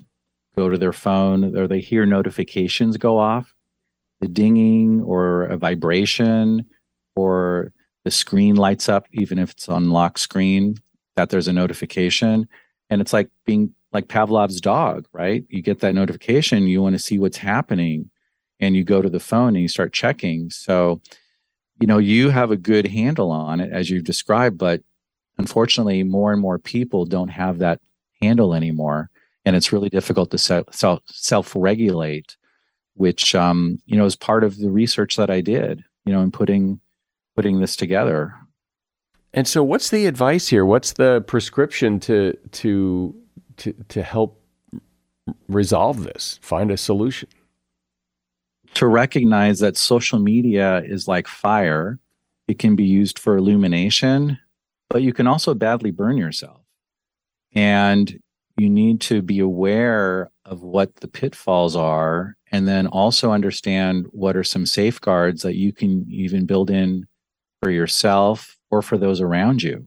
go 0.57 0.70
to 0.70 0.78
their 0.78 0.91
phone 0.91 1.55
or 1.55 1.68
they 1.68 1.82
hear 1.82 2.07
notifications 2.07 2.97
go 2.97 3.20
off. 3.20 3.53
The 4.22 4.28
dinging 4.28 5.01
or 5.01 5.43
a 5.43 5.55
vibration 5.55 6.66
or 7.16 7.74
the 8.05 8.09
screen 8.09 8.55
lights 8.55 8.89
up 8.89 9.05
even 9.11 9.38
if 9.38 9.51
it's 9.51 9.70
on 9.70 9.91
lock 9.91 10.18
screen 10.18 10.78
that 11.16 11.30
there's 11.30 11.47
a 11.47 11.53
notification. 11.53 12.47
And 12.89 13.01
it's 13.01 13.14
like 13.14 13.30
being 13.45 13.76
like 13.91 14.07
Pavlov's 14.07 14.59
dog 14.59 15.05
right? 15.14 15.45
You 15.47 15.61
get 15.61 15.82
that 15.82 15.93
notification 15.93 16.66
you 16.66 16.82
want 16.82 16.95
to 16.95 16.99
see 16.99 17.20
what's 17.20 17.38
happening 17.38 18.09
and 18.64 18.76
you 18.76 18.84
go 18.84 19.01
to 19.01 19.09
the 19.09 19.20
phone 19.20 19.49
and 19.49 19.61
you 19.61 19.68
start 19.68 19.93
checking 19.93 20.49
so 20.49 21.01
you 21.80 21.88
know 21.88 21.97
you 21.97 22.30
have 22.30 22.51
a 22.51 22.57
good 22.57 22.88
handle 22.88 23.32
on 23.32 23.59
it 23.59 23.72
as 23.72 23.89
you've 23.89 24.03
described 24.03 24.57
but 24.57 24.82
unfortunately 25.38 26.03
more 26.03 26.32
and 26.32 26.41
more 26.41 26.57
people 26.57 27.05
don't 27.05 27.30
have 27.30 27.59
that 27.59 27.80
handle 28.22 28.53
anymore 28.53 29.09
and 29.45 29.55
it's 29.55 29.74
really 29.74 29.89
difficult 29.89 30.32
to 30.32 30.38
self 30.38 31.51
regulate 31.55 32.38
which 32.95 33.34
um, 33.36 33.80
you 33.86 33.97
know 33.97 34.05
is 34.05 34.16
part 34.16 34.43
of 34.43 34.57
the 34.57 34.70
research 34.70 35.16
that 35.16 35.30
I 35.30 35.41
did, 35.41 35.84
you 36.05 36.14
know, 36.14 36.22
in 36.22 36.32
putting 36.32 36.80
putting 37.36 37.59
this 37.59 37.76
together. 37.76 38.36
And 39.34 39.47
so, 39.47 39.64
what's 39.64 39.89
the 39.89 40.05
advice 40.05 40.47
here? 40.47 40.66
What's 40.66 40.93
the 40.93 41.22
prescription 41.22 41.99
to 42.01 42.38
to 42.51 43.16
to 43.57 43.74
to 43.89 44.03
help 44.03 44.39
resolve 45.47 46.03
this? 46.03 46.39
Find 46.41 46.72
a 46.72 46.78
solution. 46.78 47.30
To 48.76 48.88
recognize 48.88 49.60
that 49.60 49.78
social 49.78 50.20
media 50.20 50.82
is 50.86 51.08
like 51.08 51.28
fire. 51.28 52.00
It 52.48 52.60
can 52.60 52.76
be 52.76 52.84
used 52.84 53.20
for 53.20 53.38
illumination, 53.38 54.40
but 54.90 55.02
you 55.02 55.14
can 55.14 55.28
also 55.28 55.54
badly 55.54 55.92
burn 55.92 56.18
yourself. 56.18 56.62
And 57.54 58.20
you 58.58 58.70
need 58.70 59.02
to 59.02 59.22
be 59.22 59.40
aware 59.40 60.30
of 60.46 60.62
what 60.62 60.96
the 60.98 61.08
pitfalls 61.08 61.76
are 61.76 62.36
and 62.52 62.68
then 62.68 62.88
also 62.88 63.32
understand 63.32 64.08
what 64.12 64.36
are 64.36 64.44
some 64.44 64.66
safeguards 64.66 65.42
that 65.42 65.56
you 65.56 65.72
can 65.72 66.06
even 66.10 66.46
build 66.46 66.70
in 66.70 67.08
for 67.62 67.72
yourself 67.72 68.58
or 68.70 68.82
for 68.82 68.98
those 68.98 69.22
around 69.22 69.64
you. 69.64 69.86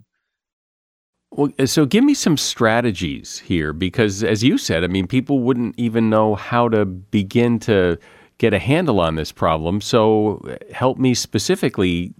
Well, 1.30 1.50
uh, 1.58 1.66
so 1.66 1.84
give 1.86 2.02
me 2.02 2.14
some 2.14 2.36
strategies 2.36 3.38
here 3.38 3.72
because, 3.72 4.24
as 4.24 4.42
you 4.42 4.58
said, 4.58 4.84
I 4.84 4.86
mean, 4.86 5.06
people 5.06 5.40
wouldn't 5.40 5.74
even 5.78 6.08
know 6.08 6.34
how 6.34 6.68
to 6.70 6.86
begin 6.86 7.58
to 7.60 7.98
get 8.38 8.52
a 8.54 8.58
handle 8.58 9.00
on 9.00 9.14
this 9.14 9.32
problem. 9.32 9.80
So 9.80 10.42
help 10.72 10.98
me 10.98 11.14
specifically 11.14 12.14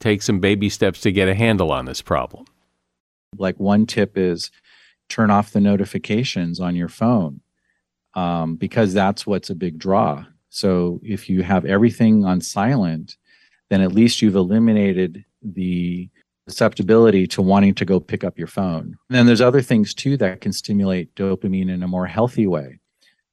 take 0.00 0.22
some 0.22 0.40
baby 0.40 0.68
steps 0.68 1.00
to 1.02 1.12
get 1.12 1.28
a 1.28 1.34
handle 1.34 1.72
on 1.72 1.84
this 1.84 2.02
problem. 2.02 2.46
Like 3.38 3.58
one 3.58 3.86
tip 3.86 4.16
is 4.16 4.50
turn 5.08 5.30
off 5.30 5.52
the 5.52 5.60
notifications 5.60 6.60
on 6.60 6.74
your 6.74 6.88
phone 6.88 7.40
um, 8.14 8.56
because 8.56 8.92
that's 8.92 9.26
what's 9.26 9.50
a 9.50 9.54
big 9.54 9.78
draw. 9.78 10.24
So 10.48 11.00
if 11.02 11.28
you 11.28 11.42
have 11.42 11.64
everything 11.64 12.24
on 12.24 12.40
silent, 12.40 13.16
then 13.70 13.80
at 13.80 13.92
least 13.92 14.22
you've 14.22 14.36
eliminated 14.36 15.24
the 15.42 16.08
susceptibility 16.48 17.26
to 17.26 17.42
wanting 17.42 17.74
to 17.74 17.84
go 17.84 18.00
pick 18.00 18.24
up 18.24 18.38
your 18.38 18.46
phone. 18.46 18.96
And 19.08 19.18
then 19.18 19.26
there's 19.26 19.40
other 19.40 19.62
things 19.62 19.92
too 19.92 20.16
that 20.18 20.40
can 20.40 20.52
stimulate 20.52 21.14
dopamine 21.14 21.70
in 21.70 21.82
a 21.82 21.88
more 21.88 22.06
healthy 22.06 22.46
way, 22.46 22.78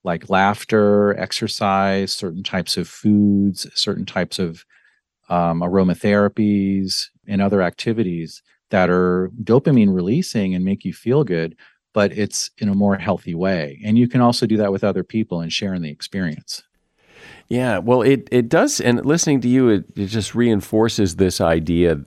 like 0.03 0.29
laughter, 0.29 1.17
exercise, 1.17 2.13
certain 2.13 2.43
types 2.43 2.77
of 2.77 2.87
foods, 2.87 3.67
certain 3.73 4.05
types 4.05 4.39
of 4.39 4.65
um, 5.29 5.61
aromatherapies, 5.61 7.07
and 7.27 7.41
other 7.41 7.61
activities 7.61 8.41
that 8.69 8.89
are 8.89 9.29
dopamine 9.43 9.93
releasing 9.93 10.55
and 10.55 10.65
make 10.65 10.83
you 10.83 10.93
feel 10.93 11.23
good, 11.23 11.55
but 11.93 12.11
it's 12.11 12.51
in 12.57 12.69
a 12.69 12.75
more 12.75 12.97
healthy 12.97 13.35
way. 13.35 13.79
And 13.85 13.97
you 13.97 14.07
can 14.07 14.19
also 14.19 14.45
do 14.45 14.57
that 14.57 14.71
with 14.71 14.83
other 14.83 15.03
people 15.03 15.41
and 15.41 15.53
sharing 15.53 15.81
the 15.81 15.91
experience. 15.91 16.63
Yeah, 17.49 17.77
well, 17.77 18.01
it, 18.01 18.27
it 18.31 18.49
does. 18.49 18.81
And 18.81 19.05
listening 19.05 19.41
to 19.41 19.47
you, 19.47 19.69
it, 19.69 19.85
it 19.95 20.07
just 20.07 20.33
reinforces 20.33 21.15
this 21.17 21.39
idea 21.39 21.99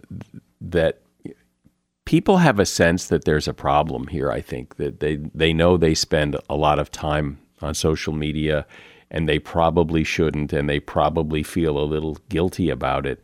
that 0.61 1.01
people 2.05 2.39
have 2.39 2.59
a 2.59 2.67
sense 2.67 3.07
that 3.09 3.25
there's 3.25 3.49
a 3.49 3.55
problem 3.55 4.09
here. 4.09 4.31
I 4.31 4.41
think 4.41 4.77
that 4.77 5.01
they, 5.01 5.17
they 5.35 5.53
know 5.53 5.77
they 5.77 5.95
spend 5.95 6.37
a 6.51 6.57
lot 6.57 6.79
of 6.79 6.91
time 6.91 7.39
on 7.63 7.75
social 7.75 8.13
media 8.13 8.67
and 9.11 9.29
they 9.29 9.39
probably 9.39 10.03
shouldn't, 10.03 10.53
and 10.53 10.69
they 10.69 10.81
probably 10.81 11.43
feel 11.43 11.79
a 11.79 11.85
little 11.85 12.17
guilty 12.29 12.71
about 12.71 13.07
it. 13.07 13.23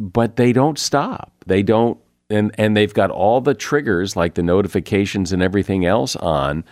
But 0.00 0.36
they 0.36 0.52
don't 0.52 0.78
stop. 0.78 1.32
They 1.46 1.62
don't 1.62 1.98
and 2.30 2.54
and 2.58 2.76
they've 2.76 2.94
got 2.94 3.10
all 3.10 3.40
the 3.40 3.54
triggers 3.54 4.16
like 4.16 4.34
the 4.34 4.42
notifications 4.42 5.32
and 5.32 5.42
everything 5.42 5.84
else 5.84 6.16
on 6.16 6.64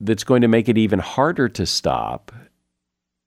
that's 0.00 0.24
going 0.24 0.42
to 0.42 0.48
make 0.48 0.68
it 0.68 0.78
even 0.78 0.98
harder 0.98 1.48
to 1.48 1.66
stop 1.66 2.32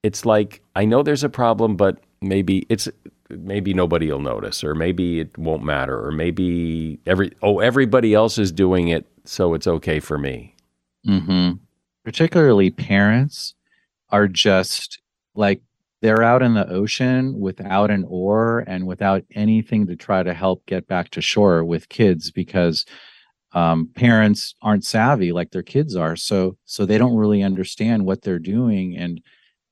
it's 0.03 0.25
like 0.25 0.61
i 0.75 0.83
know 0.85 1.03
there's 1.03 1.23
a 1.23 1.29
problem 1.29 1.75
but 1.75 1.99
maybe 2.21 2.65
it's 2.69 2.89
maybe 3.29 3.73
nobody 3.73 4.11
will 4.11 4.19
notice 4.19 4.63
or 4.63 4.73
maybe 4.73 5.19
it 5.19 5.37
won't 5.37 5.63
matter 5.63 6.05
or 6.05 6.11
maybe 6.11 6.99
every 7.05 7.31
oh 7.41 7.59
everybody 7.59 8.13
else 8.13 8.37
is 8.37 8.51
doing 8.51 8.87
it 8.87 9.07
so 9.23 9.53
it's 9.53 9.67
okay 9.67 9.99
for 9.99 10.17
me 10.17 10.55
mm-hmm. 11.07 11.51
Particularly 12.03 12.71
parents 12.71 13.53
are 14.09 14.27
just 14.27 14.99
like 15.35 15.61
they're 16.01 16.23
out 16.23 16.41
in 16.41 16.55
the 16.55 16.67
ocean 16.69 17.39
without 17.39 17.91
an 17.91 18.05
oar 18.07 18.63
and 18.67 18.87
without 18.87 19.23
anything 19.35 19.85
to 19.87 19.95
try 19.95 20.23
to 20.23 20.33
help 20.33 20.65
get 20.65 20.87
back 20.87 21.09
to 21.11 21.21
shore 21.21 21.63
with 21.63 21.89
kids 21.89 22.31
because 22.31 22.85
um, 23.53 23.89
parents 23.95 24.55
aren't 24.61 24.85
savvy 24.85 25.31
like 25.31 25.51
their 25.51 25.63
kids 25.63 25.95
are. 25.95 26.15
So 26.15 26.57
so 26.65 26.85
they 26.85 26.97
don't 26.97 27.15
really 27.15 27.43
understand 27.43 28.05
what 28.05 28.21
they're 28.21 28.39
doing. 28.39 28.97
And 28.97 29.21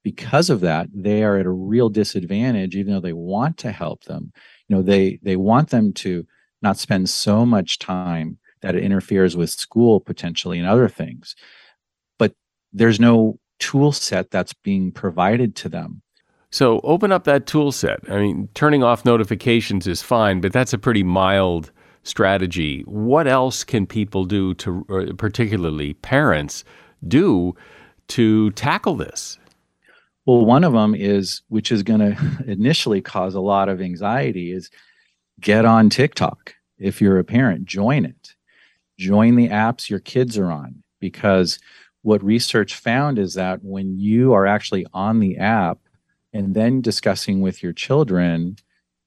because 0.04 0.50
of 0.50 0.62
that 0.62 0.88
they 0.94 1.24
are 1.24 1.38
at 1.38 1.46
a 1.46 1.52
real 1.52 1.90
disadvantage 1.90 2.76
even 2.76 2.94
though 2.94 3.00
they 3.00 3.14
want 3.14 3.58
to 3.60 3.72
help 3.72 4.04
them. 4.04 4.32
You 4.68 4.76
know 4.76 4.82
they 4.84 5.20
they 5.24 5.36
want 5.36 5.70
them 5.70 5.94
to 5.94 6.28
not 6.62 6.78
spend 6.78 7.10
so 7.10 7.46
much 7.46 7.80
time 7.80 8.38
that 8.62 8.76
it 8.76 8.84
interferes 8.84 9.36
with 9.36 9.50
school 9.50 10.00
potentially 10.00 10.60
and 10.60 10.68
other 10.68 10.90
things 10.90 11.36
there's 12.74 13.00
no 13.00 13.40
tool 13.60 13.92
set 13.92 14.32
that's 14.32 14.54
being 14.54 14.92
provided 14.92 15.56
to 15.56 15.70
them 15.70 16.02
so 16.52 16.80
open 16.84 17.12
up 17.12 17.26
that 17.26 17.46
tool 17.46 17.72
set. 17.72 18.00
I 18.10 18.20
mean, 18.20 18.50
turning 18.54 18.84
off 18.84 19.06
notifications 19.06 19.86
is 19.86 20.02
fine, 20.02 20.42
but 20.42 20.52
that's 20.52 20.74
a 20.74 20.80
pretty 20.80 21.04
mild 21.04 21.72
strategy. 22.04 22.82
What 22.88 23.28
else 23.28 23.64
can 23.64 23.86
people 23.86 24.26
do 24.26 24.54
to, 24.56 24.86
uh, 24.90 25.14
particularly 25.14 25.94
parents, 25.96 26.64
do 27.08 27.56
to 28.10 28.50
tackle 28.52 28.96
this? 28.96 29.38
Well, 30.26 30.46
one 30.46 30.64
of 30.64 30.74
them 30.74 30.96
is, 30.96 31.42
which 31.50 31.72
is 31.72 31.84
going 31.84 32.00
to 32.16 32.44
initially 32.48 33.02
cause 33.02 33.36
a 33.36 33.42
lot 33.42 33.70
of 33.70 33.82
anxiety, 33.82 34.52
is 34.52 34.72
get 35.40 35.66
on 35.66 35.90
TikTok. 35.90 36.56
If 36.80 37.02
you're 37.02 37.20
a 37.20 37.24
parent, 37.24 37.66
join 37.66 38.06
it. 38.06 38.36
Join 38.98 39.36
the 39.36 39.50
apps 39.50 39.90
your 39.90 40.00
kids 40.00 40.38
are 40.38 40.52
on 40.52 40.84
because 41.00 41.60
what 42.02 42.24
research 42.24 42.76
found 42.76 43.20
is 43.20 43.34
that 43.34 43.60
when 43.64 43.98
you 43.98 44.34
are 44.34 44.46
actually 44.46 44.86
on 44.94 45.20
the 45.20 45.38
app, 45.38 45.80
and 46.32 46.54
then 46.54 46.80
discussing 46.80 47.42
with 47.42 47.64
your 47.64 47.74
children 47.74 48.56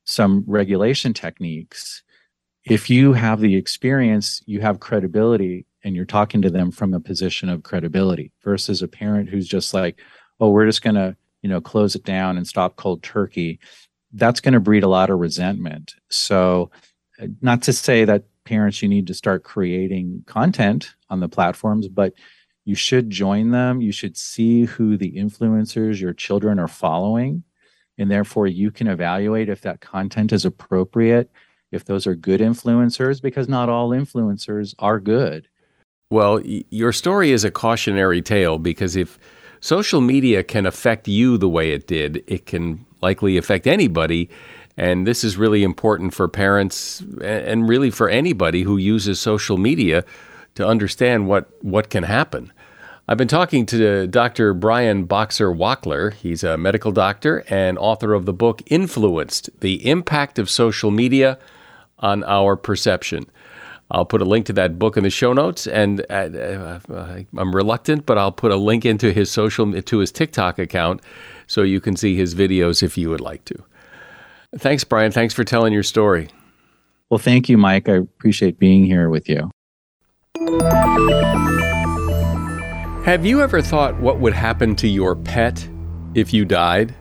some 0.04 0.42
regulation 0.48 1.14
techniques 1.14 2.02
if 2.64 2.90
you 2.90 3.12
have 3.12 3.40
the 3.40 3.54
experience 3.54 4.42
you 4.46 4.60
have 4.60 4.80
credibility 4.80 5.64
and 5.84 5.94
you're 5.94 6.04
talking 6.04 6.42
to 6.42 6.50
them 6.50 6.72
from 6.72 6.92
a 6.92 6.98
position 6.98 7.48
of 7.48 7.62
credibility 7.62 8.32
versus 8.42 8.82
a 8.82 8.88
parent 8.88 9.28
who's 9.28 9.46
just 9.46 9.72
like 9.72 10.00
oh 10.40 10.50
we're 10.50 10.66
just 10.66 10.82
going 10.82 10.96
to 10.96 11.16
you 11.42 11.48
know 11.48 11.60
close 11.60 11.94
it 11.94 12.04
down 12.04 12.36
and 12.36 12.46
stop 12.46 12.76
cold 12.76 13.02
turkey. 13.02 13.58
That's 14.12 14.40
going 14.40 14.54
to 14.54 14.60
breed 14.60 14.82
a 14.82 14.88
lot 14.88 15.10
of 15.10 15.18
resentment. 15.18 15.94
So 16.10 16.70
uh, 17.20 17.26
not 17.40 17.62
to 17.62 17.72
say 17.72 18.04
that 18.04 18.24
parents 18.44 18.82
you 18.82 18.88
need 18.88 19.06
to 19.06 19.14
start 19.14 19.44
creating 19.44 20.24
content 20.26 20.94
on 21.10 21.20
the 21.20 21.28
platforms 21.28 21.86
but 21.86 22.12
you 22.64 22.74
should 22.74 23.10
join 23.10 23.50
them. 23.50 23.80
You 23.80 23.92
should 23.92 24.16
see 24.16 24.64
who 24.64 24.96
the 24.96 25.12
influencers 25.12 26.00
your 26.00 26.12
children 26.12 26.58
are 26.58 26.68
following. 26.68 27.42
And 27.98 28.10
therefore, 28.10 28.46
you 28.46 28.70
can 28.70 28.86
evaluate 28.86 29.48
if 29.48 29.60
that 29.62 29.80
content 29.80 30.32
is 30.32 30.44
appropriate, 30.44 31.30
if 31.70 31.84
those 31.84 32.06
are 32.06 32.14
good 32.14 32.40
influencers, 32.40 33.20
because 33.20 33.48
not 33.48 33.68
all 33.68 33.90
influencers 33.90 34.74
are 34.78 35.00
good. 35.00 35.48
Well, 36.10 36.40
your 36.44 36.92
story 36.92 37.32
is 37.32 37.44
a 37.44 37.50
cautionary 37.50 38.22
tale 38.22 38.58
because 38.58 38.96
if 38.96 39.18
social 39.60 40.00
media 40.00 40.42
can 40.42 40.66
affect 40.66 41.08
you 41.08 41.38
the 41.38 41.48
way 41.48 41.72
it 41.72 41.86
did, 41.86 42.22
it 42.26 42.46
can 42.46 42.84
likely 43.00 43.36
affect 43.36 43.66
anybody. 43.66 44.28
And 44.76 45.06
this 45.06 45.24
is 45.24 45.36
really 45.36 45.62
important 45.62 46.14
for 46.14 46.28
parents 46.28 47.02
and 47.22 47.68
really 47.68 47.90
for 47.90 48.08
anybody 48.08 48.62
who 48.62 48.76
uses 48.76 49.20
social 49.20 49.58
media 49.58 50.04
to 50.54 50.66
understand 50.66 51.28
what, 51.28 51.50
what 51.62 51.90
can 51.90 52.04
happen. 52.04 52.52
I've 53.08 53.18
been 53.18 53.28
talking 53.28 53.66
to 53.66 54.06
Dr. 54.06 54.54
Brian 54.54 55.04
Boxer 55.04 55.52
Wachler. 55.52 56.14
He's 56.14 56.44
a 56.44 56.56
medical 56.56 56.92
doctor 56.92 57.44
and 57.48 57.76
author 57.76 58.14
of 58.14 58.26
the 58.26 58.32
book 58.32 58.62
Influenced 58.66 59.50
The 59.60 59.88
Impact 59.88 60.38
of 60.38 60.48
Social 60.48 60.90
Media 60.90 61.38
on 61.98 62.22
Our 62.24 62.56
Perception. 62.56 63.26
I'll 63.90 64.06
put 64.06 64.22
a 64.22 64.24
link 64.24 64.46
to 64.46 64.52
that 64.54 64.78
book 64.78 64.96
in 64.96 65.02
the 65.02 65.10
show 65.10 65.34
notes, 65.34 65.66
and 65.66 66.06
uh, 66.08 66.78
uh, 66.90 67.22
I'm 67.36 67.54
reluctant, 67.54 68.06
but 68.06 68.16
I'll 68.16 68.32
put 68.32 68.50
a 68.50 68.56
link 68.56 68.86
into 68.86 69.12
his 69.12 69.30
social 69.30 69.82
to 69.82 69.98
his 69.98 70.10
TikTok 70.10 70.58
account 70.58 71.02
so 71.46 71.62
you 71.62 71.80
can 71.80 71.96
see 71.96 72.16
his 72.16 72.34
videos 72.34 72.82
if 72.82 72.96
you 72.96 73.10
would 73.10 73.20
like 73.20 73.44
to. 73.46 73.64
Thanks, 74.56 74.84
Brian. 74.84 75.12
Thanks 75.12 75.34
for 75.34 75.44
telling 75.44 75.72
your 75.72 75.82
story. 75.82 76.30
Well, 77.10 77.18
thank 77.18 77.50
you, 77.50 77.58
Mike. 77.58 77.88
I 77.88 77.96
appreciate 77.96 78.58
being 78.58 78.84
here 78.84 79.10
with 79.10 79.28
you. 79.28 79.50
Have 83.04 83.26
you 83.26 83.40
ever 83.42 83.60
thought 83.60 84.00
what 84.00 84.20
would 84.20 84.32
happen 84.32 84.76
to 84.76 84.88
your 84.88 85.16
pet 85.16 85.68
if 86.14 86.32
you 86.32 86.44
died? 86.44 86.94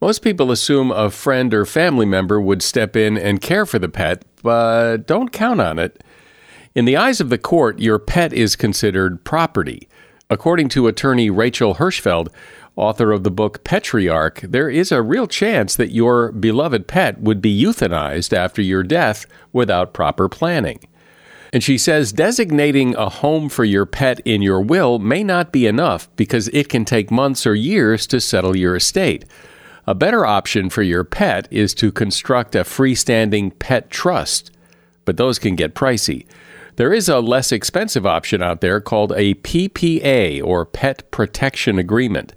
Most 0.00 0.20
people 0.20 0.50
assume 0.50 0.90
a 0.90 1.10
friend 1.10 1.52
or 1.52 1.64
family 1.64 2.06
member 2.06 2.40
would 2.40 2.62
step 2.62 2.96
in 2.96 3.18
and 3.18 3.40
care 3.40 3.66
for 3.66 3.78
the 3.78 3.88
pet, 3.88 4.24
but 4.42 5.06
don't 5.06 5.32
count 5.32 5.60
on 5.60 5.78
it. 5.78 6.02
In 6.74 6.84
the 6.84 6.96
eyes 6.96 7.20
of 7.20 7.30
the 7.30 7.38
court, 7.38 7.78
your 7.78 7.98
pet 7.98 8.32
is 8.32 8.56
considered 8.56 9.24
property. 9.24 9.88
According 10.30 10.68
to 10.70 10.86
attorney 10.86 11.30
Rachel 11.30 11.76
Hirschfeld, 11.76 12.28
author 12.76 13.12
of 13.12 13.24
the 13.24 13.30
book 13.30 13.64
Petriarch, 13.64 14.40
there 14.42 14.70
is 14.70 14.92
a 14.92 15.02
real 15.02 15.26
chance 15.26 15.74
that 15.76 15.92
your 15.92 16.32
beloved 16.32 16.86
pet 16.86 17.20
would 17.20 17.42
be 17.42 17.62
euthanized 17.62 18.32
after 18.32 18.62
your 18.62 18.82
death 18.82 19.26
without 19.52 19.92
proper 19.92 20.28
planning. 20.28 20.80
And 21.52 21.64
she 21.64 21.78
says 21.78 22.12
designating 22.12 22.94
a 22.96 23.08
home 23.08 23.48
for 23.48 23.64
your 23.64 23.86
pet 23.86 24.20
in 24.24 24.42
your 24.42 24.60
will 24.60 24.98
may 24.98 25.24
not 25.24 25.50
be 25.50 25.66
enough 25.66 26.08
because 26.16 26.48
it 26.48 26.68
can 26.68 26.84
take 26.84 27.10
months 27.10 27.46
or 27.46 27.54
years 27.54 28.06
to 28.08 28.20
settle 28.20 28.56
your 28.56 28.76
estate. 28.76 29.24
A 29.86 29.94
better 29.94 30.26
option 30.26 30.68
for 30.68 30.82
your 30.82 31.04
pet 31.04 31.48
is 31.50 31.72
to 31.74 31.90
construct 31.90 32.54
a 32.54 32.60
freestanding 32.64 33.58
pet 33.58 33.90
trust. 33.90 34.50
but 35.06 35.16
those 35.16 35.38
can 35.38 35.56
get 35.56 35.74
pricey. 35.74 36.26
There 36.76 36.92
is 36.92 37.08
a 37.08 37.20
less 37.20 37.50
expensive 37.50 38.04
option 38.04 38.42
out 38.42 38.60
there 38.60 38.78
called 38.78 39.12
a 39.16 39.36
PPA 39.36 40.44
or 40.44 40.66
Pet 40.66 41.10
Protection 41.10 41.78
Agreement. 41.78 42.34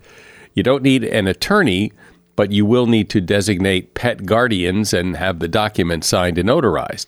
You 0.53 0.63
don't 0.63 0.81
need 0.81 1.03
an 1.03 1.27
attorney, 1.27 1.91
but 2.37 2.53
you 2.53 2.65
will 2.65 2.87
need 2.87 3.09
to 3.09 3.19
designate 3.19 3.93
pet 3.93 4.25
guardians 4.25 4.93
and 4.93 5.17
have 5.17 5.39
the 5.39 5.49
document 5.49 6.05
signed 6.05 6.37
and 6.37 6.47
notarized. 6.47 7.07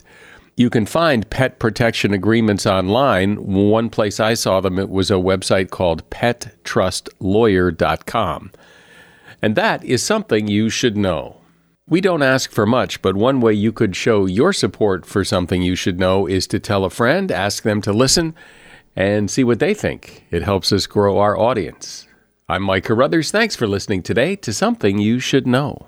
You 0.55 0.69
can 0.69 0.85
find 0.85 1.27
pet 1.31 1.57
protection 1.57 2.13
agreements 2.13 2.67
online. 2.67 3.37
One 3.37 3.89
place 3.89 4.19
I 4.19 4.35
saw 4.35 4.61
them 4.61 4.77
it 4.77 4.89
was 4.89 5.09
a 5.09 5.15
website 5.15 5.71
called 5.71 6.07
pettrustlawyer.com. 6.11 8.51
And 9.41 9.55
that 9.55 9.83
is 9.83 10.03
something 10.03 10.47
you 10.47 10.69
should 10.69 10.95
know. 10.95 11.37
We 11.87 12.01
don't 12.01 12.21
ask 12.21 12.51
for 12.51 12.67
much, 12.67 13.01
but 13.01 13.15
one 13.15 13.41
way 13.41 13.53
you 13.53 13.73
could 13.73 13.95
show 13.95 14.25
your 14.25 14.53
support 14.53 15.05
for 15.05 15.25
something 15.25 15.63
you 15.63 15.75
should 15.75 15.99
know 15.99 16.27
is 16.27 16.47
to 16.47 16.59
tell 16.59 16.85
a 16.85 16.89
friend, 16.89 17.31
ask 17.31 17.63
them 17.63 17.81
to 17.81 17.91
listen, 17.91 18.35
and 18.95 19.29
see 19.29 19.43
what 19.43 19.59
they 19.59 19.73
think. 19.73 20.23
It 20.29 20.43
helps 20.43 20.71
us 20.71 20.85
grow 20.85 21.17
our 21.17 21.37
audience. 21.37 22.07
I'm 22.47 22.63
Mike 22.63 22.85
Carruthers. 22.85 23.31
Thanks 23.31 23.55
for 23.55 23.67
listening 23.67 24.03
today 24.03 24.35
to 24.37 24.53
Something 24.53 24.99
You 24.99 25.19
Should 25.19 25.47
Know. 25.47 25.87